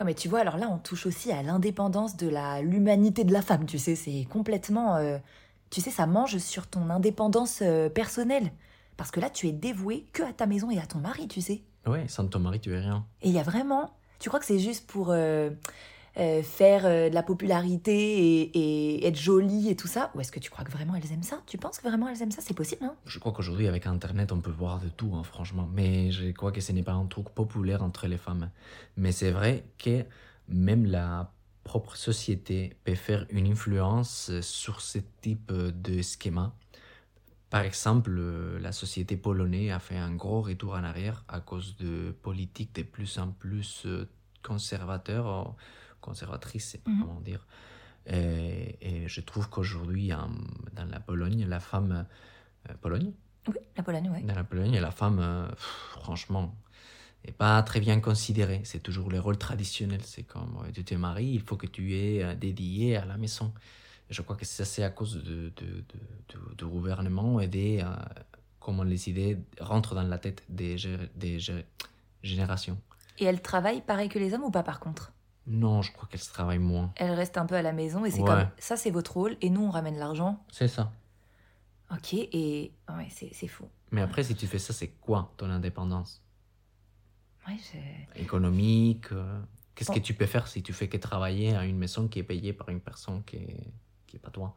Ouais, 0.00 0.06
mais 0.06 0.14
tu 0.14 0.28
vois, 0.28 0.40
alors 0.40 0.56
là, 0.56 0.68
on 0.70 0.78
touche 0.78 1.04
aussi 1.04 1.30
à 1.30 1.42
l'indépendance 1.42 2.16
de 2.16 2.28
la 2.28 2.62
l'humanité 2.62 3.24
de 3.24 3.32
la 3.34 3.42
femme, 3.42 3.66
tu 3.66 3.78
sais, 3.78 3.96
c'est 3.96 4.26
complètement... 4.30 4.96
euh, 4.96 5.18
tu 5.70 5.80
sais, 5.82 5.90
ça 5.90 6.06
mange 6.06 6.38
sur 6.38 6.66
ton 6.68 6.88
indépendance 6.90 7.58
euh, 7.62 7.88
personnelle. 7.90 8.50
Parce 8.96 9.10
que 9.10 9.20
là, 9.20 9.30
tu 9.30 9.48
es 9.48 9.52
dévoué 9.52 10.06
que 10.12 10.22
à 10.22 10.32
ta 10.32 10.46
maison 10.46 10.70
et 10.70 10.78
à 10.78 10.86
ton 10.86 10.98
mari, 10.98 11.28
tu 11.28 11.40
sais. 11.40 11.62
Ouais, 11.86 12.06
sans 12.08 12.26
ton 12.26 12.38
mari, 12.38 12.60
tu 12.60 12.72
es 12.72 12.78
rien. 12.78 13.06
Et 13.22 13.28
il 13.28 13.34
y 13.34 13.38
a 13.38 13.42
vraiment... 13.42 13.96
Tu 14.20 14.28
crois 14.28 14.40
que 14.40 14.46
c'est 14.46 14.58
juste 14.58 14.86
pour 14.86 15.10
euh, 15.10 15.50
euh, 16.16 16.42
faire 16.42 16.86
euh, 16.86 17.10
de 17.10 17.14
la 17.14 17.22
popularité 17.22 17.92
et, 17.92 18.42
et 18.56 19.06
être 19.06 19.18
jolie 19.18 19.68
et 19.68 19.76
tout 19.76 19.88
ça? 19.88 20.10
Ou 20.14 20.20
est-ce 20.20 20.32
que 20.32 20.38
tu 20.40 20.50
crois 20.50 20.64
que 20.64 20.70
vraiment 20.70 20.94
elles 20.94 21.12
aiment 21.12 21.22
ça? 21.24 21.42
Tu 21.46 21.58
penses 21.58 21.78
que 21.78 21.86
vraiment 21.86 22.08
elles 22.08 22.22
aiment 22.22 22.30
ça? 22.30 22.40
C'est 22.40 22.54
possible, 22.54 22.84
hein? 22.84 22.94
Je 23.04 23.18
crois 23.18 23.32
qu'aujourd'hui, 23.32 23.66
avec 23.66 23.86
Internet, 23.86 24.32
on 24.32 24.40
peut 24.40 24.50
voir 24.52 24.80
de 24.80 24.88
tout, 24.88 25.12
hein, 25.14 25.24
franchement. 25.24 25.68
Mais 25.74 26.10
je 26.10 26.30
crois 26.30 26.52
que 26.52 26.60
ce 26.62 26.72
n'est 26.72 26.84
pas 26.84 26.92
un 26.92 27.06
truc 27.06 27.28
populaire 27.30 27.82
entre 27.82 28.06
les 28.06 28.16
femmes. 28.16 28.50
Mais 28.96 29.12
c'est 29.12 29.32
vrai 29.32 29.64
que 29.76 30.04
même 30.48 30.86
la 30.86 31.32
propre 31.64 31.96
société 31.96 32.76
peut 32.84 32.94
faire 32.94 33.26
une 33.30 33.46
influence 33.46 34.30
sur 34.40 34.80
ce 34.80 34.98
type 35.20 35.52
de 35.52 36.02
schéma. 36.02 36.54
Par 37.54 37.62
exemple, 37.62 38.10
euh, 38.18 38.58
la 38.58 38.72
société 38.72 39.16
polonaise 39.16 39.70
a 39.70 39.78
fait 39.78 39.96
un 39.96 40.12
gros 40.12 40.42
retour 40.42 40.72
en 40.72 40.82
arrière 40.82 41.22
à 41.28 41.38
cause 41.38 41.76
de 41.76 42.10
politiques 42.20 42.74
de 42.74 42.82
plus 42.82 43.16
en 43.18 43.28
plus 43.30 43.82
euh, 43.86 44.08
conservateurs, 44.42 45.28
euh, 45.28 45.44
conservatrices, 46.00 46.76
Mhm. 46.84 46.98
comment 47.00 47.20
dire. 47.20 47.46
Et, 48.06 48.76
et 48.80 49.06
je 49.06 49.20
trouve 49.20 49.48
qu'aujourd'hui, 49.50 50.08
dans 50.08 50.84
la 50.90 50.98
Pologne, 50.98 51.46
la 51.48 51.60
femme. 51.60 52.06
euh, 52.68 52.74
Pologne? 52.80 53.12
Oui, 53.46 53.54
la 53.76 53.84
Pologne, 53.84 54.10
ouais. 54.10 54.22
Dans 54.22 54.34
la 54.34 54.42
Pologne, 54.42 54.76
la 54.80 54.90
femme, 54.90 55.20
euh, 55.20 55.46
pff, 55.50 55.96
franchement, 56.02 56.56
n'est 57.24 57.30
pas 57.32 57.62
très 57.62 57.78
bien 57.78 58.00
considérée. 58.00 58.62
C'est 58.64 58.82
toujours 58.82 59.10
le 59.12 59.20
rôle 59.20 59.38
traditionnel. 59.38 60.00
C'est 60.02 60.24
comme 60.24 60.58
tu 60.74 60.82
te 60.82 60.96
maries, 60.96 61.30
il 61.34 61.40
faut 61.40 61.56
que 61.56 61.68
tu 61.68 61.94
es 61.94 62.34
dédié 62.34 62.96
à 62.96 63.04
la 63.04 63.16
maison. 63.16 63.54
Je 64.10 64.22
crois 64.22 64.36
que 64.36 64.44
ça, 64.44 64.64
c'est 64.64 64.82
à 64.84 64.90
cause 64.90 65.14
de, 65.16 65.52
de, 65.56 65.66
de- 65.66 66.48
de- 66.50 66.54
du 66.56 66.64
gouvernement 66.66 67.40
et 67.40 67.48
des. 67.48 67.80
euh, 67.82 67.90
comment 68.60 68.82
les 68.84 69.08
idées 69.10 69.38
rentrent 69.60 69.94
dans 69.94 70.02
la 70.02 70.18
tête 70.18 70.42
des, 70.48 70.76
des 71.14 71.38
gé- 71.38 71.64
générations. 72.22 72.78
Et 73.18 73.24
elles 73.24 73.42
travaillent 73.42 73.82
pareil 73.82 74.08
que 74.08 74.18
les 74.18 74.32
hommes 74.34 74.44
ou 74.44 74.50
pas 74.50 74.62
par 74.62 74.80
contre? 74.80 75.12
Non, 75.46 75.82
je 75.82 75.92
crois 75.92 76.08
qu'elles 76.08 76.20
travaillent 76.20 76.58
moins. 76.58 76.92
Elles 76.96 77.12
restent 77.12 77.36
un 77.36 77.44
peu 77.46 77.54
à 77.54 77.62
la 77.62 77.72
maison 77.72 78.04
et 78.06 78.10
c'est 78.10 78.20
Ouais. 78.22 78.26
comme 78.26 78.46
ça, 78.58 78.76
c'est 78.76 78.90
votre 78.90 79.12
rôle 79.14 79.36
et 79.42 79.50
nous 79.50 79.62
on 79.62 79.70
ramène 79.70 79.98
l'argent. 79.98 80.42
C'est 80.50 80.68
ça. 80.68 80.92
Ok, 81.92 82.14
et 82.14 82.72
ouais, 82.88 83.08
c'est 83.10 83.30
c'est 83.34 83.48
fou. 83.48 83.68
Mais 83.90 84.00
après, 84.00 84.24
si 84.24 84.34
tu 84.34 84.46
fais 84.46 84.58
ça, 84.58 84.72
c'est 84.72 84.88
quoi 84.88 85.32
ton 85.36 85.50
indépendance? 85.50 86.22
Ouais, 87.46 87.56
économique 88.16 89.12
euh, 89.12 89.40
Qu'est-ce 89.74 89.90
Bon. 89.90 89.94
que 89.98 90.00
tu 90.04 90.14
peux 90.14 90.26
faire 90.26 90.46
si 90.46 90.62
tu 90.62 90.72
fais 90.72 90.88
que 90.88 90.96
travailler 90.96 91.54
à 91.54 91.64
une 91.66 91.76
maison 91.76 92.08
qui 92.08 92.20
est 92.20 92.22
payée 92.24 92.52
par 92.52 92.68
une 92.70 92.80
personne 92.80 93.22
qui 93.24 93.36
est, 93.36 93.66
qui 94.14 94.18
est 94.18 94.20
pas 94.20 94.30
toi 94.30 94.54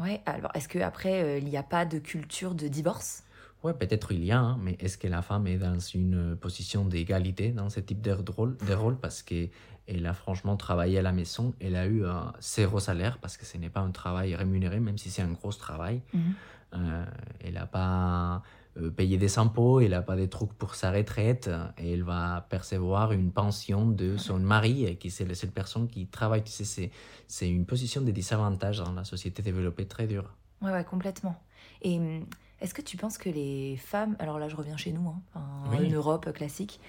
ouais 0.00 0.20
alors 0.26 0.50
est-ce 0.54 0.68
qu'après 0.68 1.22
euh, 1.22 1.38
il 1.38 1.44
n'y 1.44 1.56
a 1.56 1.62
pas 1.62 1.84
de 1.84 1.98
culture 1.98 2.54
de 2.54 2.68
divorce? 2.68 3.24
Ouais, 3.62 3.74
peut-être 3.74 4.12
il 4.12 4.24
y 4.24 4.32
a, 4.32 4.40
hein, 4.40 4.58
mais 4.62 4.76
est-ce 4.80 4.96
que 4.96 5.06
la 5.06 5.20
femme 5.20 5.46
est 5.46 5.58
dans 5.58 5.78
une 5.78 6.34
position 6.34 6.86
d'égalité 6.86 7.50
dans 7.50 7.68
ce 7.68 7.80
type 7.80 8.00
de 8.00 8.12
rôle, 8.30 8.56
de 8.56 8.72
rôle? 8.72 8.96
Parce 8.96 9.22
qu'elle 9.22 10.06
a 10.06 10.14
franchement 10.14 10.56
travaillé 10.56 10.98
à 10.98 11.02
la 11.02 11.12
maison, 11.12 11.52
elle 11.60 11.76
a 11.76 11.84
eu 11.84 12.06
un 12.06 12.32
zéro 12.40 12.80
salaire 12.80 13.18
parce 13.18 13.36
que 13.36 13.44
ce 13.44 13.58
n'est 13.58 13.68
pas 13.68 13.80
un 13.80 13.90
travail 13.90 14.34
rémunéré, 14.34 14.80
même 14.80 14.96
si 14.96 15.10
c'est 15.10 15.20
un 15.20 15.32
gros 15.32 15.52
travail. 15.52 16.00
Mhm. 16.14 16.34
Euh, 16.72 17.04
elle 17.40 17.54
n'a 17.54 17.66
pas 17.66 18.42
euh, 18.76 18.90
payé 18.90 19.18
des 19.18 19.38
impôts, 19.38 19.80
elle 19.80 19.90
n'a 19.90 20.02
pas 20.02 20.16
des 20.16 20.28
trucs 20.28 20.52
pour 20.52 20.74
sa 20.74 20.92
retraite, 20.92 21.48
euh, 21.48 21.66
et 21.78 21.92
elle 21.92 22.04
va 22.04 22.46
percevoir 22.48 23.12
une 23.12 23.32
pension 23.32 23.86
de 23.86 24.16
son 24.16 24.38
mari, 24.38 24.96
qui 24.98 25.10
c'est 25.10 25.24
la 25.24 25.34
seule 25.34 25.50
personne 25.50 25.88
qui 25.88 26.06
travaille. 26.06 26.44
Tu 26.44 26.52
sais, 26.52 26.90
c'est, 27.26 27.48
une 27.48 27.66
position 27.66 28.00
de 28.00 28.10
désavantage 28.10 28.78
dans 28.78 28.92
la 28.92 29.04
société 29.04 29.42
développée 29.42 29.86
très 29.86 30.06
dure. 30.06 30.36
Ouais, 30.62 30.70
ouais, 30.70 30.84
complètement. 30.84 31.36
Et 31.82 31.98
hum, 31.98 32.26
est-ce 32.60 32.74
que 32.74 32.82
tu 32.82 32.96
penses 32.96 33.18
que 33.18 33.28
les 33.28 33.76
femmes, 33.76 34.16
alors 34.18 34.38
là 34.38 34.48
je 34.48 34.56
reviens 34.56 34.76
chez 34.76 34.92
nous, 34.92 35.08
hein, 35.08 35.40
Oui. 35.70 35.86
en 35.86 35.90
Europe 35.90 36.32
classique, 36.32 36.80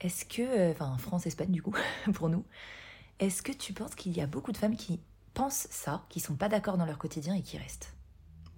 est-ce 0.00 0.24
que, 0.24 0.42
euh, 0.42 0.72
enfin 0.72 0.96
France-Espagne 0.98 1.50
du 1.50 1.62
coup, 1.62 1.74
pour 2.14 2.28
nous, 2.28 2.44
est-ce 3.18 3.42
que 3.42 3.52
tu 3.52 3.72
penses 3.72 3.94
qu'il 3.94 4.16
y 4.16 4.20
a 4.20 4.26
beaucoup 4.26 4.52
de 4.52 4.56
femmes 4.56 4.76
qui 4.76 5.00
pensent 5.34 5.68
ça, 5.70 6.04
qui 6.08 6.20
sont 6.20 6.36
pas 6.36 6.48
d'accord 6.48 6.76
dans 6.76 6.86
leur 6.86 6.98
quotidien 6.98 7.34
et 7.34 7.42
qui 7.42 7.58
restent? 7.58 7.94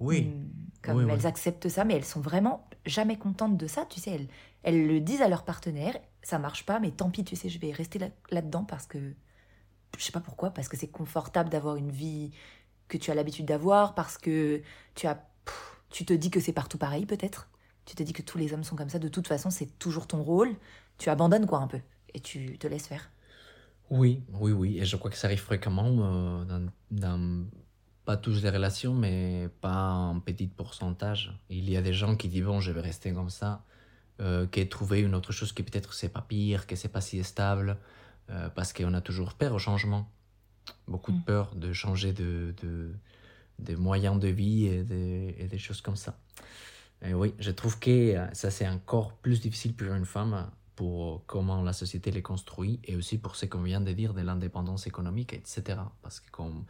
Hum, 0.01 0.51
Comme 0.85 1.09
Oui, 1.09 1.13
elles 1.13 1.27
acceptent 1.27 1.69
ça, 1.69 1.85
mais 1.85 1.95
elles 1.95 2.05
sont 2.05 2.21
vraiment 2.21 2.69
jamais 2.87 3.17
contentes 3.19 3.57
de 3.57 3.67
ça, 3.67 3.87
tu 3.87 4.01
sais, 4.01 4.11
elles, 4.13 4.29
elles 4.63 4.87
le 4.87 5.01
disent 5.01 5.23
à 5.23 5.29
leur 5.29 5.45
partenaire, 5.45 5.97
ça 6.23 6.39
marche 6.39 6.67
pas, 6.67 6.79
mais 6.81 6.91
tant 6.91 7.11
pis, 7.11 7.25
tu 7.25 7.37
sais, 7.37 7.49
je 7.49 7.59
vais 7.59 7.73
rester 7.73 7.99
là- 7.99 8.11
là-dedans 8.31 8.65
parce 8.65 8.87
que, 8.87 9.15
je 9.99 10.05
sais 10.05 10.13
pas 10.13 10.21
pourquoi, 10.21 10.51
parce 10.51 10.69
que 10.69 10.77
c'est 10.77 10.89
confortable 10.89 11.51
d'avoir 11.51 11.77
une 11.77 11.91
vie 11.91 12.33
que 12.89 12.99
tu 12.99 13.11
as 13.11 13.15
l'habitude 13.15 13.47
d'avoir, 13.47 13.95
parce 13.95 14.19
que 14.19 14.63
tu 14.95 15.07
as, 15.07 15.17
pff, 15.17 15.83
tu 15.91 16.05
te 16.07 16.13
dis 16.15 16.31
que 16.31 16.41
c'est 16.41 16.53
partout 16.55 16.79
pareil 16.79 17.07
peut-être, 17.07 17.51
tu 17.87 17.97
te 17.97 18.03
dis 18.03 18.13
que 18.15 18.23
tous 18.23 18.39
les 18.39 18.53
hommes 18.55 18.65
sont 18.65 18.77
comme 18.77 18.91
ça, 18.91 18.99
de 19.01 19.09
toute 19.09 19.29
façon 19.29 19.51
c'est 19.51 19.79
toujours 19.79 20.07
ton 20.09 20.23
rôle, 20.23 20.55
tu 20.99 21.11
abandonnes 21.11 21.47
quoi 21.47 21.61
un 21.61 21.69
peu, 21.69 21.81
et 22.15 22.21
tu 22.21 22.59
te 22.59 22.67
laisses 22.69 22.89
faire. 22.89 23.11
Oui, 23.91 24.23
oui, 24.41 24.53
oui. 24.53 24.79
Et 24.79 24.85
je 24.85 24.97
crois 24.97 25.11
que 25.11 25.17
ça 25.17 25.27
arrive 25.27 25.41
fréquemment 25.41 25.87
euh, 25.87 26.45
dans, 26.45 26.71
dans 26.91 27.47
pas 28.05 28.17
toutes 28.17 28.43
les 28.43 28.51
relations, 28.51 28.95
mais 28.95 29.49
pas 29.61 29.93
en 29.93 30.21
petit 30.21 30.47
pourcentage. 30.47 31.39
Il 31.51 31.69
y 31.71 31.77
a 31.77 31.83
des 31.83 31.93
gens 31.95 32.17
qui 32.17 32.29
disent 32.29 32.45
bon, 32.45 32.61
je 32.61 32.71
vais 32.73 32.81
rester 32.81 33.13
comme 33.13 33.31
ça, 33.31 33.65
euh, 34.21 34.47
qui 34.47 34.67
trouvé 34.69 35.01
une 35.01 35.15
autre 35.15 35.33
chose 35.33 35.53
qui 35.53 35.63
peut-être 35.63 35.95
c'est 35.95 36.09
pas 36.11 36.23
pire, 36.23 36.67
que 36.67 36.77
c'est 36.77 36.89
pas 36.89 37.01
si 37.01 37.23
stable, 37.25 37.79
euh, 38.31 38.49
parce 38.51 38.73
qu'on 38.73 38.95
a 38.95 39.01
toujours 39.01 39.35
peur 39.35 39.55
au 39.55 39.59
changement. 39.59 40.11
Beaucoup 40.87 41.13
de 41.13 41.19
Mm. 41.19 41.25
peur 41.25 41.55
de 41.55 41.73
changer 41.73 42.13
de, 42.13 42.55
de, 42.63 42.93
de 43.59 43.77
moyens 43.77 44.19
de 44.19 44.29
vie 44.29 44.67
et, 44.67 44.83
des- 44.83 45.35
et 45.39 45.47
des 45.49 45.59
choses 45.59 45.81
comme 45.81 45.97
ça. 45.97 46.19
Et 47.03 47.13
oui, 47.15 47.35
je 47.39 47.51
trouve 47.51 47.79
que 47.79 47.91
euh, 48.17 48.27
ça 48.33 48.51
c'est 48.51 48.69
encore 48.69 49.13
plus 49.15 49.41
difficile 49.41 49.75
pour 49.75 49.93
une 49.95 50.07
femme 50.07 50.51
pour 50.77 51.25
comment 51.27 51.63
la 51.63 51.73
société 51.73 52.11
les 52.11 52.23
construit 52.23 52.81
et 52.85 52.97
aussi 52.97 53.19
pour 53.19 53.37
ce 53.37 53.47
qu'on 53.47 53.63
vient 53.63 53.81
de 53.81 53.93
dire 53.93 54.13
de 54.15 54.23
l'indépendance 54.23 54.87
économique, 54.87 55.33
etc. 55.33 55.79
Parce 56.03 56.19
que 56.21 56.31
comme 56.31 56.65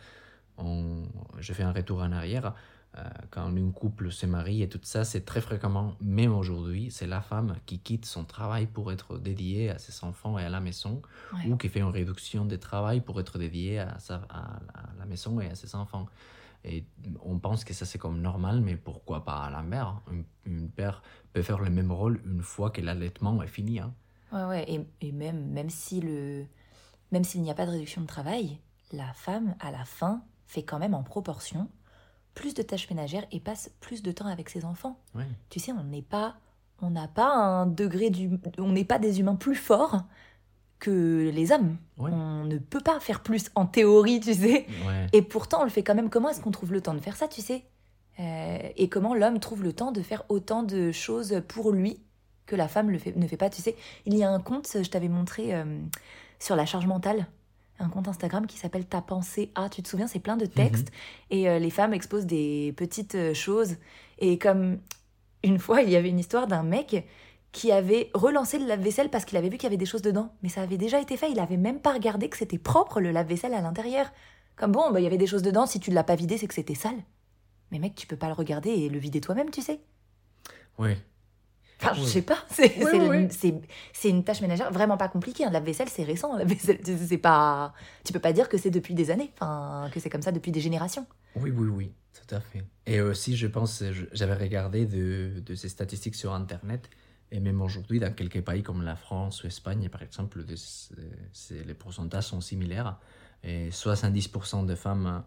on, 0.59 1.03
je 1.38 1.53
fais 1.53 1.62
un 1.62 1.73
retour 1.73 2.01
en 2.01 2.12
arrière, 2.12 2.55
euh, 2.97 3.03
quand 3.31 3.43
un 3.43 3.71
couple 3.73 4.12
se 4.12 4.25
marie 4.27 4.62
et 4.62 4.69
tout 4.69 4.79
ça, 4.83 5.05
c'est 5.05 5.25
très 5.25 5.40
fréquemment, 5.40 5.97
même 6.01 6.33
aujourd'hui, 6.33 6.90
c'est 6.93 7.09
la 7.09 7.21
femme 7.21 7.57
qui 7.67 7.81
quitte 7.81 8.07
son 8.07 8.25
travail 8.25 8.67
pour 8.67 8.93
être 8.93 9.19
dédiée 9.19 9.71
à 9.71 9.79
ses 9.79 10.05
enfants 10.05 10.38
et 10.38 10.45
à 10.45 10.49
la 10.49 10.61
maison, 10.61 11.03
Ouais. 11.33 11.51
ou 11.51 11.57
qui 11.57 11.69
fait 11.69 11.81
une 11.81 11.87
réduction 11.90 12.45
de 12.45 12.55
travail 12.57 13.01
pour 13.01 13.19
être 13.21 13.37
dédiée 13.38 13.81
à, 13.81 13.99
sa, 13.99 14.17
à, 14.29 14.61
la- 14.99 15.07
maison 15.07 15.40
et 15.40 15.49
à 15.51 15.55
ses 15.57 15.75
enfants. 15.75 16.07
Et 16.64 16.85
on 17.23 17.38
pense 17.40 17.62
que 17.64 17.75
ça 17.75 17.85
c'est 17.85 17.99
comme 17.99 18.21
normal, 18.23 18.61
mais 18.62 18.77
pourquoi 18.77 19.25
pas 19.25 19.45
à 19.45 19.51
la 19.51 19.62
mère 19.62 20.01
une, 20.11 20.25
une 20.47 20.71
mère 20.79 21.03
peut 21.33 21.43
faire 21.43 21.59
le 21.61 21.69
même 21.71 21.93
rôle 21.93 22.23
une 22.25 22.40
fois 22.43 22.71
que 22.71 22.81
l'allaitement 22.81 23.43
est 23.43 23.49
fini. 23.49 23.81
hein. 23.81 23.93
Ouais, 24.33 24.45
ouais, 24.45 24.64
et, 24.73 24.87
et 25.09 25.12
même, 25.12 25.45
même 25.51 25.69
si 25.69 26.01
le, 26.01 26.47
même 27.12 27.23
s'il 27.25 27.43
n'y 27.43 27.51
a 27.51 27.55
pas 27.55 27.67
de 27.67 27.73
réduction 27.73 28.01
de 28.03 28.07
travail, 28.07 28.59
la 28.93 29.12
femme, 29.12 29.55
à 29.61 29.71
la 29.73 29.85
fin, 29.85 30.23
fait 30.47 30.63
quand 30.63 30.79
même 30.79 30.95
en 30.95 31.03
proportion 31.03 31.69
plus 32.35 32.55
de 32.55 32.63
tâches 32.63 32.91
ménagères 32.91 33.25
et 33.31 33.41
passe 33.41 33.71
plus 33.81 34.03
de 34.03 34.11
temps 34.11 34.27
avec 34.27 34.49
ses 34.51 34.65
enfants. 34.65 34.99
Tu 35.51 35.61
sais, 35.61 35.73
on 35.73 35.85
n'est 35.85 36.03
pas, 36.03 36.35
on 36.83 36.91
n'a 36.91 37.07
pas 37.07 37.33
un 37.33 37.67
degré 37.67 38.11
du, 38.11 38.29
on 38.59 38.73
n'est 38.73 38.85
pas 38.85 38.99
des 38.99 39.21
humains 39.21 39.37
plus 39.37 39.55
forts 39.55 40.03
que 40.81 41.31
les 41.33 41.53
hommes. 41.53 41.77
Ouais. 41.97 42.11
On 42.13 42.45
ne 42.45 42.59
peut 42.59 42.81
pas 42.81 42.99
faire 42.99 43.23
plus 43.23 43.51
en 43.55 43.67
théorie, 43.67 44.21
tu 44.21 44.35
sais. 44.35 44.67
Ouais. 44.87 45.07
Et 45.13 45.23
pourtant, 45.23 45.61
on 45.61 45.65
le 45.65 45.71
fait 45.71 45.85
quand 45.85 45.95
même. 45.95 46.11
Comment 46.11 46.29
est-ce 46.29 46.41
qu'on 46.41 46.51
trouve 46.51 46.73
le 46.73 46.81
temps 46.81 46.95
de 46.95 46.99
faire 47.01 47.17
ça, 47.17 47.29
tu 47.29 47.41
sais? 47.41 47.65
Euh, 48.19 48.59
Et 48.77 48.89
comment 48.89 49.15
l'homme 49.15 49.39
trouve 49.39 49.63
le 49.63 49.73
temps 49.73 49.93
de 49.93 50.03
faire 50.03 50.25
autant 50.29 50.63
de 50.63 50.93
choses 50.93 51.41
pour 51.49 51.73
lui 51.73 52.01
que 52.47 52.57
la 52.57 52.69
femme 52.69 52.91
le 52.91 52.99
fait, 52.99 53.17
ne 53.17 53.27
fait 53.27 53.37
pas, 53.37 53.49
tu 53.49 53.63
sais? 53.63 53.77
Il 54.07 54.15
y 54.15 54.25
a 54.25 54.31
un 54.31 54.41
compte, 54.41 54.69
je 54.75 54.91
t'avais 54.91 55.09
montré 55.09 55.55
euh, 55.55 55.65
sur 56.39 56.57
la 56.57 56.67
charge 56.67 56.87
mentale, 56.87 57.27
un 57.79 57.89
compte 57.89 58.09
Instagram 58.09 58.47
qui 58.47 58.59
s'appelle 58.59 58.87
Ta 58.87 59.01
pensée 59.01 59.51
A. 59.55 59.69
Tu 59.69 59.83
te 59.83 59.89
souviens, 59.89 60.07
c'est 60.07 60.21
plein 60.21 60.37
de 60.37 60.47
textes. 60.47 60.91
Et 61.31 61.49
euh, 61.49 61.59
les 61.59 61.71
femmes 61.71 61.93
exposent 61.93 62.27
des 62.27 62.73
petites 62.77 63.15
euh, 63.15 63.35
choses. 63.35 63.77
Et 64.19 64.39
comme 64.39 64.79
une 65.43 65.59
fois, 65.59 65.83
il 65.83 65.91
y 65.91 65.97
avait 65.97 66.09
une 66.09 66.19
histoire 66.19 66.47
d'un 66.47 66.63
mec 66.63 67.07
qui 67.53 67.71
avait 67.71 68.11
relancé 68.15 68.59
le 68.59 68.67
lave-vaisselle 68.67 69.11
parce 69.11 69.25
qu'il 69.25 69.39
avait 69.39 69.49
vu 69.49 69.57
qu'il 69.57 69.65
y 69.65 69.67
avait 69.67 69.77
des 69.77 69.87
choses 69.87 70.03
dedans. 70.03 70.33
Mais 70.43 70.49
ça 70.49 70.63
avait 70.63 70.79
déjà 70.79 71.01
été 71.01 71.17
fait, 71.17 71.31
il 71.31 71.39
avait 71.39 71.57
même 71.57 71.81
pas 71.81 71.93
regardé 71.93 72.29
que 72.29 72.37
c'était 72.37 72.59
propre 72.59 73.01
le 73.01 73.13
lave-vaisselle 73.13 73.55
à 73.55 73.61
l'intérieur. 73.61 74.11
Comme 74.57 74.73
bon, 74.73 74.91
bah, 74.91 75.01
il 75.01 75.05
y 75.05 75.07
avait 75.07 75.19
des 75.19 75.27
choses 75.27 75.43
dedans, 75.43 75.67
si 75.67 75.81
tu 75.81 75.91
ne 75.91 75.95
l'as 75.95 76.05
pas 76.05 76.17
vidé, 76.17 76.39
c'est 76.39 76.47
que 76.47 76.55
c'était 76.55 76.75
sale. 76.75 77.03
Mais 77.71 77.79
mec, 77.79 77.95
tu 77.95 78.07
peux 78.07 78.17
pas 78.17 78.29
le 78.29 78.35
regarder 78.35 78.71
et 78.71 78.89
le 78.89 78.99
vider 78.99 79.21
toi-même, 79.21 79.51
tu 79.51 79.63
sais. 79.63 79.81
Ouais. 80.79 80.97
Enfin, 81.83 81.93
je 81.95 82.01
sais 82.05 82.23
pas, 82.23 82.39
c'est 82.51 82.73
c'est 83.93 84.09
une 84.11 84.25
tâche 84.25 84.41
ménagère 84.41 84.73
vraiment 84.73 84.97
pas 84.97 85.09
compliquée. 85.09 85.45
Un 85.45 85.51
lave-vaisselle, 85.51 85.89
c'est 85.89 86.05
récent. 86.05 86.39
Tu 86.47 86.57
sais, 86.59 86.81
c'est 87.07 87.19
pas. 87.19 87.75
Tu 88.05 88.13
peux 88.13 88.21
pas 88.21 88.33
dire 88.33 88.49
que 88.49 88.57
c'est 88.59 88.71
depuis 88.71 88.95
des 88.95 89.11
années, 89.11 89.33
enfin, 89.41 89.91
que 89.93 90.01
c'est 90.01 90.11
comme 90.11 90.23
ça 90.23 90.33
depuis 90.33 90.53
des 90.53 90.61
générations. 90.61 91.07
Oui, 91.37 91.51
oui, 91.51 91.69
oui, 91.69 91.93
tout 92.13 92.35
à 92.35 92.41
fait. 92.41 92.65
Et 92.87 93.01
aussi, 93.01 93.37
je 93.37 93.47
pense, 93.47 93.83
j'avais 94.13 94.35
regardé 94.35 94.87
de, 94.87 95.41
de 95.45 95.55
ces 95.55 95.69
statistiques 95.69 96.15
sur 96.15 96.33
Internet, 96.33 96.89
et 97.31 97.41
même 97.41 97.61
aujourd'hui, 97.61 97.99
dans 97.99 98.13
quelques 98.15 98.43
pays 98.43 98.63
comme 98.63 98.83
la 98.83 98.95
France 98.97 99.43
ou 99.43 99.47
l'Espagne, 99.47 99.89
par 99.89 100.03
exemple, 100.03 100.45
de- 100.45 100.55
les 101.67 101.75
pourcentages 101.75 102.25
sont 102.25 102.41
similaires. 102.41 102.99
Et 103.43 103.71
70% 103.71 104.63
de 104.65 104.75
femmes, 104.75 105.25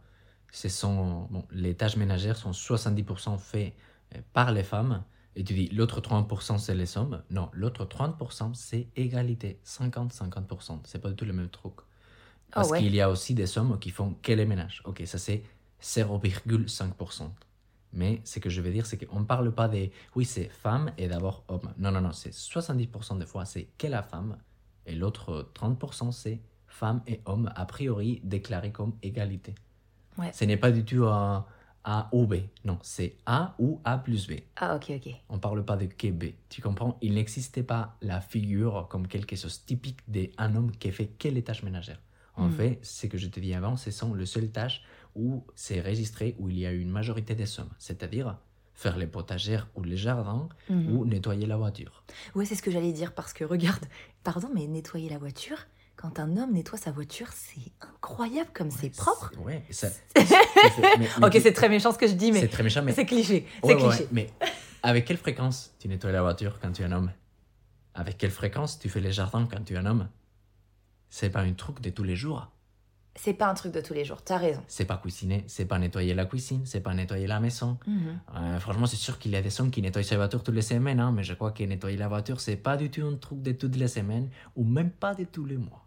ce 0.52 0.70
sont, 0.70 1.28
bon, 1.30 1.46
les 1.52 1.76
tâches 1.76 1.98
ménagères 1.98 2.38
sont 2.38 2.52
70% 2.54 3.38
faites 3.38 3.74
euh, 4.16 4.20
par 4.34 4.52
les 4.52 4.64
femmes. 4.64 5.04
Et 5.38 5.44
tu 5.44 5.54
dis, 5.54 5.70
l'autre 5.70 6.02
30% 6.02 6.58
c'est 6.58 6.74
les 6.74 6.98
hommes. 6.98 7.22
Non, 7.30 7.50
l'autre 7.54 7.86
30% 7.86 8.56
c'est 8.56 8.88
égalité. 8.96 9.60
50-50%. 9.64 10.80
C'est 10.84 11.00
pas 11.00 11.10
du 11.10 11.16
tout 11.16 11.26
le 11.26 11.34
même 11.34 11.50
truc. 11.50 11.76
Parce 12.52 12.72
ouais. 12.72 12.80
qu'il 12.80 12.96
y 12.96 13.02
a 13.02 13.10
aussi 13.10 13.36
des 13.36 13.56
hommes 13.60 13.78
qui 13.78 13.92
font 13.92 14.16
que 14.24 14.32
les 14.32 14.46
ménages. 14.46 14.82
Ok, 14.84 15.04
ça 15.06 15.20
c'est 15.20 15.44
0,5%. 15.80 17.30
Mais 17.94 18.20
ce 18.24 18.40
que 18.40 18.50
je 18.50 18.62
veux 18.62 18.72
dire, 18.72 18.88
c'est 18.88 18.98
qu'on 18.98 19.20
ne 19.20 19.26
parle 19.26 19.52
pas 19.52 19.68
des. 19.68 19.92
Oui, 20.16 20.26
c'est 20.26 20.50
femme 20.50 20.92
et 20.98 21.08
d'abord 21.08 21.44
homme. 21.50 21.72
Non, 21.78 21.92
non, 21.92 22.02
non, 22.02 22.14
c'est 22.14 22.34
70% 22.34 23.20
des 23.20 23.28
fois, 23.28 23.46
c'est 23.46 23.68
que 23.78 23.86
la 23.86 24.02
femme. 24.02 24.38
Et 24.88 24.96
l'autre 24.96 25.52
30%, 25.54 26.12
c'est 26.12 26.42
femme 26.66 27.04
et 27.06 27.22
homme, 27.26 27.52
a 27.56 27.66
priori 27.66 28.22
déclarés 28.24 28.72
comme 28.72 28.94
égalité. 29.04 29.54
Ouais. 30.18 30.32
Ce 30.34 30.46
n'est 30.46 30.58
pas 30.58 30.72
du 30.72 30.84
tout 30.84 31.06
un 31.06 31.46
A 31.90 32.10
ou 32.12 32.28
B. 32.28 32.36
Non, 32.66 32.78
c'est 32.82 33.16
A 33.26 33.56
ou 33.60 33.80
A 33.86 33.98
plus 33.98 34.28
B. 34.28 34.34
Ah, 34.58 34.76
ok, 34.76 34.92
ok. 34.98 35.14
On 35.30 35.36
ne 35.36 35.40
parle 35.40 35.64
pas 35.64 35.78
de 35.78 35.86
que 35.86 36.12
B. 36.12 36.34
Tu 36.50 36.62
comprends? 36.62 36.98
Il 37.02 37.14
n'existait 37.14 37.64
pas 37.64 37.96
la 38.02 38.20
figure 38.20 38.88
comme 38.90 39.08
quelque 39.08 39.38
chose 39.38 39.64
typique 39.66 40.00
d'un 40.08 40.54
homme 40.58 40.72
qui 40.72 40.92
fait 40.92 41.08
que 41.08 41.30
les 41.30 41.44
tâches 41.44 41.64
ménagères. 41.64 42.02
En 42.36 42.50
Mm. 42.50 42.52
fait, 42.52 42.80
ce 42.84 43.08
que 43.08 43.18
je 43.18 43.28
te 43.28 43.40
dis 43.40 43.54
avant, 43.54 43.78
ce 43.78 43.90
sont 43.92 44.14
les 44.14 44.26
seules 44.26 44.52
tâches 44.52 44.84
où 45.16 45.46
c'est 45.56 45.80
registré 45.80 46.36
où 46.40 46.50
il 46.50 46.60
y 46.60 46.66
a 46.66 46.74
une 46.74 46.90
majorité 46.90 47.36
des 47.36 47.58
hommes. 47.60 47.72
C'est-à-dire 47.80 48.38
faire 48.74 48.98
les 48.98 49.08
potagères 49.08 49.68
ou 49.76 49.82
les 49.84 49.98
jardins 49.98 50.50
Mhm. 50.70 50.92
ou 50.94 51.06
nettoyer 51.06 51.46
la 51.48 51.56
voiture. 51.58 52.04
Ouais, 52.36 52.46
c'est 52.46 52.56
ce 52.56 52.62
que 52.62 52.70
j'allais 52.70 52.92
dire 52.92 53.16
parce 53.16 53.32
que 53.32 53.46
regarde, 53.46 53.86
pardon, 54.26 54.50
mais 54.54 54.68
nettoyer 54.68 55.10
la 55.10 55.18
voiture, 55.18 55.58
quand 55.98 56.20
un 56.20 56.38
homme 56.38 56.54
nettoie 56.54 56.78
sa 56.78 56.92
voiture, 56.92 57.28
c'est 57.34 57.72
incroyable 57.82 58.50
comme 58.54 58.72
c'est 58.72 58.90
propre. 58.96 59.32
C'est- 59.34 59.40
Ouais, 59.40 59.64
ça- 59.72 59.90
c'est- 60.16 60.26
c'est- 60.26 60.98
mais- 61.00 61.08
mais 61.20 61.26
ok, 61.26 61.32
tu- 61.32 61.42
c'est 61.42 61.54
très 61.54 61.68
méchant 61.70 61.92
ce 61.92 61.98
que 61.98 62.08
je 62.08 62.14
dis, 62.14 62.28
c'est 62.34 62.42
mais 62.42 62.48
très 62.48 62.64
méchant, 62.64 62.84
mais 62.84 62.94
c'est 62.94 63.06
cliché. 63.06 63.46
Ouais, 63.64 63.76
C'est 63.76 63.78
cliché. 63.88 64.08
mais 64.12 64.30
avec 64.84 65.06
quelle 65.06 65.18
fréquence 65.18 65.74
tu 65.80 65.88
nettoies 65.88 66.12
la 66.12 66.22
voiture 66.22 66.60
quand 66.62 66.72
tu 66.72 66.84
es 66.84 66.86
un 66.86 66.92
homme? 66.92 67.12
Avec 67.96 68.18
quelle 68.18 68.32
fréquence 68.32 68.78
tu 68.80 68.90
fais 68.90 69.00
les 69.02 69.12
jardins 69.12 69.48
quand 69.52 69.64
tu 69.66 69.74
es 69.74 69.78
un 69.78 69.86
homme? 69.88 70.08
C'est 71.10 71.30
pas 71.32 71.42
un 71.42 71.54
truc 71.54 71.82
de 71.82 71.90
tous 71.90 72.04
les 72.04 72.16
jours. 72.16 72.48
C'est 73.16 73.34
pas 73.34 73.48
un 73.50 73.56
truc 73.56 73.74
de 73.74 73.82
tous 73.82 73.96
les 73.96 74.06
jours, 74.06 74.22
t'as 74.22 74.38
raison. 74.38 74.62
C'est 74.68 74.86
pas 74.86 74.98
cuisiner, 74.98 75.44
c'est 75.48 75.66
pas 75.66 75.80
nettoyer 75.80 76.14
la 76.14 76.26
cuisine, 76.28 76.62
c'est 76.68 76.82
pas 76.82 76.94
nettoyer 76.94 77.26
la 77.26 77.40
maison. 77.40 77.80
Mhm. 77.88 78.20
Euh, 78.36 78.60
franchement, 78.60 78.86
c'est 78.86 78.96
sûr 78.98 79.18
qu'il 79.18 79.32
y 79.32 79.36
a 79.36 79.42
des 79.42 79.60
hommes 79.60 79.72
qui 79.72 79.82
nettoient 79.82 80.04
sa 80.04 80.18
voiture 80.18 80.44
toutes 80.44 80.54
les 80.54 80.62
semaines, 80.62 81.00
hein, 81.00 81.12
mais 81.12 81.24
je 81.24 81.34
crois 81.34 81.50
que 81.52 81.64
nettoyer 81.64 81.98
la 81.98 82.08
voiture, 82.08 82.40
c'est 82.40 82.58
pas 82.58 82.78
du 82.78 82.92
tout 82.92 83.02
un 83.04 83.16
truc 83.16 83.42
de 83.42 83.54
toutes 83.54 83.76
les 83.76 83.88
semaines, 83.88 84.30
ou 84.56 84.64
même 84.64 84.92
pas 84.92 85.16
de 85.16 85.24
tous 85.24 85.46
les 85.46 85.58
mois. 85.58 85.87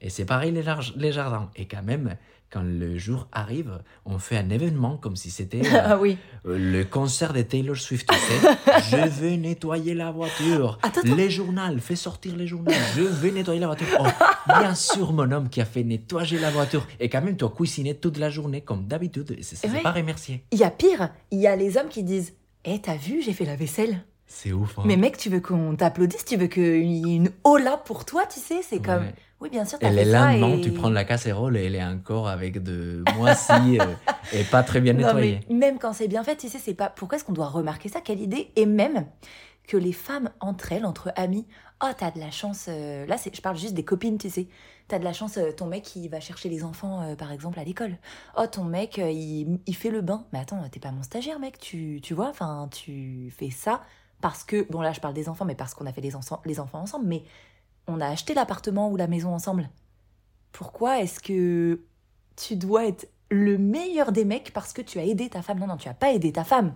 Et 0.00 0.10
c'est 0.10 0.24
pareil 0.24 0.52
les, 0.52 1.12
jardins. 1.12 1.50
Et 1.56 1.66
quand 1.66 1.82
même, 1.82 2.16
quand 2.50 2.62
le 2.62 2.96
jour 2.98 3.28
arrive, 3.32 3.80
on 4.06 4.18
fait 4.18 4.36
un 4.38 4.48
événement 4.50 4.96
comme 4.96 5.14
si 5.14 5.30
c'était 5.30 5.60
euh, 5.64 5.80
Ah 5.84 5.98
oui. 5.98 6.16
euh, 6.46 6.56
le 6.58 6.84
concert 6.84 7.32
de 7.32 7.42
Taylor 7.42 7.76
Swift. 7.76 8.08
tu 8.08 8.16
sais. 8.18 8.80
je 8.90 8.96
vais 9.20 9.36
nettoyer 9.36 9.94
la 9.94 10.10
voiture. 10.10 10.78
Attends, 10.82 11.02
attends. 11.02 11.14
Les 11.16 11.30
journaux, 11.30 11.60
fais 11.80 11.96
sortir 11.96 12.34
les 12.36 12.46
journaux. 12.46 12.72
Je 12.96 13.02
vais 13.02 13.30
nettoyer 13.30 13.60
la 13.60 13.66
voiture. 13.66 13.86
Oh, 14.00 14.06
bien 14.58 14.74
sûr, 14.74 15.12
mon 15.12 15.30
homme 15.30 15.48
qui 15.50 15.60
a 15.60 15.64
fait 15.66 15.84
nettoyer 15.84 16.38
la 16.38 16.50
voiture. 16.50 16.86
Et 16.98 17.08
quand 17.10 17.20
même, 17.22 17.36
tu 17.36 17.44
as 17.44 17.48
cuisiné 17.50 17.94
toute 17.94 18.16
la 18.18 18.30
journée 18.30 18.62
comme 18.62 18.86
d'habitude. 18.86 19.36
Et 19.38 19.42
C'est 19.42 19.68
Ouais. 19.70 19.82
pas 19.82 19.92
remercié. 19.92 20.44
Il 20.50 20.58
y 20.58 20.64
a 20.64 20.70
pire, 20.70 21.10
il 21.30 21.40
y 21.40 21.46
a 21.46 21.54
les 21.56 21.76
hommes 21.76 21.88
qui 21.88 22.02
disent 22.02 22.32
Eh, 22.64 22.80
t'as 22.80 22.96
vu, 22.96 23.22
j'ai 23.22 23.32
fait 23.34 23.44
la 23.44 23.56
vaisselle. 23.56 24.04
C'est 24.26 24.52
ouf. 24.52 24.78
hein. 24.78 24.82
Mais 24.86 24.96
mec, 24.96 25.16
tu 25.18 25.28
veux 25.28 25.40
qu'on 25.40 25.74
t'applaudisse, 25.76 26.24
tu 26.24 26.36
veux 26.36 26.46
qu'il 26.46 26.86
y 26.86 27.12
ait 27.12 27.16
une 27.16 27.30
hola 27.44 27.76
pour 27.76 28.04
toi, 28.04 28.24
tu 28.32 28.38
sais, 28.40 28.60
c'est 28.62 28.80
comme. 28.80 29.02
Ouais. 29.02 29.14
Oui, 29.40 29.48
bien 29.50 29.64
sûr, 29.64 29.78
t'as 29.78 29.90
Et 29.90 29.94
fait 29.94 30.04
le 30.04 30.12
ça. 30.12 30.30
lendemain, 30.32 30.58
et... 30.58 30.60
tu 30.60 30.72
prends 30.72 30.90
la 30.90 31.04
casserole 31.04 31.56
et 31.56 31.64
elle 31.64 31.74
est 31.74 31.84
encore 31.84 32.28
avec 32.28 32.62
de 32.62 33.02
moisi 33.16 33.78
euh, 33.80 33.86
et 34.32 34.44
pas 34.44 34.62
très 34.62 34.80
bien 34.80 34.92
Non, 34.92 35.06
nettoyée. 35.06 35.40
mais 35.48 35.54
même 35.54 35.78
quand 35.78 35.92
c'est 35.94 36.08
bien 36.08 36.22
fait, 36.24 36.36
tu 36.36 36.48
sais, 36.48 36.58
c'est 36.58 36.74
pas. 36.74 36.90
Pourquoi 36.90 37.16
est-ce 37.16 37.24
qu'on 37.24 37.32
doit 37.32 37.48
remarquer 37.48 37.88
ça? 37.88 38.00
Quelle 38.00 38.20
idée 38.20 38.50
Et 38.56 38.66
même 38.66 39.06
que 39.66 39.76
les 39.76 39.92
femmes 39.92 40.30
entre 40.40 40.72
elles, 40.72 40.84
entre 40.84 41.12
amies, 41.16 41.46
oh, 41.82 41.86
t'as 41.96 42.10
de 42.10 42.18
la 42.18 42.30
chance. 42.30 42.66
euh, 42.68 43.06
Là, 43.06 43.16
c'est- 43.16 43.34
je 43.34 43.40
parle 43.40 43.56
juste 43.56 43.74
des 43.74 43.84
copines, 43.84 44.18
tu 44.18 44.28
sais. 44.28 44.48
T'as 44.88 44.98
de 44.98 45.04
la 45.04 45.12
chance, 45.12 45.38
euh, 45.38 45.52
ton 45.52 45.66
mec, 45.66 45.94
il 45.96 46.08
va 46.08 46.18
chercher 46.20 46.48
les 46.48 46.64
enfants, 46.64 47.02
euh, 47.02 47.14
par 47.14 47.30
exemple, 47.32 47.58
à 47.60 47.64
l'école. 47.64 47.96
Oh, 48.36 48.46
ton 48.50 48.64
mec, 48.64 48.98
il, 48.98 49.58
il 49.66 49.76
fait 49.76 49.90
le 49.90 50.00
bain. 50.00 50.26
Mais 50.32 50.40
attends, 50.40 50.60
t'es 50.70 50.80
pas 50.80 50.90
mon 50.90 51.02
stagiaire, 51.04 51.38
mec, 51.38 51.58
tu, 51.58 52.00
tu 52.02 52.12
vois? 52.14 52.28
Enfin, 52.28 52.68
tu 52.72 53.32
fais 53.38 53.50
ça 53.50 53.80
parce 54.20 54.42
que. 54.44 54.66
Bon, 54.70 54.80
là, 54.82 54.92
je 54.92 55.00
parle 55.00 55.14
des 55.14 55.28
enfants, 55.28 55.44
mais 55.44 55.54
parce 55.54 55.72
qu'on 55.74 55.86
a 55.86 55.92
fait 55.92 56.00
les, 56.00 56.16
enfants- 56.16 56.42
les 56.44 56.58
enfants 56.58 56.80
ensemble. 56.80 57.06
Mais 57.06 57.22
on 57.90 58.00
a 58.00 58.06
acheté 58.06 58.34
l'appartement 58.34 58.90
ou 58.90 58.96
la 58.96 59.06
maison 59.06 59.34
ensemble. 59.34 59.68
Pourquoi 60.52 61.00
est-ce 61.00 61.20
que 61.20 61.80
tu 62.36 62.56
dois 62.56 62.86
être 62.86 63.08
le 63.30 63.58
meilleur 63.58 64.12
des 64.12 64.24
mecs 64.24 64.52
parce 64.52 64.72
que 64.72 64.82
tu 64.82 64.98
as 64.98 65.04
aidé 65.04 65.28
ta 65.28 65.42
femme? 65.42 65.58
Non, 65.58 65.66
non, 65.66 65.76
tu 65.76 65.88
as 65.88 65.94
pas 65.94 66.12
aidé 66.12 66.32
ta 66.32 66.44
femme. 66.44 66.74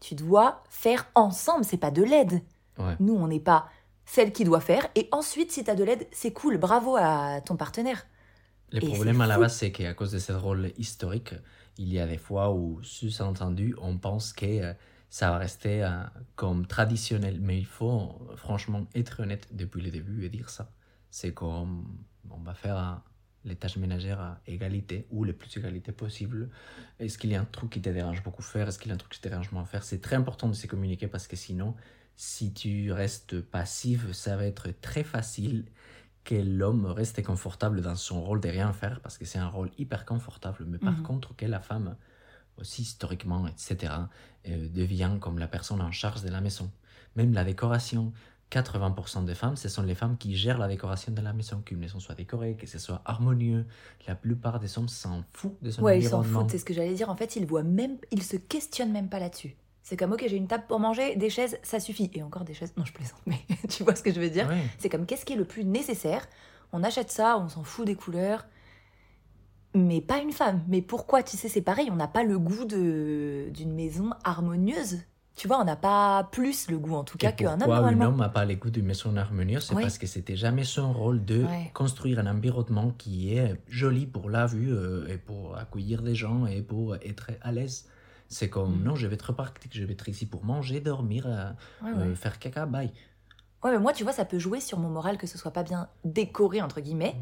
Tu 0.00 0.14
dois 0.14 0.62
faire 0.68 1.06
ensemble, 1.14 1.64
c'est 1.64 1.76
pas 1.76 1.90
de 1.90 2.02
l'aide. 2.02 2.42
Ouais. 2.78 2.94
Nous, 3.00 3.14
on 3.14 3.28
n'est 3.28 3.40
pas 3.40 3.68
celle 4.06 4.32
qui 4.32 4.44
doit 4.44 4.60
faire. 4.60 4.86
Et 4.94 5.08
ensuite, 5.12 5.50
si 5.52 5.64
tu 5.64 5.70
as 5.70 5.74
de 5.74 5.84
l'aide, 5.84 6.06
c'est 6.12 6.32
cool. 6.32 6.58
Bravo 6.58 6.96
à 6.96 7.40
ton 7.44 7.56
partenaire. 7.56 8.06
Le 8.70 8.82
Et 8.82 8.86
problème 8.86 9.20
à 9.20 9.26
la 9.26 9.38
base, 9.38 9.56
c'est 9.56 9.72
qu'à 9.72 9.94
cause 9.94 10.12
de 10.12 10.18
ce 10.18 10.32
rôle 10.32 10.72
historique, 10.78 11.34
il 11.78 11.92
y 11.92 11.98
a 11.98 12.06
des 12.06 12.18
fois 12.18 12.52
où, 12.52 12.80
sous-entendu, 12.82 13.74
on 13.80 13.98
pense 13.98 14.32
que 14.32 14.46
euh, 14.46 14.72
ça 15.10 15.30
va 15.30 15.38
rester 15.38 15.84
euh, 15.84 16.02
comme 16.36 16.66
traditionnel. 16.66 17.40
Mais 17.40 17.58
il 17.58 17.66
faut 17.66 18.20
franchement 18.36 18.86
être 18.94 19.20
honnête 19.22 19.48
depuis 19.52 19.82
le 19.82 19.90
début 19.90 20.24
et 20.24 20.28
dire 20.30 20.50
ça. 20.50 20.72
C'est 21.10 21.32
comme 21.34 22.04
on 22.30 22.38
va 22.40 22.54
faire 22.54 22.76
euh, 22.78 22.94
les 23.44 23.56
tâches 23.56 23.76
ménagères 23.76 24.20
à 24.20 24.40
égalité 24.46 25.06
ou 25.10 25.24
le 25.24 25.32
plus 25.32 25.56
égalité 25.56 25.92
possible. 25.92 26.50
Est-ce 26.98 27.18
qu'il 27.18 27.30
y 27.30 27.34
a 27.36 27.40
un 27.40 27.44
truc 27.44 27.70
qui 27.70 27.80
te 27.82 27.88
dérange 27.90 28.22
beaucoup 28.22 28.42
faire? 28.42 28.68
Est-ce 28.68 28.78
qu'il 28.78 28.88
y 28.88 28.92
a 28.92 28.94
un 28.94 28.98
truc 28.98 29.12
qui 29.12 29.20
te 29.20 29.28
dérange 29.28 29.52
moins 29.52 29.64
faire? 29.64 29.84
C'est 29.84 30.00
très 30.00 30.16
important 30.16 30.48
de 30.48 30.54
se 30.54 30.66
communiquer 30.66 31.08
parce 31.08 31.26
que 31.28 31.36
sinon, 31.36 31.74
si 32.16 32.52
tu 32.52 32.92
restes 32.92 33.40
passif, 33.40 34.10
ça 34.12 34.36
va 34.36 34.44
être 34.46 34.70
très 34.80 35.04
facile 35.04 35.66
que 36.24 36.34
l'homme 36.34 36.86
reste 36.86 37.22
confortable 37.24 37.80
dans 37.80 37.96
son 37.96 38.22
rôle 38.22 38.40
de 38.40 38.48
rien 38.48 38.72
faire 38.72 39.00
parce 39.00 39.18
que 39.18 39.24
c'est 39.24 39.38
un 39.38 39.48
rôle 39.48 39.70
hyper 39.78 40.04
confortable. 40.04 40.64
Mais 40.66 40.78
par 40.78 41.02
Mhm. 41.02 41.02
contre, 41.02 41.34
que 41.36 41.46
la 41.46 41.60
femme, 41.60 41.96
aussi 42.58 42.82
historiquement, 42.82 43.46
etc., 43.46 43.92
euh, 44.48 44.68
devient 44.68 45.12
comme 45.20 45.38
la 45.38 45.48
personne 45.48 45.80
en 45.80 45.90
charge 45.92 46.22
de 46.22 46.28
la 46.28 46.40
maison. 46.40 46.70
Même 47.16 47.32
la 47.32 47.44
décoration. 47.44 48.12
80% 48.50 49.26
des 49.26 49.34
femmes, 49.34 49.56
ce 49.56 49.68
sont 49.68 49.82
les 49.82 49.94
femmes 49.94 50.16
qui 50.16 50.34
gèrent 50.34 50.56
la 50.56 50.68
décoration 50.68 51.12
de 51.12 51.20
la 51.20 51.34
maison, 51.34 51.60
qu'une 51.60 51.78
maison 51.78 52.00
soit 52.00 52.14
décorée, 52.14 52.56
que 52.56 52.66
ce 52.66 52.78
soit 52.78 53.02
harmonieux. 53.04 53.66
La 54.06 54.14
plupart 54.14 54.58
des 54.58 54.78
hommes 54.78 54.88
s'en 54.88 55.22
foutent 55.34 55.62
de 55.62 55.70
son 55.70 55.82
Ouais, 55.82 55.98
ils 55.98 56.02
s'en 56.08 56.20
environnement. 56.20 56.40
foutent, 56.40 56.50
c'est 56.52 56.58
ce 56.58 56.64
que 56.64 56.72
j'allais 56.72 56.94
dire. 56.94 57.10
En 57.10 57.16
fait, 57.16 57.36
ils 57.36 57.44
voient 57.44 57.62
même, 57.62 57.98
ils 58.10 58.22
se 58.22 58.36
questionnent 58.38 58.92
même 58.92 59.10
pas 59.10 59.18
là-dessus. 59.18 59.54
C'est 59.82 59.98
comme, 59.98 60.12
ok, 60.12 60.24
j'ai 60.26 60.36
une 60.36 60.48
table 60.48 60.64
pour 60.66 60.80
manger, 60.80 61.14
des 61.16 61.28
chaises, 61.28 61.58
ça 61.62 61.78
suffit. 61.78 62.10
Et 62.14 62.22
encore 62.22 62.44
des 62.44 62.54
chaises, 62.54 62.72
non, 62.78 62.86
je 62.86 62.92
plaisante, 62.94 63.20
mais 63.26 63.38
tu 63.68 63.84
vois 63.84 63.94
ce 63.94 64.02
que 64.02 64.12
je 64.12 64.20
veux 64.20 64.30
dire 64.30 64.48
Ouais. 64.48 64.62
C'est 64.78 64.88
comme, 64.88 65.04
qu'est-ce 65.04 65.26
qui 65.26 65.34
est 65.34 65.36
le 65.36 65.44
plus 65.44 65.64
nécessaire? 65.64 66.26
On 66.72 66.82
achète 66.82 67.10
ça, 67.10 67.38
on 67.38 67.48
s'en 67.50 67.64
fout 67.64 67.86
des 67.86 67.96
couleurs. 67.96 68.46
Mais 69.74 70.00
pas 70.00 70.18
une 70.18 70.32
femme. 70.32 70.62
Mais 70.68 70.82
pourquoi 70.82 71.22
Tu 71.22 71.36
sais, 71.36 71.48
c'est 71.48 71.62
pareil, 71.62 71.88
on 71.90 71.96
n'a 71.96 72.08
pas 72.08 72.24
le 72.24 72.38
goût 72.38 72.64
de 72.64 73.48
d'une 73.50 73.72
maison 73.74 74.10
harmonieuse. 74.24 74.98
Tu 75.36 75.46
vois, 75.46 75.60
on 75.60 75.64
n'a 75.64 75.76
pas 75.76 76.28
plus 76.32 76.68
le 76.68 76.78
goût, 76.78 76.96
en 76.96 77.04
tout 77.04 77.16
cas, 77.16 77.30
qu'un 77.30 77.52
homme, 77.52 77.58
pourquoi 77.58 77.76
un 77.78 78.00
homme 78.00 78.16
n'a 78.16 78.28
pas 78.28 78.44
les 78.44 78.56
goûts 78.56 78.70
d'une 78.70 78.86
maison 78.86 79.16
harmonieuse 79.16 79.66
C'est 79.66 79.74
parce 79.80 79.96
que 79.96 80.08
c'était 80.08 80.34
jamais 80.34 80.64
son 80.64 80.92
rôle 80.92 81.24
de 81.24 81.44
Ouais. 81.44 81.70
construire 81.74 82.18
un 82.18 82.26
environnement 82.26 82.90
qui 82.98 83.34
est 83.36 83.54
joli 83.68 84.06
pour 84.06 84.30
la 84.30 84.46
vue 84.46 84.72
euh, 84.72 85.06
et 85.06 85.16
pour 85.16 85.56
accueillir 85.56 86.02
des 86.02 86.16
gens 86.16 86.46
et 86.46 86.60
pour 86.62 86.96
être 86.96 87.30
à 87.40 87.52
l'aise. 87.52 87.86
C'est 88.28 88.48
comme, 88.50 88.78
Mhm. 88.78 88.84
non, 88.84 88.94
je 88.96 89.06
vais 89.06 89.14
être 89.14 89.32
pratique, 89.32 89.72
je 89.76 89.84
vais 89.84 89.92
être 89.92 90.08
ici 90.08 90.26
pour 90.26 90.44
manger, 90.44 90.80
dormir, 90.80 91.24
euh, 91.26 91.50
Ouais, 91.84 91.92
euh, 91.94 92.14
faire 92.16 92.38
caca, 92.40 92.66
bye. 92.66 92.90
Ouais, 93.62 93.70
mais 93.70 93.78
moi, 93.78 93.92
tu 93.92 94.02
vois, 94.02 94.12
ça 94.12 94.24
peut 94.24 94.38
jouer 94.40 94.58
sur 94.60 94.78
mon 94.80 94.88
moral 94.88 95.18
que 95.18 95.26
ce 95.28 95.38
soit 95.38 95.52
pas 95.52 95.62
bien 95.62 95.88
décoré, 96.04 96.60
entre 96.62 96.80
guillemets. 96.80 97.14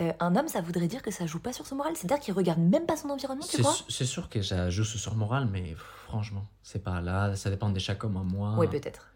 Euh, 0.00 0.12
un 0.18 0.34
homme, 0.34 0.48
ça 0.48 0.60
voudrait 0.60 0.88
dire 0.88 1.02
que 1.02 1.10
ça 1.12 1.24
joue 1.26 1.38
pas 1.38 1.52
sur 1.52 1.66
son 1.66 1.76
moral. 1.76 1.94
C'est-à-dire 1.96 2.18
qu'il 2.18 2.34
regarde 2.34 2.58
même 2.58 2.84
pas 2.86 2.96
son 2.96 3.10
environnement, 3.10 3.44
tu 3.44 3.56
C'est 3.56 3.62
crois 3.62 3.76
c'est 3.88 4.06
sûr 4.06 4.28
que 4.28 4.42
ça 4.42 4.68
joue 4.70 4.84
sur 4.84 4.98
son 4.98 5.14
moral, 5.14 5.48
mais 5.50 5.74
franchement, 6.06 6.46
c'est 6.62 6.82
pas 6.82 7.00
là, 7.00 7.36
ça 7.36 7.48
dépend 7.50 7.70
de 7.70 7.78
chaque 7.78 8.02
homme 8.02 8.16
à 8.16 8.22
moi. 8.24 8.54
Oui, 8.58 8.66
peut-être. 8.66 9.10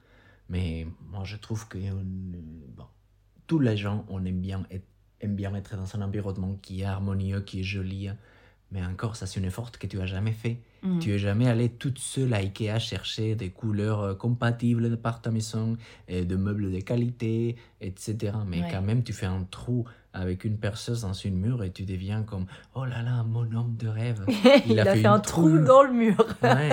Mais 0.48 0.86
moi, 1.10 1.24
je 1.24 1.36
trouve 1.36 1.66
que 1.68 1.78
on- 1.78 2.04
bon, 2.76 2.86
tous 3.46 3.58
les 3.58 3.76
gens, 3.76 4.04
on 4.08 4.24
aime 4.24 4.40
bien, 4.40 4.64
être, 4.70 4.86
aime 5.20 5.34
bien 5.34 5.52
être 5.54 5.76
dans 5.76 5.96
un 5.96 6.02
environnement 6.02 6.54
qui 6.62 6.82
est 6.82 6.84
harmonieux, 6.84 7.40
qui 7.40 7.60
est 7.60 7.64
joli. 7.64 8.08
Mais 8.70 8.84
encore, 8.84 9.16
ça, 9.16 9.26
c'est 9.26 9.40
une 9.40 9.46
effort 9.46 9.70
que 9.72 9.86
tu 9.86 9.98
as 10.00 10.04
jamais 10.06 10.32
fait. 10.32 10.58
Mhm. 10.82 10.98
Tu 10.98 11.14
es 11.14 11.18
jamais 11.18 11.48
allé 11.48 11.70
toute 11.70 11.98
seule 11.98 12.34
à 12.34 12.38
Ikea 12.38 12.78
chercher 12.78 13.34
des 13.34 13.48
couleurs 13.50 14.00
euh, 14.00 14.14
compatibles 14.14 14.98
par 14.98 15.22
ta 15.22 15.30
maison, 15.30 15.76
et 16.06 16.24
de 16.24 16.36
meubles 16.36 16.70
de 16.70 16.80
qualité, 16.80 17.56
etc. 17.80 18.34
Mais 18.46 18.60
Ouais. 18.60 18.68
quand 18.70 18.82
même, 18.82 19.02
tu 19.02 19.12
fais 19.14 19.26
un 19.26 19.44
trou 19.50 19.86
avec 20.12 20.44
une 20.44 20.58
perceuse 20.58 21.02
dans 21.02 21.12
une 21.14 21.36
mur 21.36 21.62
et 21.64 21.70
tu 21.70 21.84
deviens 21.84 22.22
comme 22.22 22.46
oh 22.74 22.84
là 22.84 23.02
là, 23.02 23.22
mon 23.22 23.50
homme 23.54 23.76
de 23.78 23.88
rêve. 23.88 24.24
Il, 24.66 24.78
a, 24.80 24.94
fait, 24.94 25.06
un 25.06 25.18
trou 25.20 25.48
trou. 25.48 25.58
dans 25.64 25.82
le 25.82 25.92
mur. 25.92 26.26
Ouais. 26.42 26.70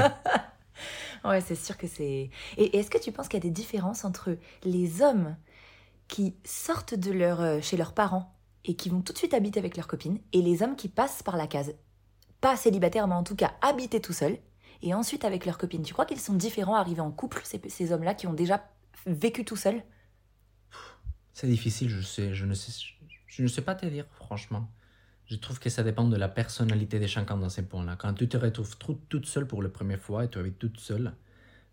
ouais, 1.25 1.41
c'est 1.41 1.55
sûr 1.55 1.77
que 1.77 1.87
c'est. 1.87 2.29
Et 2.57 2.77
est-ce 2.77 2.89
que 2.89 2.97
tu 2.97 3.11
penses 3.11 3.27
qu'il 3.27 3.37
y 3.39 3.41
a 3.41 3.47
des 3.47 3.51
différences 3.51 4.03
entre 4.05 4.37
les 4.63 5.01
hommes 5.01 5.35
qui 6.07 6.35
sortent 6.43 6.95
de 6.95 7.11
leur, 7.11 7.39
euh, 7.41 7.59
chez 7.61 7.77
leurs 7.77 7.93
parents 7.93 8.33
et 8.65 8.75
qui 8.75 8.89
vont 8.89 9.01
tout 9.01 9.13
de 9.13 9.17
suite 9.17 9.33
habiter 9.33 9.59
avec 9.59 9.77
leurs 9.77 9.87
copines 9.87 10.19
et 10.33 10.41
les 10.41 10.61
hommes 10.61 10.75
qui 10.75 10.87
passent 10.89 11.23
par 11.23 11.37
la 11.37 11.47
case? 11.47 11.73
Pas 12.41 12.55
célibataires, 12.55 13.07
mais 13.07 13.15
en 13.15 13.23
tout 13.23 13.35
cas 13.35 13.53
habiter 13.61 13.99
tout 14.01 14.13
seuls 14.13 14.37
et 14.81 14.93
ensuite 14.93 15.25
avec 15.25 15.45
leurs 15.45 15.57
copines. 15.57 15.83
Tu 15.83 15.93
crois 15.93 16.05
qu'ils 16.05 16.19
sont 16.19 16.33
différents 16.33 16.75
arrivés 16.75 17.01
en 17.01 17.11
couple, 17.11 17.41
ces, 17.43 17.61
ces 17.69 17.91
hommes-là 17.91 18.13
qui 18.13 18.27
ont 18.27 18.33
déjà 18.33 18.67
vécu 19.05 19.43
tout 19.45 19.55
seuls? 19.55 19.83
C'est 21.33 21.47
difficile, 21.47 21.89
je 21.89 22.01
sais, 22.01 22.33
je 22.33 22.45
ne 22.45 22.53
sais, 22.53 22.71
je 23.27 23.43
ne 23.43 23.47
sais 23.47 23.61
pas 23.61 23.75
te 23.75 23.85
dire, 23.85 24.05
franchement. 24.11 24.69
Je 25.25 25.35
trouve 25.37 25.59
que 25.59 25.69
ça 25.69 25.83
dépend 25.83 26.07
de 26.07 26.17
la 26.17 26.29
personnalité 26.29 26.99
de 26.99 27.07
chacun 27.07 27.37
dans 27.37 27.49
ces 27.49 27.63
points-là. 27.67 27.95
Quand 27.97 28.13
tu 28.13 28.29
te 28.29 28.37
retrouves 28.37 28.77
tout- 28.77 29.01
toute 29.09 29.25
seule 29.25 29.47
pour 29.47 29.63
la 29.63 29.69
première 29.69 29.99
fois 29.99 30.25
et 30.25 30.29
tu 30.29 30.39
habites 30.39 30.59
toute 30.59 30.79
seule, 30.79 31.15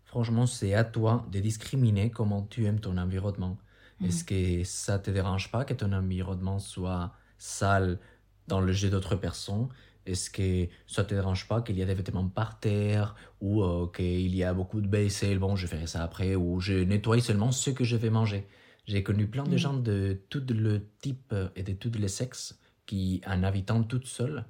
franchement, 0.05 0.47
c'est 0.47 0.73
à 0.75 0.83
toi 0.85 1.27
de 1.31 1.39
discriminer 1.39 2.11
comment 2.11 2.43
tu 2.43 2.65
aimes 2.65 2.79
ton 2.81 2.97
environnement. 2.97 3.57
Mhm. 3.99 4.07
Est-ce 4.09 4.23
que 4.25 4.63
ça 4.65 4.99
te 4.99 5.11
dérange 5.11 5.51
pas 5.51 5.65
que 5.65 5.73
ton 5.75 5.93
environnement 5.93 6.59
soit 6.59 7.13
sale 7.37 7.99
dans 8.47 8.61
le 8.61 8.73
jeu 8.73 8.89
d'autres 8.89 9.15
personnes? 9.17 9.69
Est-ce 10.05 10.29
que 10.29 10.67
ça 10.87 11.03
te 11.03 11.13
dérange 11.15 11.47
pas 11.47 11.61
qu'il 11.61 11.77
y 11.77 11.81
a 11.81 11.85
des 11.85 11.93
vêtements 11.93 12.27
par 12.27 12.59
terre 12.59 13.15
ou 13.41 13.63
euh, 13.63 13.87
qu'il 13.95 14.35
y 14.35 14.43
a 14.43 14.53
beaucoup 14.53 14.81
de 14.81 14.87
vaisselle 14.89 15.39
Bon, 15.39 15.55
je 15.55 15.65
ferai 15.67 15.87
ça 15.87 16.03
après 16.03 16.35
ou 16.35 16.59
je 16.59 16.73
nettoie 16.73 17.19
seulement 17.21 17.51
ce 17.51 17.69
que 17.69 17.83
je 17.83 17.95
vais 17.95 18.09
manger. 18.09 18.47
J'ai 18.85 19.01
connu 19.03 19.27
plein 19.27 19.43
de 19.45 19.51
Mhm. 19.51 19.57
gens 19.57 19.73
de 19.77 20.21
tout 20.29 20.43
le 20.49 20.89
type 21.01 21.33
et 21.55 21.63
de 21.63 21.71
tous 21.73 21.91
les 21.97 22.09
sexes 22.09 22.59
qui, 22.85 23.21
en 23.25 23.43
habitant 23.43 23.81
toute 23.83 24.07
seule, 24.07 24.45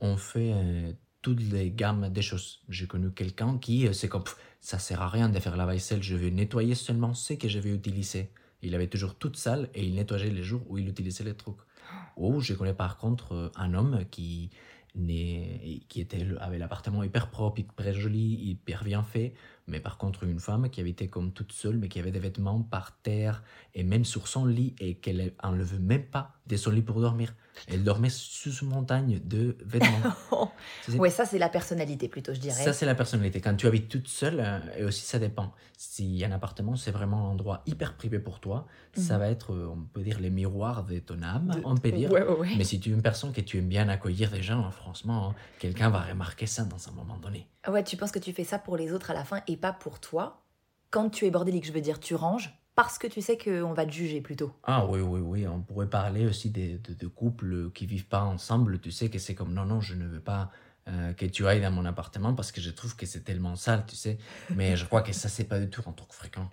ont 0.00 0.16
fait 0.16 0.52
euh, 0.52 0.92
toutes 1.22 1.40
les 1.40 1.70
gammes 1.70 2.08
des 2.10 2.22
choses. 2.22 2.60
J'ai 2.68 2.86
connu 2.88 3.10
quelqu'un 3.12 3.58
qui, 3.58 3.86
euh, 3.86 3.92
c'est 3.92 4.08
comme, 4.08 4.24
Pff, 4.24 4.36
ça 4.60 4.78
sert 4.80 5.02
à 5.02 5.08
rien 5.08 5.28
de 5.28 5.38
faire 5.38 5.56
la 5.56 5.66
vaisselle, 5.66 6.02
je 6.02 6.16
vais 6.16 6.30
nettoyer 6.32 6.74
seulement 6.74 7.14
ce 7.14 7.34
que 7.34 7.48
je 7.48 7.60
vais 7.60 7.70
utiliser. 7.70 8.30
Il 8.62 8.74
avait 8.74 8.88
toujours 8.88 9.14
toute 9.14 9.36
sale 9.36 9.68
et 9.74 9.84
il 9.84 9.94
nettoyait 9.94 10.30
les 10.30 10.42
jours 10.42 10.62
où 10.68 10.78
il 10.78 10.88
utilisait 10.88 11.22
les 11.24 11.34
trucs. 11.34 11.56
Ou 12.16 12.40
je 12.40 12.54
connais 12.54 12.74
par 12.74 12.96
contre 12.96 13.52
un 13.54 13.74
homme 13.74 14.04
qui, 14.10 14.50
qui 14.96 16.00
était, 16.00 16.26
avait 16.40 16.58
l'appartement 16.58 17.02
hyper 17.02 17.28
propre, 17.28 17.60
hyper 17.60 17.94
joli, 17.94 18.50
hyper 18.50 18.84
bien 18.84 19.02
fait, 19.02 19.34
mais 19.66 19.80
par 19.80 19.98
contre 19.98 20.24
une 20.24 20.38
femme 20.38 20.68
qui 20.70 20.80
habitait 20.80 21.08
comme 21.08 21.32
toute 21.32 21.52
seule, 21.52 21.76
mais 21.76 21.88
qui 21.88 21.98
avait 21.98 22.10
des 22.12 22.18
vêtements 22.20 22.62
par 22.62 22.96
terre 23.02 23.42
et 23.74 23.82
même 23.82 24.04
sur 24.04 24.28
son 24.28 24.44
lit 24.46 24.74
et 24.78 24.94
qu'elle 24.96 25.34
enlevait 25.42 25.78
même 25.78 26.04
pas 26.06 26.32
de 26.46 26.56
son 26.56 26.70
lit 26.70 26.82
pour 26.82 27.00
dormir. 27.00 27.34
Elle 27.68 27.82
dormait 27.82 28.10
sous 28.10 28.52
une 28.52 28.68
montagne 28.68 29.18
de 29.24 29.56
vêtements. 29.64 30.02
C'est- 30.82 30.98
Ouais, 30.98 31.10
ça 31.10 31.24
c'est 31.24 31.38
la 31.38 31.48
personnalité 31.48 32.08
plutôt, 32.08 32.32
je 32.34 32.38
dirais. 32.40 32.62
ça, 32.62 32.72
c'est 32.72 32.86
la 32.86 32.94
personnalité. 32.94 33.40
Quand 33.40 33.54
tu 33.56 33.66
habites 33.66 33.88
toute 33.88 34.08
seule, 34.08 34.38
euh, 34.40 34.58
et 34.78 34.84
aussi 34.84 35.02
ça 35.04 35.18
dépend. 35.18 35.52
Si 35.76 36.22
un 36.24 36.30
appartement, 36.32 36.76
c'est 36.76 36.90
vraiment 36.92 37.26
un 37.28 37.32
endroit 37.32 37.62
hyper 37.66 37.96
privé 37.96 38.18
pour 38.20 38.40
toi, 38.40 38.66
ça 38.94 39.14
Mhm. 39.14 39.20
va 39.20 39.28
être, 39.30 39.52
euh, 39.52 39.68
on 39.74 39.82
peut 39.82 40.02
dire, 40.02 40.20
les 40.20 40.30
miroirs 40.30 40.84
de 40.84 40.98
ton 41.00 41.22
âme, 41.22 41.48
De- 41.56 41.60
on 41.64 41.76
peut 41.76 41.90
dire. 41.92 42.10
Ouais, 42.12 42.22
ouais, 42.22 42.36
ouais. 42.38 42.54
Mais 42.56 42.64
si 42.64 42.78
tu 42.78 42.90
es 42.90 42.92
une 42.92 43.02
personne 43.02 43.32
que 43.32 43.40
tu 43.40 43.58
aimes 43.58 43.68
bien 43.68 43.88
accueillir 43.88 44.30
des 44.30 44.42
gens, 44.42 44.64
hein, 44.64 44.70
franchement, 44.70 45.30
hein, 45.30 45.34
quelqu'un 45.58 45.90
va 45.90 46.02
remarquer 46.02 46.46
ça 46.46 46.64
dans 46.64 46.88
un 46.88 46.92
moment 46.92 47.18
donné. 47.18 47.48
Ouais, 47.68 47.82
tu 47.82 47.96
penses 47.96 48.12
que 48.12 48.20
tu 48.20 48.32
fais 48.32 48.44
ça 48.44 48.58
pour 48.60 48.76
les 48.76 48.92
autres 48.92 49.10
à 49.10 49.14
la 49.14 49.24
fin 49.24 49.40
et 49.48 49.55
pas 49.56 49.72
pour 49.72 50.00
toi 50.00 50.44
Quand 50.90 51.10
tu 51.10 51.26
es 51.26 51.30
bordélique, 51.30 51.66
je 51.66 51.72
veux 51.72 51.80
dire, 51.80 52.00
tu 52.00 52.14
ranges 52.14 52.58
parce 52.74 52.98
que 52.98 53.06
tu 53.06 53.22
sais 53.22 53.38
qu'on 53.38 53.72
va 53.72 53.86
te 53.86 53.90
juger 53.92 54.20
plutôt. 54.20 54.52
Ah 54.62 54.84
oui, 54.86 55.00
oui, 55.00 55.20
oui, 55.20 55.46
on 55.48 55.62
pourrait 55.62 55.88
parler 55.88 56.26
aussi 56.26 56.50
de, 56.50 56.76
de, 56.78 56.94
de 56.94 57.06
couples 57.06 57.70
qui 57.72 57.86
vivent 57.86 58.06
pas 58.08 58.22
ensemble. 58.24 58.80
Tu 58.80 58.90
sais 58.90 59.08
que 59.10 59.18
c'est 59.18 59.34
comme 59.34 59.54
non, 59.54 59.64
non, 59.64 59.80
je 59.80 59.94
ne 59.94 60.06
veux 60.06 60.20
pas 60.20 60.50
euh, 60.88 61.12
que 61.14 61.24
tu 61.26 61.46
ailles 61.46 61.60
dans 61.62 61.70
mon 61.70 61.84
appartement 61.86 62.34
parce 62.34 62.52
que 62.52 62.60
je 62.60 62.70
trouve 62.70 62.94
que 62.96 63.06
c'est 63.06 63.22
tellement 63.24 63.56
sale, 63.56 63.84
tu 63.86 63.96
sais. 63.96 64.18
Mais 64.54 64.76
je 64.76 64.84
crois 64.84 65.02
que 65.02 65.12
ça, 65.12 65.28
c'est 65.28 65.44
pas 65.44 65.58
du 65.58 65.70
tout 65.70 65.82
un 65.86 65.92
truc 65.92 66.12
fréquent. 66.12 66.50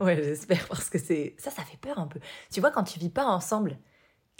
Ouais, 0.00 0.16
j'espère 0.16 0.66
parce 0.68 0.88
que 0.90 0.98
c'est 0.98 1.34
ça, 1.38 1.50
ça 1.50 1.62
fait 1.62 1.76
peur 1.76 1.98
un 1.98 2.06
peu. 2.06 2.20
Tu 2.50 2.60
vois, 2.60 2.70
quand 2.70 2.84
tu 2.84 2.98
vis 2.98 3.10
pas 3.10 3.26
ensemble 3.26 3.78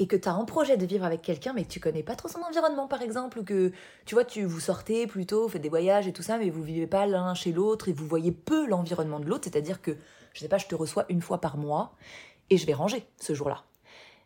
et 0.01 0.07
que 0.07 0.17
tu 0.17 0.29
as 0.29 0.33
un 0.33 0.47
projet 0.47 0.79
de 0.79 0.87
vivre 0.87 1.05
avec 1.05 1.21
quelqu'un 1.21 1.53
mais 1.53 1.63
que 1.63 1.69
tu 1.69 1.79
connais 1.79 2.03
pas 2.03 2.17
trop 2.17 2.29
son 2.29 2.41
environnement 2.41 2.89
par 2.89 3.03
exemple 3.03 3.39
ou 3.39 3.45
que 3.45 3.71
tu 4.07 4.15
vois, 4.15 4.25
tu 4.25 4.43
vous 4.45 4.59
sortez 4.59 5.07
plutôt, 5.07 5.47
faites 5.49 5.61
des 5.61 5.69
voyages 5.69 6.09
et 6.09 6.13
tout 6.13 6.23
ça 6.23 6.39
mais 6.39 6.49
vous 6.49 6.63
vivez 6.63 6.87
pas 6.87 7.07
l'un 7.07 7.35
chez 7.35 7.53
l'autre 7.53 7.89
et 7.89 7.93
vous 7.93 8.07
voyez 8.07 8.33
peu 8.33 8.67
l'environnement 8.67 9.21
de 9.21 9.27
l'autre, 9.27 9.45
c'est-à-dire 9.45 9.83
que 9.83 9.97
je 10.33 10.41
sais 10.41 10.49
pas, 10.49 10.59
je 10.59 10.67
te 10.67 10.75
reçois 10.75 11.05
une 11.11 11.21
fois 11.21 11.41
par 11.41 11.59
mois 11.59 11.95
et 12.49 12.57
je 12.57 12.67
vais 12.67 12.73
ranger 12.73 13.07
ce 13.21 13.35
jour-là. 13.35 13.65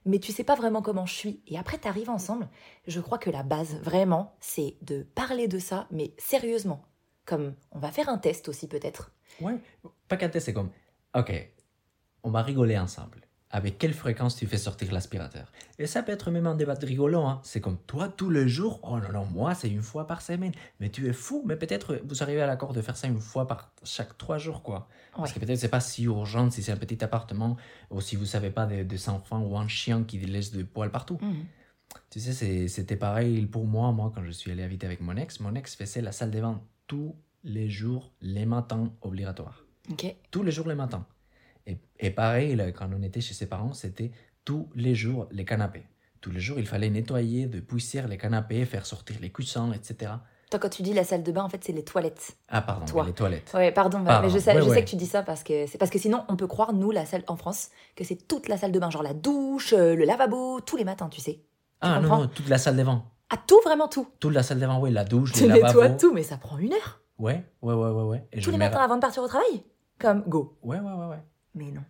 Mais 0.07 0.20
tu 0.20 0.33
sais 0.33 0.45
pas 0.45 0.55
vraiment 0.55 0.81
comment 0.81 1.07
je 1.07 1.14
suis 1.14 1.43
et 1.49 1.59
après 1.59 1.79
t'arrives 1.79 2.11
ensemble, 2.11 2.49
je 2.87 3.01
crois 3.01 3.18
que 3.18 3.31
la 3.31 3.43
base 3.43 3.75
vraiment, 3.83 4.37
c'est 4.41 4.77
de 4.83 5.03
parler 5.03 5.49
de 5.49 5.59
ça 5.59 5.89
mais 5.91 6.14
sérieusement. 6.18 6.85
Comme 7.27 7.55
on 7.72 7.79
va 7.79 7.91
faire 7.91 8.11
un 8.11 8.18
test 8.18 8.49
aussi 8.49 8.68
peut-être. 8.68 9.11
Ouais, 9.41 9.59
pas 10.09 10.16
qu'un 10.18 10.29
test, 10.29 10.47
c'est 10.47 10.53
comme, 10.53 10.70
ok, 11.16 11.33
on 12.22 12.31
va 12.31 12.43
rigoler 12.43 12.79
ensemble. 12.79 13.22
Avec 13.55 13.79
quelle 13.79 13.95
fréquence 13.95 14.35
tu 14.35 14.49
fais 14.49 14.59
sortir 14.59 14.93
l'aspirateur? 14.93 15.53
Et 15.79 15.87
ça 15.87 16.03
peut 16.03 16.11
être 16.11 16.33
même 16.33 16.49
un 16.49 16.57
débat 16.57 16.75
rigolo. 16.83 17.21
Hein. 17.21 17.41
C'est 17.45 17.61
comme 17.61 17.79
toi, 17.87 18.09
tous 18.09 18.29
les 18.29 18.49
jours. 18.49 18.81
Oh 18.83 18.99
non, 18.99 19.13
non, 19.13 19.25
moi, 19.27 19.55
c'est 19.55 19.71
une 19.71 19.81
fois 19.81 20.09
par 20.09 20.23
semaine. 20.23 20.51
Mais 20.81 20.91
tu 20.91 21.07
es 21.07 21.13
fou. 21.13 21.45
Mais 21.47 21.55
peut-être 21.55 22.01
vous 22.05 22.25
arrivez 22.25 22.43
à 22.43 22.49
l'accord 22.49 22.73
de 22.73 22.83
faire 22.83 22.97
ça 22.97 23.07
une 23.07 23.21
fois 23.21 23.47
par 23.47 23.71
chaque 23.85 24.19
trois 24.19 24.39
jours, 24.39 24.65
quoi. 24.65 24.89
Parce 25.17 25.33
que 25.33 25.39
peut-être 25.39 25.61
c'est 25.61 25.69
pas 25.69 25.79
si 25.79 26.03
urgent 26.03 26.51
si 26.51 26.65
c'est 26.65 26.73
un 26.73 26.77
petit 26.77 27.03
appartement 27.05 27.57
ou 27.91 28.01
si 28.01 28.17
vous 28.17 28.27
savez 28.27 28.51
pas 28.51 28.67
des 28.67 29.09
enfants 29.09 29.41
ou 29.41 29.57
un 29.57 29.69
chien 29.69 30.03
qui 30.03 30.19
laisse 30.19 30.51
de 30.51 30.65
poils 30.65 30.91
partout. 30.91 31.19
Mhm. 31.23 31.45
Tu 32.11 32.19
sais, 32.19 32.67
c'était 32.67 32.97
pareil 32.97 33.47
pour 33.47 33.67
moi, 33.67 33.93
moi, 33.93 34.11
quand 34.13 34.25
je 34.25 34.33
suis 34.33 34.51
allé 34.51 34.65
habiter 34.65 34.87
avec 34.87 35.01
mon 35.01 35.17
ex. 35.17 35.39
Mon 35.39 35.55
ex 35.55 35.77
faisait 35.77 36.01
la 36.01 36.11
salle 36.11 36.33
des 36.33 36.41
vins 36.41 36.61
tous 36.89 37.15
les 37.45 37.71
jours, 37.71 38.11
les 38.21 38.47
matins, 38.47 38.93
obligatoire. 39.01 39.65
Ok. 39.93 40.13
Tous 40.33 40.43
les 40.43 40.51
jours, 40.51 40.67
les 40.67 40.75
matins. 40.75 41.07
Et, 41.67 41.79
et 41.99 42.11
pareil, 42.11 42.57
quand 42.77 42.89
on 42.97 43.03
était 43.03 43.21
chez 43.21 43.35
ses 43.35 43.47
parents, 43.47 43.73
c'était 43.73 44.11
tous 44.45 44.69
les 44.75 44.95
jours 44.95 45.27
les 45.31 45.45
canapés. 45.45 45.85
Tous 46.21 46.31
les 46.31 46.41
jours, 46.41 46.59
il 46.59 46.67
fallait 46.67 46.91
nettoyer 46.91 47.47
de 47.47 47.61
poussière 47.61 48.09
les 48.09 48.17
canapés, 48.19 48.65
faire 48.65 48.87
sortir 48.87 49.17
les 49.21 49.31
coussins, 49.31 49.73
etc. 49.73 50.12
Toi, 50.51 50.61
quand 50.61 50.69
tu 50.69 50.83
dis 50.83 50.93
la 50.95 51.05
salle 51.05 51.23
de 51.23 51.33
bain, 51.33 51.43
en 51.43 51.49
fait, 51.49 51.62
c'est 51.65 51.73
les 51.73 51.85
toilettes. 51.85 52.37
Ah, 52.49 52.62
pardon, 52.62 52.85
Toi. 52.87 53.05
les 53.07 53.12
toilettes. 53.12 53.51
Ouais, 53.55 53.73
pardon, 53.73 53.99
bah, 54.01 54.05
Pardon. 54.12 54.29
mais 54.29 54.33
je 54.33 54.39
sais, 54.39 54.55
Ouais, 54.55 54.61
je 54.61 54.65
sais 54.67 54.71
ouais. 54.71 54.85
que 54.85 54.91
tu 54.91 54.97
dis 54.97 55.07
ça 55.07 55.23
parce 55.23 55.43
que 55.43 55.67
c'est 55.67 55.79
parce 55.79 55.91
que 55.91 55.99
sinon 55.99 56.25
on 56.29 56.37
peut 56.37 56.47
croire 56.47 56.73
nous 56.73 56.91
la 56.91 57.05
salle 57.07 57.25
en 57.27 57.37
France 57.37 57.71
que 57.97 58.05
c'est 58.05 58.29
toute 58.29 58.49
la 58.49 58.57
salle 58.57 58.71
de 58.73 58.79
bain, 58.79 58.91
genre 58.91 59.03
la 59.03 59.15
douche, 59.15 59.73
euh, 59.73 59.95
le 59.97 60.05
lavabo, 60.05 60.61
tous 60.61 60.77
les 60.77 60.85
matins, 60.85 61.09
tu 61.09 61.21
sais. 61.21 61.41
Ah 61.81 62.01
non, 62.01 62.27
toute 62.29 62.49
la 62.49 62.59
salle 62.59 62.77
des 62.77 62.83
vins. 62.85 63.05
Ah 63.31 63.37
tout 63.47 63.59
vraiment 63.65 63.89
tout. 63.89 64.07
Toute 64.21 64.33
la 64.35 64.43
salle 64.43 64.61
des 64.61 64.67
vins, 64.67 64.79
oui, 64.79 64.91
la 64.93 65.05
douche, 65.05 65.33
Tu 65.33 65.47
le 65.47 65.55
nettoies 65.55 65.73
lavabo. 65.73 65.99
tout, 65.99 66.12
mais 66.15 66.23
ça 66.23 66.37
prend 66.37 66.57
une 66.59 66.73
heure. 66.73 67.01
Ouais, 67.19 67.45
ouais, 67.62 67.75
ouais, 67.75 67.91
ouais, 67.91 68.03
ouais. 68.03 68.29
Et 68.33 68.39
Tous 68.41 68.45
je 68.47 68.51
les 68.53 68.59
matins 68.59 68.79
ra- 68.79 68.85
avant 68.85 68.97
de 68.97 69.01
partir 69.01 69.23
au 69.23 69.29
travail? 69.29 69.62
Comme 69.99 70.23
go. 70.29 70.57
Ouais, 70.62 70.79
ouais, 70.79 70.93
ouais, 70.93 71.07
ouais. 71.07 71.23
Mais 71.55 71.71
non. 71.71 71.83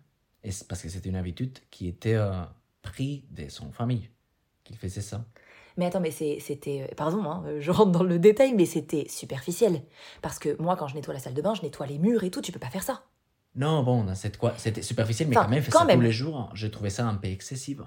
Et 0.43 0.51
c'est 0.51 0.67
parce 0.67 0.81
que 0.81 0.89
c'était 0.89 1.09
une 1.09 1.15
habitude 1.15 1.57
qui 1.71 1.87
était 1.87 2.13
euh, 2.15 2.43
pris 2.81 3.25
de 3.31 3.49
son 3.49 3.71
famille 3.71 4.09
qu'il 4.63 4.77
faisait 4.77 5.01
ça? 5.01 5.25
Mais 5.77 5.85
attends, 5.87 5.99
mais 5.99 6.11
c'était. 6.11 6.87
euh, 6.89 6.95
Pardon, 6.95 7.23
hein, 7.25 7.43
euh, 7.47 7.59
je 7.61 7.71
rentre 7.71 7.91
dans 7.91 8.03
le 8.03 8.17
détail, 8.19 8.53
mais 8.53 8.65
c'était 8.65 9.07
superficiel. 9.09 9.81
Parce 10.21 10.39
que 10.39 10.59
moi, 10.61 10.75
quand 10.77 10.87
je 10.87 10.95
nettoie 10.95 11.13
la 11.13 11.19
salle 11.19 11.33
de 11.33 11.41
bain, 11.41 11.53
je 11.53 11.63
nettoie 11.63 11.85
les 11.87 11.99
murs 11.99 12.23
et 12.23 12.31
tout, 12.31 12.41
tu 12.41 12.51
peux 12.51 12.59
pas 12.59 12.69
faire 12.69 12.83
ça. 12.83 13.03
Non, 13.55 13.83
bon, 13.83 14.05
C'était 14.57 14.81
superficiel, 14.81 15.27
mais 15.29 15.35
Enfin, 15.37 15.45
quand 15.45 15.51
même, 15.51 15.63
faire 15.63 15.73
ça 15.73 15.85
même. 15.85 15.97
tous 15.99 16.03
les 16.03 16.11
jours, 16.11 16.51
j'ai 16.53 16.69
trouvé 16.71 16.89
ça 16.89 17.07
un 17.07 17.15
peu 17.15 17.27
excessif. 17.27 17.79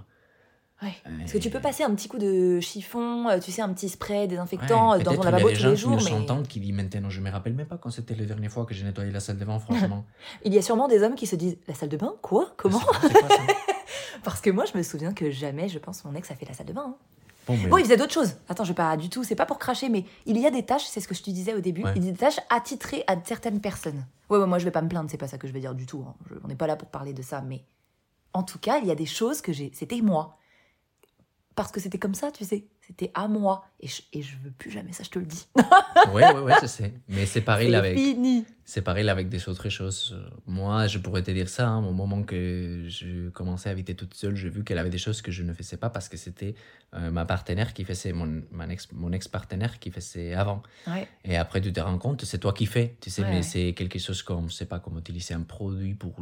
Ouais. 0.80 0.92
Euh, 1.06 1.10
Parce 1.18 1.32
que 1.32 1.38
tu 1.38 1.50
peux 1.50 1.60
passer 1.60 1.82
un 1.82 1.92
petit 1.94 2.06
coup 2.08 2.18
de 2.18 2.60
chiffon, 2.60 3.28
euh, 3.28 3.40
tu 3.40 3.50
sais, 3.50 3.62
un 3.62 3.72
petit 3.72 3.88
spray 3.88 4.28
désinfectant 4.28 4.92
Ouais, 4.92 5.00
euh, 5.00 5.02
dans 5.02 5.12
ton 5.16 5.22
il 5.22 5.24
y 5.24 5.26
a 5.26 5.30
lavabo 5.32 5.48
des 5.48 5.54
tous 5.54 5.60
gens 5.60 5.68
les 5.70 5.74
qui 5.74 5.80
jours, 5.80 5.90
me 5.90 5.96
mais 5.96 6.02
s'entendent 6.10 6.46
qui 6.46 6.60
disent 6.60 6.72
maintenant, 6.72 7.10
je 7.10 7.20
me 7.20 7.30
rappelle 7.30 7.54
même 7.54 7.66
pas 7.66 7.78
quand 7.78 7.90
c'était 7.90 8.14
la 8.14 8.24
dernière 8.24 8.50
fois 8.52 8.64
que 8.64 8.74
j'ai 8.74 8.84
nettoyé 8.84 9.10
la 9.10 9.18
salle 9.20 9.38
de 9.38 9.44
bain, 9.44 9.58
franchement. 9.58 10.04
il 10.44 10.54
y 10.54 10.58
a 10.58 10.62
sûrement 10.62 10.86
des 10.86 11.02
hommes 11.02 11.16
qui 11.16 11.26
se 11.26 11.34
disent 11.36 11.56
La 11.66 11.74
salle 11.74 11.88
de 11.88 11.96
bain 11.96 12.14
Quoi? 12.22 12.52
Comment? 12.56 12.78
C'est 13.02 13.12
quoi 13.12 13.28
ça 13.28 13.42
Parce 14.22 14.40
que 14.40 14.50
moi, 14.50 14.64
je 14.72 14.76
me 14.78 14.82
souviens 14.84 15.12
que 15.12 15.30
jamais, 15.30 15.68
je 15.68 15.78
pense, 15.78 16.04
mon 16.04 16.14
ex 16.14 16.30
a 16.30 16.34
fait 16.36 16.46
la 16.46 16.54
salle 16.54 16.66
de 16.66 16.72
bain. 16.72 16.84
hein. 16.88 16.94
Bon, 17.48 17.56
mais- 17.56 17.68
Bon, 17.68 17.76
il 17.78 17.84
faisait 17.84 17.96
d'autres 17.96 18.12
choses. 18.12 18.34
Attends, 18.48 18.62
je 18.64 18.68
vais 18.70 18.74
pas 18.74 18.96
du 18.96 19.08
tout, 19.08 19.24
c'est 19.24 19.34
pas 19.34 19.46
pour 19.46 19.58
cracher, 19.58 19.88
mais 19.88 20.04
il 20.26 20.38
y 20.38 20.46
a 20.46 20.50
des 20.50 20.64
tâches, 20.64 20.84
c'est 20.86 21.00
ce 21.00 21.08
que 21.08 21.14
je 21.14 21.22
te 21.22 21.30
disais 21.30 21.54
au 21.54 21.60
début, 21.60 21.82
Ouais. 21.82 21.92
il 21.96 22.04
y 22.04 22.08
a 22.08 22.12
des 22.12 22.18
tâches 22.18 22.38
attitrées 22.50 23.02
à 23.08 23.16
certaines 23.24 23.60
personnes. 23.60 24.04
Ouais, 24.30 24.38
ouais, 24.38 24.46
moi 24.46 24.58
je 24.58 24.64
vais 24.64 24.70
pas 24.70 24.82
me 24.82 24.88
plaindre, 24.88 25.10
c'est 25.10 25.16
pas 25.16 25.28
ça 25.28 25.38
que 25.38 25.48
je 25.48 25.52
vais 25.52 25.60
dire 25.60 25.74
du 25.74 25.86
tout. 25.86 26.04
hein. 26.06 26.14
Je- 26.28 26.34
on 26.44 26.46
n'est 26.48 26.54
pas 26.56 26.66
là 26.68 26.76
pour 26.76 26.88
parler 26.88 27.14
de 27.14 27.22
ça, 27.22 27.40
mais 27.40 27.64
en 28.34 28.42
tout 28.42 28.58
cas, 28.58 28.78
il 28.82 28.86
y 28.86 28.90
a 28.90 28.94
des 28.94 29.06
choses 29.06 29.40
que 29.40 29.52
j'ai. 29.52 29.72
C'était 29.74 30.00
moi. 30.02 30.36
Parce 31.58 31.72
que 31.72 31.80
c'était 31.80 31.98
comme 31.98 32.14
ça, 32.14 32.30
tu 32.30 32.44
sais. 32.44 32.66
C'était 32.86 33.10
à 33.14 33.26
moi. 33.26 33.64
Et 33.80 33.88
je, 33.88 34.02
et 34.12 34.22
je 34.22 34.36
veux 34.44 34.52
plus 34.52 34.70
jamais 34.70 34.92
ça, 34.92 35.02
je 35.02 35.10
te 35.10 35.18
le 35.18 35.24
dis. 35.24 35.48
Ouais, 36.14 36.32
ouais, 36.32 36.40
ouais, 36.40 36.54
je 36.62 36.68
sais. 36.68 36.94
Mais 37.08 37.26
c'est 37.26 37.40
pareil 37.40 37.74
avec. 37.74 37.98
fini. 37.98 38.46
C'est 38.70 38.82
pareil 38.82 39.08
avec 39.08 39.30
des 39.30 39.48
autres 39.48 39.70
choses. 39.70 40.14
Moi, 40.46 40.86
je 40.88 40.98
pourrais 40.98 41.22
te 41.22 41.30
dire 41.30 41.48
ça, 41.48 41.68
hein, 41.68 41.82
au 41.86 41.94
moment 41.94 42.22
que 42.22 42.84
je 42.86 43.30
commençais 43.30 43.70
à 43.70 43.72
habiter 43.72 43.94
toute 43.94 44.12
seule, 44.12 44.36
j'ai 44.36 44.50
vu 44.50 44.62
qu'elle 44.62 44.76
avait 44.76 44.90
des 44.90 44.98
choses 44.98 45.22
que 45.22 45.30
je 45.32 45.42
ne 45.42 45.54
faisais 45.54 45.78
pas 45.78 45.88
parce 45.88 46.10
que 46.10 46.18
c'était 46.18 46.54
euh, 46.92 47.10
ma 47.10 47.24
partenaire 47.24 47.72
qui 47.72 47.84
faisait, 47.84 48.12
mon, 48.12 48.42
mon 48.52 48.68
ex, 48.68 48.92
mon 48.92 49.10
ex-partenaire 49.12 49.78
qui 49.78 49.90
faisait 49.90 50.34
avant. 50.34 50.62
Ouais. 50.86 51.08
Et 51.24 51.38
après, 51.38 51.62
tu 51.62 51.72
te 51.72 51.80
rends 51.80 51.96
compte, 51.96 52.26
c'est 52.26 52.36
toi 52.40 52.52
qui 52.52 52.66
fais, 52.66 52.94
tu 53.00 53.08
sais, 53.08 53.22
Ouais, 53.22 53.30
mais 53.30 53.36
ouais. 53.36 53.42
c'est 53.42 53.72
quelque 53.72 53.98
chose 53.98 54.22
comme, 54.22 54.50
je 54.50 54.54
sais 54.56 54.66
pas, 54.66 54.80
comme 54.80 54.98
utiliser 54.98 55.32
un 55.32 55.40
produit 55.44 55.94
pour 55.94 56.16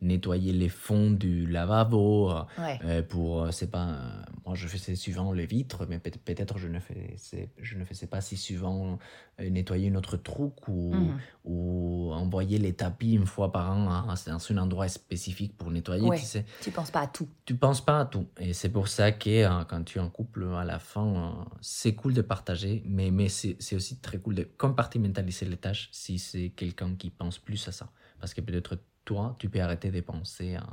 nettoyer 0.00 0.52
les 0.54 0.70
fonds 0.70 1.10
du 1.10 1.46
lavabo, 1.46 2.30
euh, 2.58 3.02
pour, 3.02 3.42
euh, 3.42 3.50
c'est 3.50 3.70
pas, 3.70 3.88
euh, 3.90 4.22
moi 4.46 4.54
je 4.54 4.66
faisais 4.68 4.96
souvent 4.96 5.32
les 5.34 5.44
vitres, 5.44 5.84
mais 5.86 5.98
peut- 5.98 6.10
peut-être 6.24 6.56
je 6.56 6.68
ne 6.68 6.80
faisais, 6.80 7.50
je 7.60 7.76
ne 7.76 7.84
faisais 7.84 8.06
pas 8.06 8.22
si 8.22 8.38
souvent 8.38 8.98
nettoyer 9.38 9.90
notre 9.90 10.16
truc 10.16 10.66
ou, 10.68 10.94
Mhm. 10.94 11.18
ou 11.44 12.12
envoyer 12.12 12.58
les 12.58 12.72
tapis 12.74 13.12
une 13.12 13.26
fois 13.26 13.52
par 13.52 13.70
an 13.70 14.06
dans 14.26 14.52
un 14.52 14.58
endroit 14.58 14.88
spécifique 14.88 15.56
pour 15.56 15.70
nettoyer, 15.70 16.08
Ouais. 16.08 16.18
tu 16.18 16.24
sais. 16.24 16.44
Tu 16.60 16.70
penses 16.72 16.90
pas 16.90 17.00
à 17.02 17.06
tout. 17.06 17.28
Tu 17.44 17.54
penses 17.54 17.80
pas 17.84 18.00
à 18.00 18.04
tout. 18.04 18.26
Et 18.38 18.52
c'est 18.52 18.68
pour 18.70 18.88
ça 18.88 19.12
que 19.12 19.30
euh, 19.44 19.64
quand 19.64 19.84
tu 19.84 19.98
es 19.98 20.00
en 20.00 20.10
couple, 20.10 20.44
à 20.56 20.64
la 20.64 20.78
fin, 20.78 21.06
euh, 21.06 21.44
c'est 21.60 21.94
cool 21.94 22.14
de 22.14 22.22
partager, 22.22 22.82
mais, 22.86 23.10
mais 23.10 23.28
c'est 23.28 23.56
aussi 23.76 23.98
très 24.00 24.18
cool 24.18 24.34
de 24.34 24.42
compartimentaliser 24.42 25.46
les 25.46 25.56
tâches 25.56 25.88
si 25.92 26.18
c'est 26.18 26.50
quelqu'un 26.50 26.94
qui 26.96 27.10
pense 27.10 27.38
plus 27.38 27.66
à 27.68 27.72
ça. 27.72 27.90
Parce 28.20 28.34
que 28.34 28.40
peut-être 28.40 28.78
toi, 29.04 29.36
tu 29.38 29.48
peux 29.48 29.60
arrêter 29.60 29.90
de 29.90 30.00
penser 30.00 30.56
à, 30.56 30.66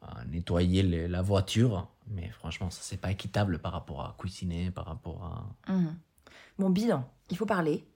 à 0.00 0.24
nettoyer 0.24 0.82
la 1.08 1.22
voiture, 1.22 1.88
mais 2.08 2.28
franchement, 2.30 2.70
ça, 2.70 2.80
c'est 2.82 2.96
pas 3.00 3.10
équitable 3.10 3.58
par 3.58 3.72
rapport 3.72 4.00
à 4.00 4.14
cuisiner, 4.18 4.70
par 4.70 4.86
rapport 4.86 5.22
à. 5.66 5.72
Mhm. 5.72 5.96
Bon, 6.58 6.70
bilan. 6.70 7.04
Il 7.30 7.36
faut 7.36 7.46
parler 7.46 7.86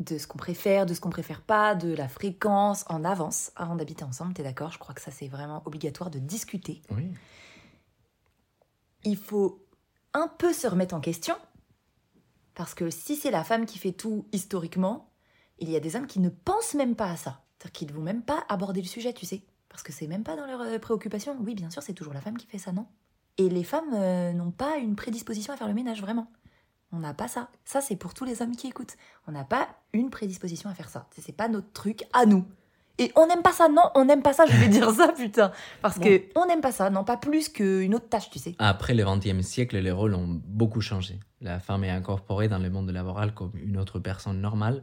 de 0.00 0.16
ce 0.16 0.26
qu'on 0.26 0.38
préfère, 0.38 0.86
de 0.86 0.94
ce 0.94 1.00
qu'on 1.00 1.10
préfère 1.10 1.42
pas, 1.42 1.74
de 1.74 1.92
la 1.92 2.08
fréquence 2.08 2.84
en 2.88 3.04
avance 3.04 3.52
avant 3.56 3.76
d'habiter 3.76 4.04
ensemble. 4.04 4.32
T'es 4.32 4.42
d'accord 4.42 4.72
Je 4.72 4.78
crois 4.78 4.94
que 4.94 5.00
ça, 5.00 5.10
c'est 5.10 5.28
vraiment 5.28 5.62
obligatoire 5.66 6.10
de 6.10 6.18
discuter. 6.18 6.82
Oui. 6.90 7.12
Il 9.04 9.16
faut 9.16 9.66
un 10.14 10.28
peu 10.28 10.52
se 10.52 10.66
remettre 10.66 10.94
en 10.94 11.00
question. 11.00 11.34
Parce 12.54 12.74
que 12.74 12.90
si 12.90 13.16
c'est 13.16 13.30
la 13.30 13.44
femme 13.44 13.66
qui 13.66 13.78
fait 13.78 13.92
tout 13.92 14.26
historiquement, 14.32 15.10
il 15.58 15.70
y 15.70 15.76
a 15.76 15.80
des 15.80 15.96
hommes 15.96 16.06
qui 16.06 16.20
ne 16.20 16.30
pensent 16.30 16.74
même 16.74 16.96
pas 16.96 17.10
à 17.10 17.16
ça. 17.16 17.42
C'est-à-dire 17.58 17.72
qu'ils 17.72 17.88
ne 17.88 17.92
vont 17.92 18.02
même 18.02 18.22
pas 18.22 18.44
aborder 18.48 18.80
le 18.80 18.86
sujet, 18.86 19.12
tu 19.12 19.26
sais. 19.26 19.42
Parce 19.68 19.82
que 19.82 19.92
c'est 19.92 20.06
même 20.06 20.24
pas 20.24 20.36
dans 20.36 20.46
leurs 20.46 20.62
euh, 20.62 20.78
préoccupations. 20.78 21.36
Oui, 21.40 21.54
bien 21.54 21.70
sûr, 21.70 21.82
c'est 21.82 21.92
toujours 21.92 22.14
la 22.14 22.20
femme 22.20 22.36
qui 22.36 22.46
fait 22.46 22.58
ça, 22.58 22.72
non? 22.72 22.86
Et 23.38 23.48
les 23.48 23.64
femmes 23.64 23.94
euh, 23.94 24.32
n'ont 24.32 24.50
pas 24.50 24.78
une 24.78 24.96
prédisposition 24.96 25.52
à 25.52 25.56
faire 25.56 25.68
le 25.68 25.74
ménage, 25.74 26.00
vraiment. 26.00 26.30
On 26.92 26.98
n'a 26.98 27.14
pas 27.14 27.28
ça. 27.28 27.48
Ça, 27.64 27.80
c'est 27.80 27.96
pour 27.96 28.14
tous 28.14 28.24
les 28.24 28.42
hommes 28.42 28.56
qui 28.56 28.66
écoutent. 28.66 28.96
On 29.28 29.32
n'a 29.32 29.44
pas 29.44 29.68
une 29.92 30.10
prédisposition 30.10 30.68
à 30.70 30.74
faire 30.74 30.88
ça. 30.88 31.06
C'est- 31.16 31.32
pas 31.32 31.48
notre 31.48 31.72
truc 31.72 32.02
à 32.12 32.26
nous. 32.26 32.44
Et 32.98 33.12
on 33.16 33.26
n'aime 33.26 33.40
pas 33.42 33.52
ça, 33.52 33.68
non, 33.68 33.82
on 33.94 34.04
n'aime 34.04 34.20
pas 34.22 34.32
ça, 34.34 34.44
je 34.46 34.52
vais 34.56 34.68
dire 34.68 34.90
ça, 34.90 35.08
putain. 35.16 35.52
Parce 35.80 35.98
Bon. 35.98 36.04
que 36.04 36.22
on 36.34 36.44
n'aime 36.46 36.60
pas 36.60 36.72
ça, 36.72 36.90
non, 36.90 37.02
pas 37.04 37.16
plus 37.16 37.48
qu'une 37.48 37.94
autre 37.94 38.08
tâche, 38.08 38.28
tu 38.28 38.38
sais. 38.38 38.54
Après 38.58 38.92
le 38.94 39.04
XXe 39.04 39.40
siècle, 39.46 39.78
les 39.78 39.90
rôles 39.90 40.14
ont 40.14 40.26
beaucoup 40.44 40.80
changé. 40.82 41.18
La 41.40 41.60
femme 41.60 41.84
est 41.84 41.90
incorporée 41.90 42.48
dans 42.48 42.58
le 42.58 42.68
monde 42.68 42.90
laboral 42.90 43.32
comme 43.32 43.52
une 43.54 43.78
autre 43.78 44.00
personne 44.00 44.40
normale 44.40 44.82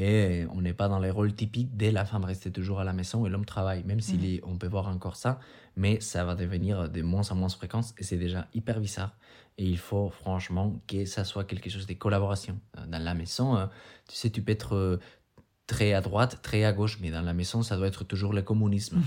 et 0.00 0.46
on 0.54 0.60
n'est 0.62 0.72
pas 0.74 0.86
dans 0.88 1.00
les 1.00 1.10
rôles 1.10 1.34
typiques 1.34 1.76
dès 1.76 1.90
la 1.90 2.04
femme 2.04 2.24
reste 2.24 2.52
toujours 2.52 2.78
à 2.78 2.84
la 2.84 2.92
maison 2.92 3.26
et 3.26 3.28
l'homme 3.28 3.44
travaille. 3.44 3.82
Même 3.84 4.00
si 4.00 4.16
les- 4.16 4.40
on 4.44 4.56
peut 4.56 4.68
voir 4.68 4.86
encore 4.88 5.16
ça, 5.16 5.40
mais 5.76 6.00
ça 6.00 6.24
va 6.24 6.34
devenir 6.36 6.88
de 6.88 7.02
moins 7.02 7.28
en 7.30 7.34
moins 7.34 7.48
fréquent 7.48 7.80
et 7.98 8.04
c'est 8.04 8.16
déjà 8.16 8.46
hyper 8.54 8.78
bizarre. 8.80 9.16
Et 9.58 9.64
il 9.64 9.76
faut 9.78 10.08
franchement 10.10 10.80
que 10.86 11.04
ça 11.04 11.24
soit 11.24 11.42
quelque 11.44 11.68
chose 11.68 11.86
de 11.86 11.94
collaboration. 11.94 12.60
Euh, 12.78 12.86
Dans 12.86 13.02
la 13.02 13.14
maison, 13.14 13.56
euh, 13.56 13.66
tu 14.08 14.14
sais, 14.14 14.30
tu 14.30 14.40
peux 14.40 14.52
être 14.52 14.76
euh, 14.76 15.00
très 15.66 15.92
à 15.94 16.00
droite, 16.00 16.40
très 16.42 16.62
à 16.64 16.72
gauche, 16.72 16.98
mais 17.00 17.10
dans 17.10 17.22
la 17.22 17.34
maison, 17.34 17.62
ça 17.64 17.76
doit 17.76 17.88
être 17.88 18.04
toujours 18.04 18.32
le 18.32 18.42
communisme. 18.42 19.02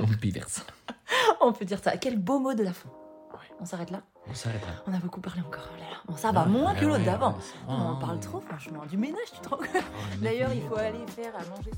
on 0.00 0.06
peut 0.06 0.28
dire 0.30 0.48
ça. 0.48 0.62
On 1.40 1.52
peut 1.52 1.64
dire 1.64 1.80
ça. 1.82 1.96
Quel 1.96 2.18
beau 2.18 2.38
mot 2.38 2.54
de 2.54 2.62
la 2.62 2.72
fin. 2.72 2.88
On 3.60 3.64
s'arrête 3.66 3.90
là 3.90 4.02
On 4.28 4.34
s'arrête 4.34 4.62
là. 4.62 4.72
On 4.86 4.94
a 4.94 4.98
beaucoup 4.98 5.20
parlé 5.20 5.40
encore. 5.40 5.68
Oh 5.72 5.80
là 5.80 5.90
là. 5.90 5.96
Bon, 6.06 6.16
ça 6.16 6.32
va 6.32 6.44
moins 6.44 6.74
ouais, 6.74 6.80
que 6.80 6.84
l'autre 6.84 6.98
ouais, 6.98 7.04
d'avant. 7.04 7.32
ouais, 7.32 7.38
On 7.68 7.72
en 7.72 7.96
parle 7.96 8.20
trop, 8.20 8.40
franchement. 8.40 8.84
Du 8.86 8.96
ménage, 8.96 9.30
tu 9.32 9.40
te 9.40 9.48
rends 9.48 9.56
compte 9.58 9.68
oh, 9.74 10.16
D'ailleurs, 10.22 10.52
il 10.52 10.62
faut 10.62 10.76
aller 10.76 11.06
faire 11.08 11.32
à 11.34 11.44
manger. 11.56 11.70